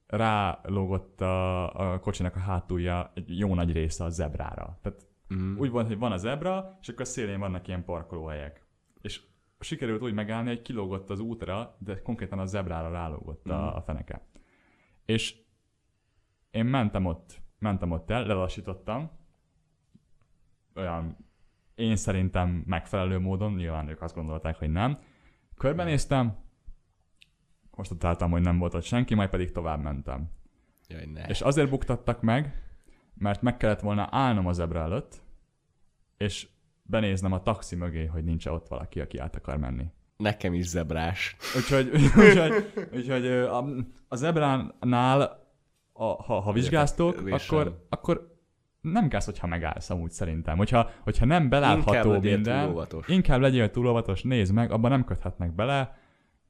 rálógott 0.08 1.22
a, 1.22 1.92
a 1.92 2.00
kocsinak 2.00 2.36
a 2.36 2.40
hátulja 2.40 3.12
egy 3.16 3.40
jó 3.40 3.56
nagy 3.56 3.72
része 3.72 4.04
a 4.04 4.10
zebrára. 4.10 4.80
Tehát 4.82 5.08
Mm. 5.34 5.58
úgy 5.58 5.70
volt, 5.70 5.88
hogy 5.88 5.98
van 5.98 6.12
a 6.12 6.18
zebra, 6.18 6.78
és 6.82 6.90
akkor 6.90 7.02
a 7.02 7.06
szélén 7.06 7.40
vannak 7.40 7.68
ilyen 7.68 7.84
parkolóhelyek. 7.84 8.66
És 9.02 9.22
sikerült 9.60 10.02
úgy 10.02 10.14
megállni, 10.14 10.48
hogy 10.48 10.62
kilógott 10.62 11.10
az 11.10 11.20
útra, 11.20 11.76
de 11.80 12.02
konkrétan 12.02 12.40
a 12.40 12.46
zebrára 12.46 12.92
rálógott 12.92 13.44
Mhm. 13.46 13.54
a, 13.56 13.76
a 13.76 13.82
feneke. 13.82 14.22
És 15.06 15.36
én 16.52 16.66
mentem 16.66 17.06
ott, 17.06 17.42
mentem 17.60 17.92
ott 17.92 18.10
el, 18.10 18.26
lelassítottam, 18.26 19.12
olyan 20.76 21.18
én 21.76 21.96
szerintem 21.96 22.64
megfelelő 22.66 23.20
módon, 23.20 23.54
nyilván 23.54 23.88
ők 23.88 24.02
azt 24.02 24.16
gondolták, 24.16 24.56
hogy 24.56 24.70
nem. 24.70 24.98
Körbenéztem, 25.58 26.38
konstatáltam, 27.72 28.32
hogy 28.32 28.42
nem 28.42 28.58
volt 28.58 28.74
ott 28.74 28.84
senki, 28.84 29.16
majd 29.16 29.30
pedig 29.30 29.52
tovább 29.52 29.82
mentem. 29.82 30.30
Jaj, 30.88 31.06
ne. 31.06 31.26
És 31.26 31.42
azért 31.42 31.70
buktattak 31.70 32.22
meg, 32.22 32.64
mert 33.14 33.42
meg 33.42 33.58
kellett 33.58 33.80
volna 33.80 34.08
állnom 34.12 34.48
a 34.48 34.54
zebra 34.54 34.80
előtt, 34.80 35.22
és 36.18 36.48
benéznem 36.90 37.32
a 37.32 37.42
taxi 37.42 37.76
mögé, 37.76 38.06
hogy 38.06 38.24
nincs 38.24 38.46
ott 38.46 38.68
valaki, 38.68 39.00
aki 39.00 39.18
át 39.18 39.36
akar 39.36 39.58
menni. 39.58 39.86
Nekem 40.18 40.54
is 40.54 40.68
zebrás. 40.68 41.36
Úgyhogy, 41.56 41.90
úgyhogy, 42.26 42.72
úgyhogy 42.94 43.28
a, 43.28 43.66
a 44.08 44.16
zebránál, 44.16 45.48
a, 45.94 46.04
ha, 46.04 46.40
ha 46.40 46.52
vizsgáztok, 46.52 47.24
akkor, 47.30 47.86
akkor 47.90 48.38
nem 48.82 49.08
gáz, 49.08 49.26
hogyha 49.26 49.48
megállsz 49.48 49.90
amúgy 49.90 50.12
szerintem. 50.12 50.58
Hogyha, 50.58 50.90
hogyha 51.04 51.26
nem 51.26 51.44
Inkább 51.44 51.62
belátható 51.62 52.12
legyél 52.12 52.34
minden, 52.34 52.64
túl 52.64 52.72
óvatos. 52.72 53.08
inkább 53.08 53.42
legyél 53.42 53.72
túl 53.72 53.88
óvatos, 53.88 54.22
nézd 54.22 54.54
meg, 54.54 54.72
abban 54.72 54.92
nem 54.92 55.06
köthetnek 55.06 55.56
bele, 55.56 55.98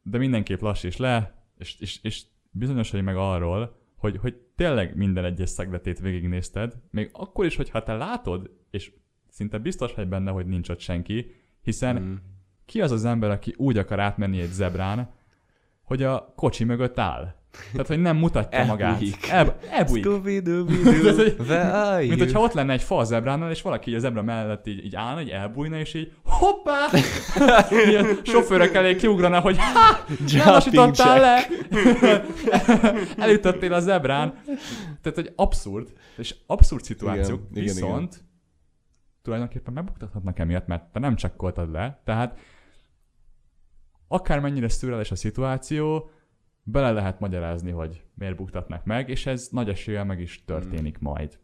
de 0.01 0.17
mindenképp 0.17 0.59
lassíts 0.59 0.97
le, 0.97 1.43
és, 1.57 1.79
és, 1.79 1.99
és 2.03 2.23
bizonyosodj 2.51 3.03
meg 3.03 3.17
arról, 3.17 3.77
hogy, 3.95 4.17
hogy 4.17 4.35
tényleg 4.55 4.95
minden 4.95 5.25
egyes 5.25 5.49
szegletét 5.49 5.99
végignézted, 5.99 6.73
még 6.91 7.09
akkor 7.13 7.45
is, 7.45 7.55
hogyha 7.55 7.83
te 7.83 7.93
látod, 7.93 8.51
és 8.69 8.91
szinte 9.29 9.57
biztos 9.57 9.93
vagy 9.93 10.07
benne, 10.07 10.31
hogy 10.31 10.45
nincs 10.45 10.69
ott 10.69 10.79
senki, 10.79 11.31
hiszen 11.61 11.95
Mm. 12.01 12.13
ki 12.65 12.81
az 12.81 12.91
az 12.91 13.05
ember, 13.05 13.29
aki 13.29 13.53
úgy 13.57 13.77
akar 13.77 13.99
átmenni 13.99 14.39
egy 14.39 14.51
zebrán, 14.51 15.09
hogy 15.83 16.03
a 16.03 16.33
kocsi 16.35 16.63
mögött 16.63 16.99
áll. 16.99 17.37
Tehát, 17.71 17.87
hogy 17.87 17.99
nem 17.99 18.17
mutatja 18.17 18.65
magát. 18.65 18.91
Elbújik. 18.91 19.27
El, 19.31 19.57
elbújik. 19.69 20.05
Mint 22.07 22.19
hogyha 22.19 22.39
ott 22.39 22.53
lenne 22.53 22.73
egy 22.73 22.83
fa 22.83 22.97
a 22.97 23.03
zebránál, 23.03 23.51
és 23.51 23.61
valaki 23.61 23.89
így 23.89 23.95
a 23.95 23.99
zebra 23.99 24.21
mellett 24.21 24.67
így, 24.67 24.85
így 24.85 24.95
állna, 24.95 25.21
így 25.21 25.29
elbújna, 25.29 25.79
és 25.79 25.93
így 25.93 26.11
hoppá! 26.23 26.85
a 27.99 28.05
sofőrök 28.23 28.73
elé 28.73 28.95
kiugrana, 28.95 29.39
hogy 29.39 29.57
ha! 29.57 30.05
Nem 30.33 30.47
lassítottál 30.47 31.19
le! 31.19 31.47
Elütöttél 33.25 33.73
a 33.73 33.79
zebrán. 33.79 34.33
Tehát, 35.01 35.17
hogy 35.17 35.31
abszurd, 35.35 35.87
és 36.17 36.35
abszurd 36.47 36.83
szituációk, 36.83 37.41
Igen, 37.51 37.63
igen, 37.63 37.75
viszont 37.75 38.23
tulajdonképpen 39.21 39.73
megbuktathatnak 39.73 40.39
emiatt, 40.39 40.67
mert 40.67 40.91
te 40.91 40.99
nem 40.99 41.15
csekkoltad 41.15 41.71
le, 41.71 42.01
tehát 42.03 42.39
akármennyire 44.07 44.69
szürreális 44.69 45.11
a 45.11 45.15
szituáció, 45.15 46.09
bele 46.63 46.91
lehet 46.91 47.19
magyarázni, 47.19 47.71
hogy 47.71 48.03
miért 48.13 48.35
buktatnak 48.35 48.85
meg, 48.85 49.09
és 49.09 49.25
ez 49.25 49.47
nagy 49.51 49.69
eséllyel 49.69 50.05
meg 50.05 50.19
is 50.19 50.45
történik 50.45 50.99
majd. 50.99 51.39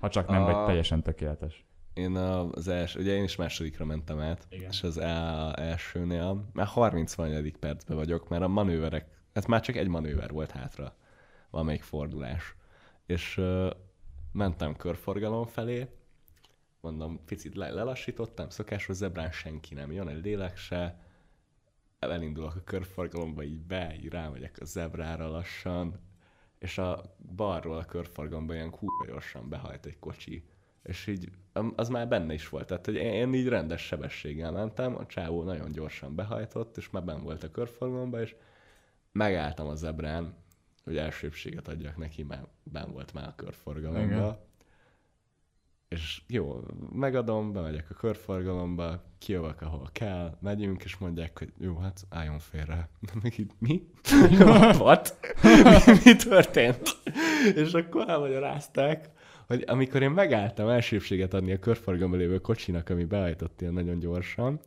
Ha 0.00 0.08
csak 0.08 0.28
nem 0.28 0.42
vagy 0.42 0.54
A- 0.54 0.64
teljesen 0.64 1.02
tökéletes. 1.02 1.66
Én 1.94 2.16
az 2.16 2.68
első, 2.68 3.00
ugye 3.00 3.14
én 3.14 3.22
is 3.22 3.36
másodikra 3.36 3.84
mentem 3.84 4.20
át, 4.20 4.46
Igen. 4.50 4.70
és 4.70 4.82
az 4.82 4.98
el, 4.98 5.54
elsőnél 5.54 6.48
már 6.52 6.66
30 6.66 7.14
vanyadik 7.14 7.56
percben 7.56 7.96
vagyok, 7.96 8.28
mert 8.28 8.42
a 8.42 8.48
manőverek, 8.48 9.06
ez 9.32 9.44
már 9.44 9.60
csak 9.60 9.76
egy 9.76 9.88
manőver 9.88 10.30
volt 10.30 10.50
hátra, 10.50 10.94
valamelyik 11.50 11.82
fordulás. 11.82 12.56
És 13.06 13.38
uh, 13.38 13.70
mentem 14.32 14.76
körforgalom 14.76 15.46
felé, 15.46 15.88
mondom, 16.82 17.24
picit 17.24 17.54
le, 17.54 17.70
lelassítottam, 17.70 18.48
szokásos 18.48 18.96
zebrán 18.96 19.32
senki 19.32 19.74
nem 19.74 19.92
jön, 19.92 20.08
egy 20.08 20.24
lélek 20.24 20.56
se, 20.56 21.00
elindulok 21.98 22.54
a 22.54 22.64
körforgalomba, 22.64 23.42
így 23.42 23.60
be, 23.60 23.94
így 23.94 24.08
rámegyek 24.08 24.56
a 24.60 24.64
zebrára 24.64 25.28
lassan, 25.28 26.00
és 26.58 26.78
a 26.78 27.16
balról 27.36 27.78
a 27.78 27.84
körforgalomba 27.84 28.54
ilyen 28.54 28.70
kurva 28.70 29.06
gyorsan 29.06 29.48
behajt 29.48 29.86
egy 29.86 29.98
kocsi. 29.98 30.44
És 30.82 31.06
így 31.06 31.30
az 31.76 31.88
már 31.88 32.08
benne 32.08 32.32
is 32.32 32.48
volt. 32.48 32.66
Tehát, 32.66 32.84
hogy 32.84 32.94
én, 32.94 33.34
így 33.34 33.48
rendes 33.48 33.86
sebességgel 33.86 34.52
mentem, 34.52 34.96
a 34.96 35.06
csávó 35.06 35.42
nagyon 35.42 35.72
gyorsan 35.72 36.14
behajtott, 36.14 36.76
és 36.76 36.90
már 36.90 37.04
benn 37.04 37.22
volt 37.22 37.42
a 37.42 37.50
körforgalomba, 37.50 38.20
és 38.20 38.34
megálltam 39.12 39.66
a 39.66 39.74
zebrán, 39.74 40.34
hogy 40.84 40.96
elsőbséget 40.96 41.68
adjak 41.68 41.96
neki, 41.96 42.22
mert 42.22 42.46
benn 42.62 42.92
volt 42.92 43.12
már 43.12 43.28
a 43.28 43.34
körforgalomba. 43.34 44.02
Igen. 44.02 44.36
És 45.92 46.22
jó, 46.26 46.60
megadom, 46.92 47.52
bemegyek 47.52 47.86
a 47.90 47.94
körforgalomba, 47.94 49.02
kijövök, 49.18 49.62
ahol 49.62 49.88
kell, 49.92 50.36
megyünk, 50.40 50.84
és 50.84 50.96
mondják, 50.96 51.38
hogy 51.38 51.52
jó, 51.58 51.76
hát 51.76 52.06
álljon 52.08 52.38
félre. 52.38 52.88
Meg 53.22 53.38
így, 53.38 53.50
mi? 53.58 53.82
What? 54.78 55.16
mi, 55.42 55.92
mi 56.04 56.16
történt? 56.16 56.96
és 57.54 57.72
akkor 57.72 58.08
elmagyarázták, 58.08 59.10
hogy 59.46 59.64
amikor 59.66 60.02
én 60.02 60.10
megálltam 60.10 60.68
elsőbséget 60.68 61.34
adni 61.34 61.52
a 61.52 61.58
körforgalomban 61.58 62.18
lévő 62.18 62.38
kocsinak, 62.38 62.88
ami 62.88 63.04
behajtott 63.04 63.60
ilyen 63.60 63.72
nagyon 63.72 63.98
gyorsan, 63.98 64.60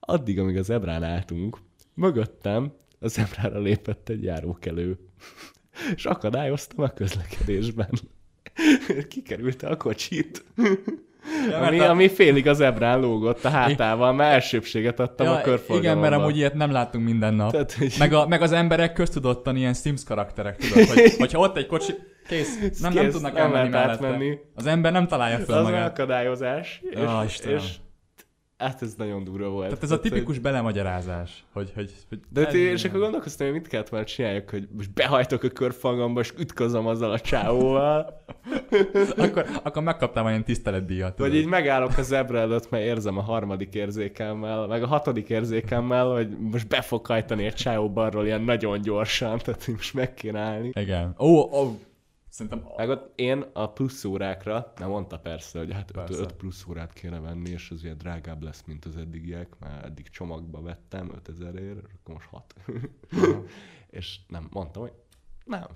addig, 0.00 0.38
amíg 0.38 0.56
a 0.56 0.62
zebrán 0.62 1.02
álltunk, 1.02 1.58
mögöttem 1.94 2.72
a 3.00 3.08
zebrára 3.08 3.58
lépett 3.58 4.08
egy 4.08 4.22
járókelő. 4.22 4.98
és 5.94 6.04
akadályoztam 6.04 6.84
a 6.84 6.88
közlekedésben. 6.88 7.90
Kikerülte 9.08 9.68
a 9.68 9.76
kocsit. 9.76 10.44
Ja, 11.50 11.58
ami, 11.58 11.80
a- 11.80 11.88
ami 11.90 12.08
félig 12.08 12.48
az 12.48 12.60
ebrán 12.60 13.00
lógott 13.00 13.44
a 13.44 13.48
hátával, 13.48 14.12
mert 14.12 14.32
elsőbséget 14.32 15.00
adtam 15.00 15.26
a 15.28 15.40
körforgalomba. 15.40 15.88
igen, 15.88 15.98
mert 15.98 16.14
amúgy 16.22 16.36
ilyet 16.36 16.54
nem 16.54 16.70
látunk 16.70 17.04
minden 17.04 17.34
nap. 17.34 17.50
Tehát, 17.50 17.72
hogy 17.72 17.94
Meg, 17.98 18.12
a, 18.12 18.26
meg 18.26 18.42
az 18.42 18.52
emberek 18.52 18.92
köztudottan 18.92 19.56
ilyen 19.56 19.74
Sims 19.74 20.04
karakterek, 20.04 20.56
tudod, 20.56 20.88
hogy, 20.88 21.14
hogyha 21.18 21.38
ott 21.38 21.56
egy 21.56 21.66
kocsi, 21.66 21.92
kész, 22.28 22.58
nem, 22.80 22.92
nem 22.92 23.04
Kész, 23.04 23.12
tudnak 23.12 23.32
nem 23.32 23.42
elmenni 23.42 23.70
lehet 23.70 23.86
mellette. 23.86 24.06
átmenni. 24.06 24.38
Az 24.54 24.66
ember 24.66 24.92
nem 24.92 25.06
találja 25.06 25.38
fel 25.38 25.58
az 25.58 25.64
magát. 25.64 25.88
akadályozás. 25.88 26.80
És, 26.90 26.98
Istenem. 27.26 27.56
és 27.58 27.64
hát 28.58 28.82
ez 28.82 28.94
nagyon 28.96 29.24
durva 29.24 29.48
volt. 29.48 29.68
Tehát 29.68 29.82
ez 29.82 29.90
a 29.90 29.94
hogy- 29.94 30.10
tipikus 30.10 30.38
belemagyarázás, 30.38 31.44
hogy... 31.52 31.72
hogy, 31.74 31.92
hogy 32.08 32.20
De 32.28 32.44
hát 32.44 32.54
én, 32.54 32.70
és 32.70 32.84
akkor 32.84 33.00
gondolkoztam, 33.00 33.46
hogy 33.46 33.56
mit 33.56 33.66
kellett 33.68 33.88
volna 33.88 34.06
csináljak, 34.06 34.50
hogy 34.50 34.68
most 34.76 34.92
behajtok 34.92 35.42
a 35.42 35.48
körfangamba, 35.48 36.20
és 36.20 36.32
ütközöm 36.38 36.86
azzal 36.86 37.10
a 37.10 37.20
csávóval, 37.20 38.22
akkor, 39.16 39.46
akkor 39.62 39.82
megkaptál 39.82 40.22
majd 40.22 40.34
ilyen 40.34 40.46
tiszteletdíjat. 40.46 41.18
vagy 41.18 41.34
így 41.34 41.46
megállok 41.46 41.98
a 41.98 42.02
zebra 42.02 42.38
előtt, 42.38 42.70
mert 42.70 42.84
érzem 42.84 43.18
a 43.18 43.22
harmadik 43.22 43.74
érzékemmel, 43.74 44.66
meg 44.66 44.82
a 44.82 44.86
hatodik 44.86 45.28
érzékemmel, 45.28 46.06
hogy 46.06 46.28
most 46.38 46.68
be 46.68 46.80
fog 46.80 47.06
hajtani 47.06 47.44
egy 47.44 47.54
csávó 47.54 47.90
balról 47.90 48.24
ilyen 48.26 48.42
nagyon 48.42 48.80
gyorsan, 48.80 49.38
tehát 49.38 49.64
hogy 49.64 49.74
most 49.74 49.94
meg 49.94 50.14
kéne 50.14 50.40
állni. 50.40 50.70
Igen. 50.72 51.14
Ó, 51.18 51.38
ó, 51.38 51.78
szerintem... 52.36 52.72
Meg 52.76 52.88
ott 52.88 53.18
én 53.18 53.44
a 53.52 53.72
plusz 53.72 54.04
órákra, 54.04 54.72
nem 54.76 54.88
mondta 54.88 55.18
persze, 55.18 55.58
hogy 55.58 55.72
hát 55.72 55.90
Persze. 55.90 56.20
5 56.20 56.32
plusz 56.32 56.66
órát 56.68 56.92
kéne 56.92 57.20
venni, 57.20 57.50
és 57.50 57.70
az 57.70 57.82
ugye 57.82 57.94
drágább 57.94 58.42
lesz, 58.42 58.62
mint 58.66 58.84
az 58.84 58.96
eddigiek, 58.96 59.58
már 59.58 59.84
eddig 59.84 60.08
csomagba 60.08 60.62
vettem 60.62 61.10
5000 61.14 61.54
ér, 61.54 61.76
akkor 61.76 62.14
most 62.14 62.28
6. 62.28 62.54
és 63.90 64.18
nem, 64.28 64.48
mondtam, 64.50 64.82
hogy 64.82 64.92
nem. 65.44 65.66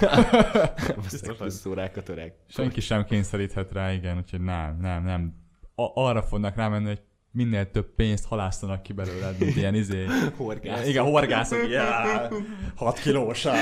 nem 0.88 1.00
veszek 1.02 1.36
plusz 1.36 1.66
órákat 1.66 2.08
öreg. 2.08 2.34
Senki 2.46 2.80
sem 2.80 3.04
kényszeríthet 3.04 3.72
rá, 3.72 3.92
igen, 3.92 4.16
úgyhogy 4.16 4.40
nem, 4.40 4.78
nem, 4.80 5.04
nem. 5.04 5.34
A- 5.74 6.00
arra 6.00 6.22
fognak 6.22 6.56
rámenni, 6.56 6.86
hogy 6.86 7.02
minél 7.36 7.70
több 7.70 7.94
pénzt 7.94 8.26
halásztanak 8.26 8.82
ki 8.82 8.92
belőled, 8.92 9.38
mint 9.38 9.56
ilyen 9.56 9.74
izé... 9.74 10.04
Horgász. 10.36 10.86
Igen, 10.86 11.04
horgászok, 11.04 11.68
yeah, 11.68 12.32
6 12.74 12.98
kilósa. 12.98 13.52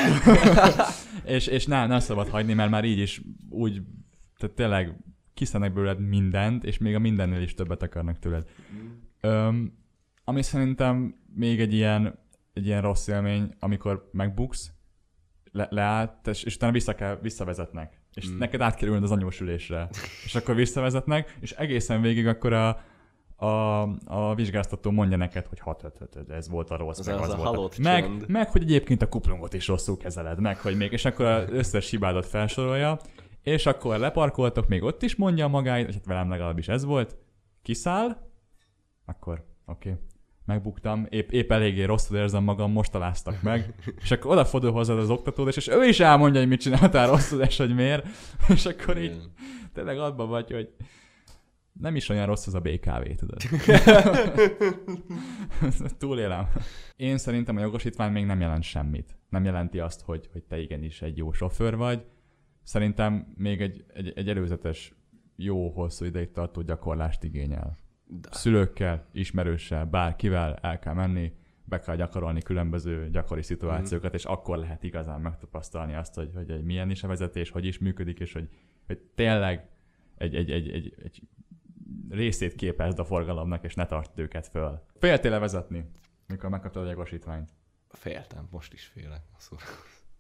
és, 1.25 1.47
és 1.47 1.67
nem, 1.67 1.89
nem 1.89 1.99
szabad 1.99 2.29
hagyni, 2.29 2.55
mert 2.55 2.71
már 2.71 2.85
így 2.85 2.99
is 2.99 3.23
úgy, 3.51 3.83
tehát 4.37 4.57
tényleg 4.57 4.97
kiszednek 5.35 5.73
belőled 5.73 6.09
mindent, 6.09 6.65
és 6.65 6.79
még 6.79 6.95
a 6.95 6.99
mindennél 6.99 7.41
is 7.43 7.55
többet 7.55 7.83
akarnak 7.83 8.19
tőled. 8.19 8.49
Öm, 9.21 9.79
ami 10.25 10.43
szerintem 10.43 11.15
még 11.35 11.61
egy 11.61 11.75
ilyen, 11.75 12.19
egy 12.53 12.67
ilyen 12.67 12.81
rossz 12.81 13.07
élmény, 13.07 13.55
amikor 13.59 14.09
megbuksz, 14.13 14.73
le, 15.53 15.67
leállt, 15.71 16.27
és, 16.27 16.43
és 16.43 16.55
utána 16.55 16.73
vissza 16.73 16.95
kell, 16.95 17.19
visszavezetnek. 17.23 18.01
És 18.15 18.29
Mm. 18.29 18.39
neked 18.39 18.61
át 18.61 18.75
kell 18.75 18.89
ülnöd 18.89 19.03
az 19.03 19.11
anyós 19.11 19.41
ülésre. 19.41 19.89
és 20.25 20.35
akkor 20.35 20.55
visszavezetnek, 20.55 21.37
és 21.41 21.51
egészen 21.51 22.01
végig 22.01 22.27
akkor 22.27 22.53
a, 22.53 22.83
a, 23.37 23.83
a 24.05 24.35
vizsgáztató 24.35 24.91
mondja 24.91 25.17
neked, 25.17 25.47
hogy 25.47 25.59
hat, 25.59 25.81
hat, 25.81 25.99
hat, 25.99 26.31
ez 26.31 26.49
volt 26.49 26.71
a 26.71 26.77
rossz, 26.77 26.99
Az 26.99 27.07
meg 27.07 27.15
az 27.15 27.23
az, 27.23 27.33
a 27.33 27.37
volt. 27.37 27.49
halott 27.49 27.79
meg, 27.79 28.11
meg, 28.27 28.51
hogy 28.51 28.63
egyébként 28.63 29.03
a 29.03 29.09
kuplungot 29.09 29.55
is 29.55 29.67
rosszul 29.67 29.97
kezeled, 29.97 30.41
meg, 30.41 30.59
hogy 30.59 30.77
még, 30.77 30.93
és 30.93 31.05
akkor 31.05 31.27
az 31.27 31.45
összes 31.51 31.91
hibádat 31.91 32.27
felsorolja, 32.27 32.99
és 33.43 33.67
akkor 33.67 33.99
leparkoltok, 33.99 34.69
még 34.69 34.83
ott 34.83 35.03
is 35.03 35.17
mondja 35.17 35.49
magáit, 35.49 35.89
és 35.89 35.95
hát 35.95 36.07
velem 36.07 36.29
legalábbis 36.29 36.69
ez 36.69 36.85
volt, 36.85 37.17
kiszáll, 37.63 38.17
akkor 39.05 39.45
oké, 39.67 39.91
okay. 39.91 40.03
megbuktam, 40.45 41.07
épp, 41.11 41.31
épp 41.31 41.53
eléggé 41.53 41.85
rosszul 41.85 42.17
érzem 42.17 42.43
magam, 42.43 42.73
most 42.73 42.93
találtak 42.93 43.43
meg, 43.43 43.75
és 44.03 44.11
akkor 44.11 44.31
odafordul 44.31 44.73
hozzád 44.73 44.99
az 44.99 45.11
oktatód, 45.11 45.53
és 45.57 45.69
ő 45.69 45.85
is 45.85 46.01
elmondja, 46.01 46.41
hogy 46.41 46.49
mit 46.49 46.61
csináltál 46.61 47.11
rosszul, 47.11 47.41
és 47.41 47.57
hogy 47.57 47.75
miért, 47.75 48.07
és 48.49 48.67
akkor 48.67 48.99
így 48.99 49.17
tényleg 49.73 49.99
abban 49.99 50.29
vagy, 50.29 50.51
hogy 50.51 50.69
nem 51.81 51.97
is 51.97 52.09
olyan 52.09 52.27
rossz 52.27 52.47
az 52.47 52.55
a 52.55 52.61
BKV, 52.61 53.03
tudod. 53.17 53.41
Túlélem. 55.99 56.47
Én 56.97 57.19
szerintem 57.19 57.57
a 57.57 57.61
jogosítvány 57.61 58.13
még 58.13 58.25
nem 58.27 58.41
jelent 58.41 58.63
semmit. 58.63 59.17
Nem 59.29 59.45
jelenti 59.45 59.79
azt, 59.81 60.01
hogy, 60.03 60.29
hogy 60.33 60.43
te 60.43 60.61
igenis 60.61 61.03
egy 61.03 61.17
jó 61.17 61.33
sofőr 61.33 61.77
vagy. 61.77 62.05
Szerintem 62.63 63.33
még 63.37 63.61
egy, 63.61 63.85
egy, 63.95 64.13
egy 64.17 64.29
előzetes, 64.29 64.93
jó, 65.37 65.71
hosszú 65.71 66.05
ideig 66.05 66.31
tartó 66.31 66.63
gyakorlást 66.63 67.25
igényel. 67.25 67.77
De- 68.07 68.29
Szülőkkel, 68.33 69.07
ismerőssel, 69.13 69.85
bárkivel 69.85 70.55
el 70.63 70.79
kell 70.79 70.95
menni, 70.95 71.33
be 71.65 71.81
kell 71.81 71.97
gyakorolni 71.97 72.43
különböző 72.43 73.11
gyakori 73.11 73.43
szituációkat, 73.43 74.07
Mhm. 74.09 74.15
és 74.17 74.25
akkor 74.25 74.59
lehet 74.59 74.83
igazán 74.83 75.21
megtapasztalni 75.21 75.95
azt, 75.95 76.15
hogy, 76.15 76.31
hogy 76.35 76.65
milyen 76.65 76.91
is 76.91 77.03
a 77.03 77.09
vezetés, 77.09 77.51
hogy 77.51 77.65
is 77.65 77.79
működik, 77.79 78.21
és 78.21 78.33
hogy, 78.33 78.49
hogy 78.87 78.99
tényleg 79.15 79.69
egy, 80.17 80.35
egy, 80.35 80.51
egy, 80.51 80.69
egy, 80.69 80.95
egy 81.03 81.23
részét 82.11 82.55
képezd 82.55 82.99
a 82.99 83.05
forgalomnak, 83.05 83.65
és 83.65 83.75
ne 83.75 83.87
tart 83.87 84.19
őket 84.19 84.47
föl. 84.49 84.83
Féltél 84.99 85.39
vezetni, 85.41 85.91
mikor 86.27 86.51
megkaptad 86.51 86.87
a 86.87 86.91
jogosítványt? 86.91 87.51
Féltem, 87.89 88.49
most 88.51 88.73
is 88.73 88.85
félek. 88.85 89.23
Szóval. 89.37 89.65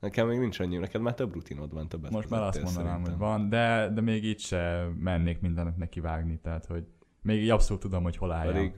Nekem 0.00 0.26
még 0.28 0.38
nincs 0.38 0.60
annyi, 0.60 0.76
neked 0.76 1.00
már 1.00 1.14
több 1.14 1.32
rutinod 1.32 1.72
van, 1.72 1.88
többet 1.88 2.10
Most 2.10 2.30
már 2.30 2.42
azt 2.42 2.62
mondanám, 2.62 2.94
hogy 3.00 3.04
szerintem. 3.04 3.28
van, 3.28 3.48
de, 3.48 3.88
de 3.94 4.00
még 4.00 4.24
így 4.24 4.40
se 4.40 4.88
mennék 4.98 5.40
mindennek 5.40 5.76
nekivágni, 5.76 6.38
tehát 6.42 6.66
hogy 6.66 6.86
még 7.22 7.42
így 7.42 7.50
abszolút 7.50 7.82
tudom, 7.82 8.02
hogy 8.02 8.16
hol 8.16 8.32
álljam. 8.32 8.54
Pedig 8.54 8.72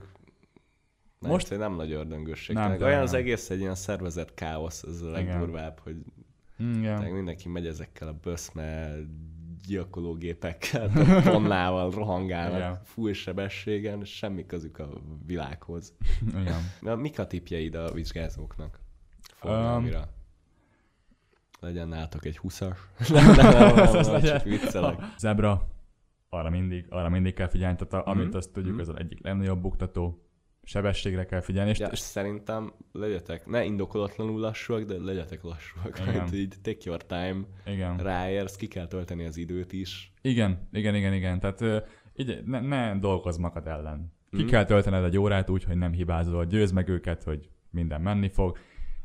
nem, 1.19 1.31
Most- 1.31 1.57
nem 1.57 1.75
nagy 1.75 1.91
ördöngösség. 1.91 2.55
Nem, 2.55 2.81
olyan 2.81 3.01
az 3.01 3.11
nem. 3.11 3.19
egész 3.21 3.49
egy 3.49 3.59
ilyen 3.59 3.75
szervezett 3.75 4.33
káosz, 4.33 4.83
ez 4.83 5.01
a 5.01 5.09
legdurvább, 5.09 5.79
hogy 5.79 5.95
Mm, 6.63 6.73
Igen. 6.79 7.11
mindenki 7.11 7.49
megy 7.49 7.67
ezekkel 7.67 8.07
a 8.07 8.13
böszme 8.13 8.95
gyilkológépekkel, 9.67 10.91
tonnával 11.31 11.91
rohangálnak 11.91 12.57
Igen. 12.57 12.81
full 12.83 13.13
sebességen, 13.13 14.05
semmi 14.05 14.45
közük 14.45 14.79
a 14.79 14.89
világhoz. 15.25 15.93
Igen. 16.27 16.61
Na, 16.81 16.95
mik 16.95 17.19
a 17.19 17.27
tipjeid 17.27 17.75
a 17.75 17.91
vizsgázóknak? 17.91 18.79
Forgalmira. 19.35 20.07
Legyen 21.59 21.87
nálatok 21.87 22.25
egy 22.25 22.39
20-as. 22.43 22.77
nem, 23.09 23.25
nem, 23.25 23.35
nem, 23.35 23.75
nem, 23.75 23.87
Az 23.87 24.05
nem, 24.05 24.13
legyen. 24.13 24.37
csak 24.37 24.43
viccelek. 24.43 24.99
Zebra, 25.17 25.67
arra 26.29 26.49
mindig, 26.49 26.85
arra 26.89 27.09
mindig 27.09 27.33
kell 27.33 27.47
figyelni, 27.47 27.75
tehát 27.77 28.05
a, 28.07 28.09
amit 28.11 28.27
Mhm. 28.27 28.35
azt 28.35 28.51
tudjuk, 28.51 28.73
Mhm. 28.73 28.81
az 28.81 28.89
az 28.89 28.95
egyik 28.97 29.23
legnagyobb 29.23 29.61
buktató, 29.61 30.26
sebességre 30.67 31.25
kell 31.25 31.39
figyelni, 31.41 31.69
és, 31.69 31.79
Ja, 31.79 31.87
és 31.87 31.99
szerintem 31.99 32.73
legyetek, 32.91 33.45
ne 33.45 33.63
indokolatlanul 33.63 34.39
lassúak, 34.39 34.83
de 34.83 34.95
legyetek 34.99 35.43
lassúak. 35.43 35.99
Igen. 35.99 36.13
Mert 36.15 36.33
így 36.33 36.53
take 36.61 36.77
your 36.83 37.05
time, 37.05 37.37
igen. 37.65 37.97
ráérsz, 37.97 38.55
ki 38.55 38.67
kell 38.67 38.87
tölteni 38.87 39.25
az 39.25 39.37
időt 39.37 39.73
is. 39.73 40.11
Igen, 40.21 40.67
igen, 40.71 40.95
igen, 40.95 41.13
igen. 41.13 41.39
Tehát 41.39 41.89
így 42.15 42.43
ne, 42.45 42.59
ne 42.59 42.99
dolgozz 42.99 43.37
magad 43.37 43.67
ellen. 43.67 44.13
Ki 44.31 44.37
Mhm. 44.41 44.47
kell 44.47 44.65
töltened 44.65 45.03
egy 45.03 45.17
órát 45.17 45.49
úgy, 45.49 45.63
hogy 45.63 45.77
nem 45.77 45.91
hibázol. 45.91 46.45
Győzd 46.45 46.73
meg 46.73 46.87
őket, 46.89 47.23
hogy 47.23 47.49
minden 47.69 48.01
menni 48.01 48.29
fog. 48.29 48.57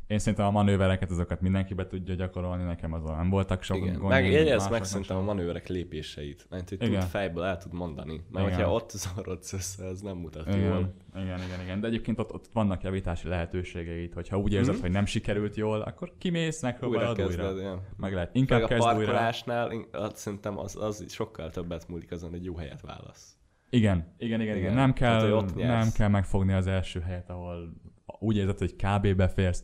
Én 0.07 0.19
szerintem 0.19 0.45
a 0.47 0.51
manővereket, 0.51 1.11
azokat 1.11 1.41
mindenki 1.41 1.73
be 1.73 1.87
tudja 1.87 2.15
gyakorolni, 2.15 2.63
nekem 2.63 2.93
azon 2.93 3.15
nem 3.15 3.29
voltak 3.29 3.63
sok 3.63 3.77
Igen. 3.77 3.95
Meg 3.95 4.31
jegyezd 4.31 4.71
meg 4.71 4.83
szerintem 4.83 5.17
a 5.17 5.21
manőverek 5.21 5.67
lépéseit. 5.67 6.45
Mert 6.49 6.69
hogy 6.69 6.81
Igen. 6.83 6.99
tud 6.99 7.09
fejből 7.09 7.43
el 7.43 7.57
tud 7.57 7.73
mondani. 7.73 8.21
Mert 8.31 8.45
Igen. 8.45 8.57
hogyha 8.57 8.73
ott 8.73 8.89
zavarodsz 8.91 9.53
össze, 9.53 9.85
ez 9.85 9.99
nem 10.01 10.17
mutat 10.17 10.45
jól. 10.47 10.55
Igen, 10.57 10.93
igen, 11.15 11.39
igen, 11.47 11.61
igen. 11.63 11.79
De 11.79 11.87
egyébként 11.87 12.19
ott, 12.19 12.33
ott 12.33 12.47
vannak 12.53 12.83
javítási 12.83 13.27
lehetőségeid, 13.27 14.13
hogyha 14.13 14.37
úgy 14.37 14.53
érzed, 14.53 14.73
Mhm. 14.73 14.81
hogy 14.81 14.91
nem 14.91 15.05
sikerült 15.05 15.55
jól, 15.55 15.81
akkor 15.81 16.13
kimész, 16.17 16.55
Újra 16.63 16.67
megpróbálod 16.67 17.19
újra. 17.21 17.27
kezded, 17.43 17.63
ja. 17.63 17.81
Meg 17.97 18.13
lehet. 18.13 18.27
Meg 18.33 18.41
Inkább 18.41 18.61
a 18.61 18.67
kezd 18.67 18.81
újra. 18.87 18.95
parkolásnál 18.95 19.71
azt 19.91 20.15
szerintem 20.15 20.57
az, 20.59 20.75
az 20.75 21.05
sokkal 21.09 21.49
többet 21.49 21.87
múlik 21.87 22.11
azon, 22.11 22.29
hogy 22.29 22.43
jó 22.45 22.55
helyet 22.55 22.81
válasz. 22.81 23.37
Igen, 23.69 24.13
igen, 24.17 24.41
igen, 24.41 24.55
igen. 24.57 24.57
Igen. 24.57 24.73
Nem, 24.73 24.93
Tehát, 24.93 25.21
kell, 25.21 25.45
nyersz. 25.55 25.83
nem 25.83 25.91
kell 25.97 26.07
megfogni 26.07 26.53
az 26.53 26.67
első 26.67 26.99
helyet, 26.99 27.29
ahol 27.29 27.73
úgy 28.19 28.37
érzed, 28.37 28.57
hogy 28.57 28.75
kb. 28.75 29.15
beférsz. 29.15 29.63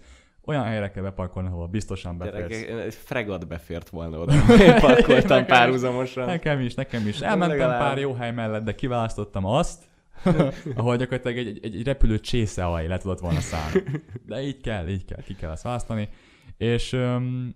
Olyan 0.50 0.64
helyre 0.64 0.92
kell 0.92 1.04
beparkolni, 1.04 1.48
ahol 1.50 1.68
biztosan 1.68 2.18
beférsz. 2.18 2.62
Gyerek, 2.62 2.86
egy 2.86 2.94
fregat 2.94 3.48
befért 3.48 3.90
volna 3.90 4.20
oda. 4.20 4.34
Én 4.34 4.80
parkoltam 4.80 5.16
Nekem 5.16 5.40
is. 5.40 5.46
párhuzamosan. 5.46 6.26
Nekem 6.26 6.60
is, 6.60 6.74
nekem 6.74 7.08
is. 7.08 7.20
Elmentem 7.22 7.58
Legalább. 7.58 7.80
pár 7.80 7.98
jó 7.98 8.14
hely 8.14 8.32
mellett, 8.32 8.64
de 8.64 8.76
kiválasztottam 8.76 9.46
azt, 9.46 9.84
ahol 10.76 10.98
gyakorlatilag 10.98 11.38
egy, 11.38 11.60
egy, 11.62 11.76
egy 11.76 11.84
repülő 11.84 12.20
csésze 12.20 12.66
alaj 12.66 12.88
le 12.88 12.98
tudott 12.98 13.20
volna 13.20 13.40
szállni. 13.40 13.84
De 14.26 14.42
így 14.42 14.62
kell, 14.62 14.88
így 14.88 15.06
kell, 15.06 15.22
ki 15.22 15.36
kell 15.36 15.52
ezt 15.52 15.64
választani. 15.64 16.10
És 16.58 16.94
um, 16.94 17.56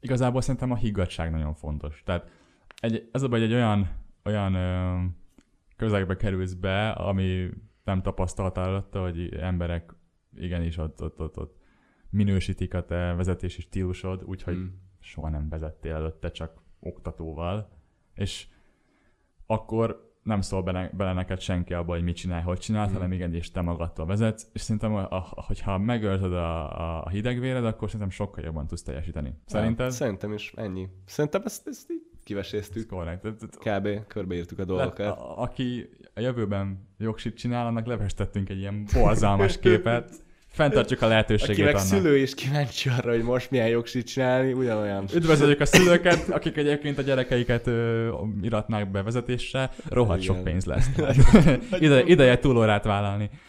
igazából 0.00 0.40
szerintem 0.40 0.70
a 0.70 0.76
higgadság 0.76 1.30
nagyon 1.30 1.54
fontos. 1.54 2.02
Tehát 2.04 2.30
egy, 2.80 3.08
ez 3.12 3.22
a 3.22 3.28
baj, 3.28 3.42
egy 3.42 3.52
olyan, 3.52 3.88
olyan 4.24 4.54
um, 4.54 5.16
közegbe 5.76 6.16
kerülsz 6.16 6.52
be, 6.52 6.90
ami 6.90 7.48
nem 7.84 8.02
tapasztaltál 8.02 8.66
előtte, 8.66 8.98
hogy 8.98 9.34
emberek 9.40 9.94
igenis 10.36 10.78
ott, 10.78 11.02
ott, 11.02 11.20
ott, 11.20 11.38
ott 11.38 11.64
minősítik 12.10 12.74
a 12.74 12.84
te 12.84 13.14
vezetési 13.14 13.60
stílusod, 13.60 14.22
úgyhogy 14.24 14.54
Hmm. 14.54 14.80
soha 15.00 15.28
nem 15.28 15.48
vezettél 15.48 15.94
előtte, 15.94 16.30
csak 16.30 16.60
oktatóval, 16.80 17.68
és 18.14 18.46
akkor 19.46 20.04
nem 20.22 20.40
szól 20.40 20.62
bele, 20.62 20.90
bele 20.96 21.12
neked 21.12 21.40
senki 21.40 21.74
abba, 21.74 21.92
hogy 21.92 22.02
mit 22.02 22.16
csinálj, 22.16 22.42
hogy 22.42 22.58
csinálsz, 22.58 22.86
Mhm. 22.90 22.96
hanem 22.96 23.12
igenis 23.12 23.50
te 23.50 23.60
magadtól 23.60 24.06
vezetsz, 24.06 24.46
és 24.52 24.60
szerintem, 24.60 24.94
a, 24.94 25.10
a, 25.10 25.28
hogyha 25.46 25.78
megöltöd 25.78 26.32
a, 26.32 27.02
a, 27.04 27.08
hidegvéred, 27.08 27.64
akkor 27.64 27.86
szerintem 27.90 28.10
sokkal 28.10 28.44
jobban 28.44 28.66
tudsz 28.66 28.82
teljesíteni. 28.82 29.34
Szerinted? 29.44 29.86
Ja, 29.86 29.92
szerintem 29.92 30.32
is 30.32 30.52
ennyi. 30.56 30.88
Szerintem 31.04 31.42
ezt, 31.44 31.66
ezt 31.68 31.90
így 31.90 32.02
kiveséztük. 32.24 32.86
korrekt. 32.88 33.26
Kb. 33.58 34.06
körbeírtuk 34.06 34.58
a 34.58 34.62
Le, 34.62 34.66
dolgokat. 34.66 35.06
a, 35.18 35.42
aki 35.42 35.88
a 36.14 36.20
jövőben 36.20 36.88
jogsit 36.98 37.36
csinál, 37.36 37.66
annak 37.66 37.86
levestettünk 37.86 38.48
egy 38.48 38.58
ilyen 38.58 38.84
borzalmas 38.94 39.58
képet. 39.58 40.10
Fenntartjuk 40.56 41.02
a 41.02 41.06
lehetőségét 41.06 41.54
Aki 41.54 41.62
meg 41.62 41.74
annak. 41.74 41.86
szülő 41.86 42.16
is 42.18 42.34
kíváncsi 42.34 42.88
arra, 42.88 43.10
hogy 43.10 43.22
most 43.22 43.50
milyen 43.50 43.68
jogsit 43.68 44.06
csinálni, 44.06 44.52
ugyanolyan. 44.52 45.04
Üdvözöljük 45.14 45.60
a 45.60 45.66
szülőket, 45.76 46.28
akik 46.28 46.56
egyébként 46.56 46.98
a 46.98 47.02
gyerekeiket 47.02 47.66
ö, 47.66 48.08
iratnák 48.42 48.90
be 48.90 49.02
vezetésre, 49.02 49.70
rohadt 49.88 50.22
sok 50.22 50.42
pénz 50.42 50.64
lesz. 50.64 50.90
Ide, 51.78 52.02
ideje 52.04 52.38
túlórát 52.38 52.84
vállalni. 52.84 53.30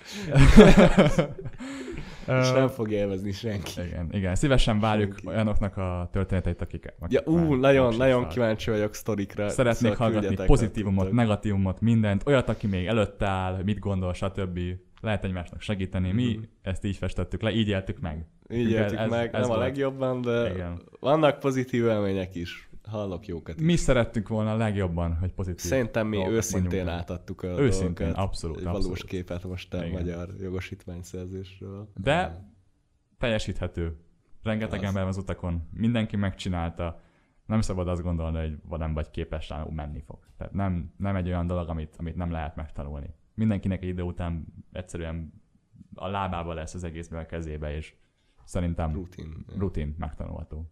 És 2.42 2.52
nem 2.52 2.68
fog 2.68 2.92
élvezni 2.92 3.32
senki. 3.32 3.72
igen, 3.82 4.08
igen, 4.12 4.36
szívesen 4.36 4.80
várjuk 4.80 5.12
Senki. 5.14 5.28
olyanoknak 5.28 5.78
a 5.78 6.10
történeteit, 6.12 6.62
akik... 6.62 6.94
Ja, 7.08 7.22
ú, 7.26 7.54
nagyon, 7.54 7.96
nagyon 7.96 8.28
kíváncsi 8.28 8.70
vagyok 8.70 8.94
sztorikra. 8.94 9.50
Szeretnék 9.50 9.92
szóval 9.94 10.12
hallgatni 10.12 10.46
pozitívumot, 10.46 11.12
negatívumot, 11.12 11.82
mindent, 11.82 12.24
olyat, 12.26 12.50
aki 12.50 12.68
még 12.68 12.88
előtt 12.88 13.24
áll, 13.24 13.62
mit 13.64 13.80
gondol, 13.80 14.14
stb. 14.14 14.60
Lehet 15.02 15.24
egymásnak 15.24 15.62
segíteni. 15.62 16.12
Mi 16.12 16.34
Mhm. 16.36 16.44
ezt 16.62 16.84
így 16.86 16.96
festettük 16.98 17.42
le, 17.42 17.52
így 17.52 17.68
éltük 17.68 18.00
meg. 18.00 18.26
Így 18.50 18.70
éltük 18.72 18.98
ez- 18.98 19.10
meg, 19.10 19.26
ez 19.26 19.32
nem 19.42 19.44
a 19.44 19.48
volt. 19.48 19.60
legjobban, 19.60 20.22
de 20.22 20.52
Igen. 20.54 20.82
vannak 21.00 21.40
pozitív 21.40 21.86
élmények 21.86 22.36
is. 22.36 22.70
Hallok 22.84 23.26
jókat 23.28 23.60
is. 23.60 23.66
Mi 23.66 23.76
szerettünk 23.76 24.28
volna 24.28 24.52
a 24.52 24.56
legjobban, 24.56 25.16
hogy 25.18 25.34
pozitív. 25.34 25.60
Szerintem 25.66 26.08
mi 26.08 26.18
őszintén 26.28 26.62
mondjunk 26.62 26.90
el. 26.90 26.96
átadtuk 27.00 27.44
a 27.44 27.48
Őszintén, 27.48 27.94
dolgokat. 28.06 28.24
abszolút, 28.26 28.58
Egy 28.58 28.64
valós 28.64 28.78
abszolút. 28.78 29.04
képet 29.04 29.44
most 29.44 29.74
a 29.74 29.78
Igen. 29.78 29.90
magyar 29.92 30.30
jogosítványszerzésről. 30.42 31.90
De 31.96 32.46
teljesíthető. 33.18 33.98
Rengeteg 34.44 34.80
Az. 34.80 34.86
ember 34.86 35.02
van 35.02 35.12
az 35.12 35.18
utakon, 35.18 35.68
mindenki 35.74 36.16
megcsinálta. 36.16 37.02
Nem 37.46 37.62
szabad 37.62 37.88
azt 37.88 38.02
gondolni, 38.02 38.38
hogy 38.68 38.80
nem 38.80 38.94
vagy 38.94 39.10
képes 39.10 39.50
rá, 39.50 39.66
menni 39.70 40.02
fog. 40.06 40.20
Tehát 40.38 40.54
nem, 40.54 40.94
nem 40.98 41.16
egy 41.16 41.28
olyan 41.28 41.48
dolog, 41.48 41.70
amit, 41.70 41.96
amit 41.98 42.16
nem 42.16 42.32
lehet 42.32 42.56
megtanulni. 42.56 43.14
Mindenkinek 43.38 43.82
egy 43.82 43.88
idő 43.88 44.02
után 44.02 44.46
egyszerűen 44.72 45.34
a 45.96 46.08
lábába 46.08 46.54
lesz 46.54 46.74
az 46.74 46.84
egész, 46.84 47.08
meg 47.10 47.22
a 47.22 47.26
kezébe, 47.26 47.76
és 47.76 47.94
szerintem 48.44 48.94
Rutin. 48.94 49.46
rutin 49.58 49.96
megtanulható. 50.00 50.72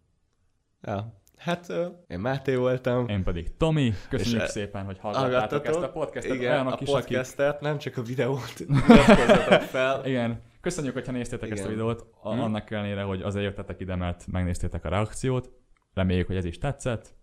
Ja. 0.82 1.20
Hát 1.36 1.72
én 2.08 2.18
Máté 2.20 2.54
voltam. 2.54 3.08
Én 3.08 3.22
pedig 3.22 3.56
Tomi, 3.56 3.92
köszönjük 4.08 4.42
És, 4.42 4.48
szépen, 4.48 4.84
hogy 4.84 4.98
hallgattátok 4.98 5.66
ezt 5.66 5.80
a 5.82 5.90
podcastet. 5.90 6.34
Igen, 6.34 6.52
Olyanok 6.52 6.72
a 6.72 6.78
is, 6.80 6.88
akik 6.88 7.06
podcastet, 7.06 7.60
nem 7.60 7.78
csak 7.78 7.96
a 7.96 8.02
videót 8.02 8.64
fel. 9.74 10.06
Igen, 10.06 10.40
köszönjük, 10.60 10.92
hogyha 10.94 11.12
néztétek 11.12 11.50
ezt 11.50 11.60
a 11.64 11.64
Igen. 11.64 11.76
videót, 11.76 12.06
a, 12.20 12.32
Mhm. 12.32 12.40
annak 12.42 12.70
ellenére, 12.70 13.02
hogy 13.02 13.22
azért 13.22 13.44
jöttetek 13.44 13.80
ide, 13.80 13.94
mert 13.96 14.26
megnéztétek 14.26 14.84
a 14.84 14.88
reakciót. 14.88 15.50
Reméljük, 15.94 16.26
hogy 16.26 16.36
ez 16.36 16.44
is 16.44 16.58
tetszett. 16.58 17.14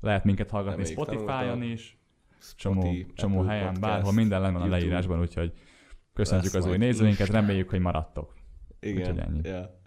Lehet 0.00 0.24
minket 0.24 0.50
hallgatni 0.50 0.84
Spotify-on 0.84 1.62
is. 1.62 1.95
Csomó, 2.56 2.80
Spotify, 2.80 3.12
csomó 3.14 3.38
Apple 3.38 3.52
helyen, 3.52 3.72
Podcast, 3.72 3.92
bárhol 3.92 4.12
minden 4.12 4.40
lenne 4.40 4.58
a 4.58 4.66
leírásban, 4.66 5.20
úgyhogy 5.20 5.52
köszöntjük 6.12 6.52
Lesz 6.52 6.64
az 6.64 6.70
új 6.70 6.76
nézőinket, 6.76 7.28
reméljük, 7.28 7.70
hogy 7.70 7.80
maradtok. 7.80 8.34
Igen. 8.80 9.00
Úgyhogy 9.00 9.18
ennyi. 9.18 9.48
Ja. 9.48 9.80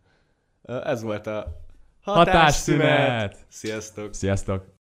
Ez 0.83 1.01
volt 1.01 1.27
a 1.27 1.67
Hatásszünet! 2.01 3.45
Sziasztok! 3.47 4.13
Sziasztok! 4.13 4.77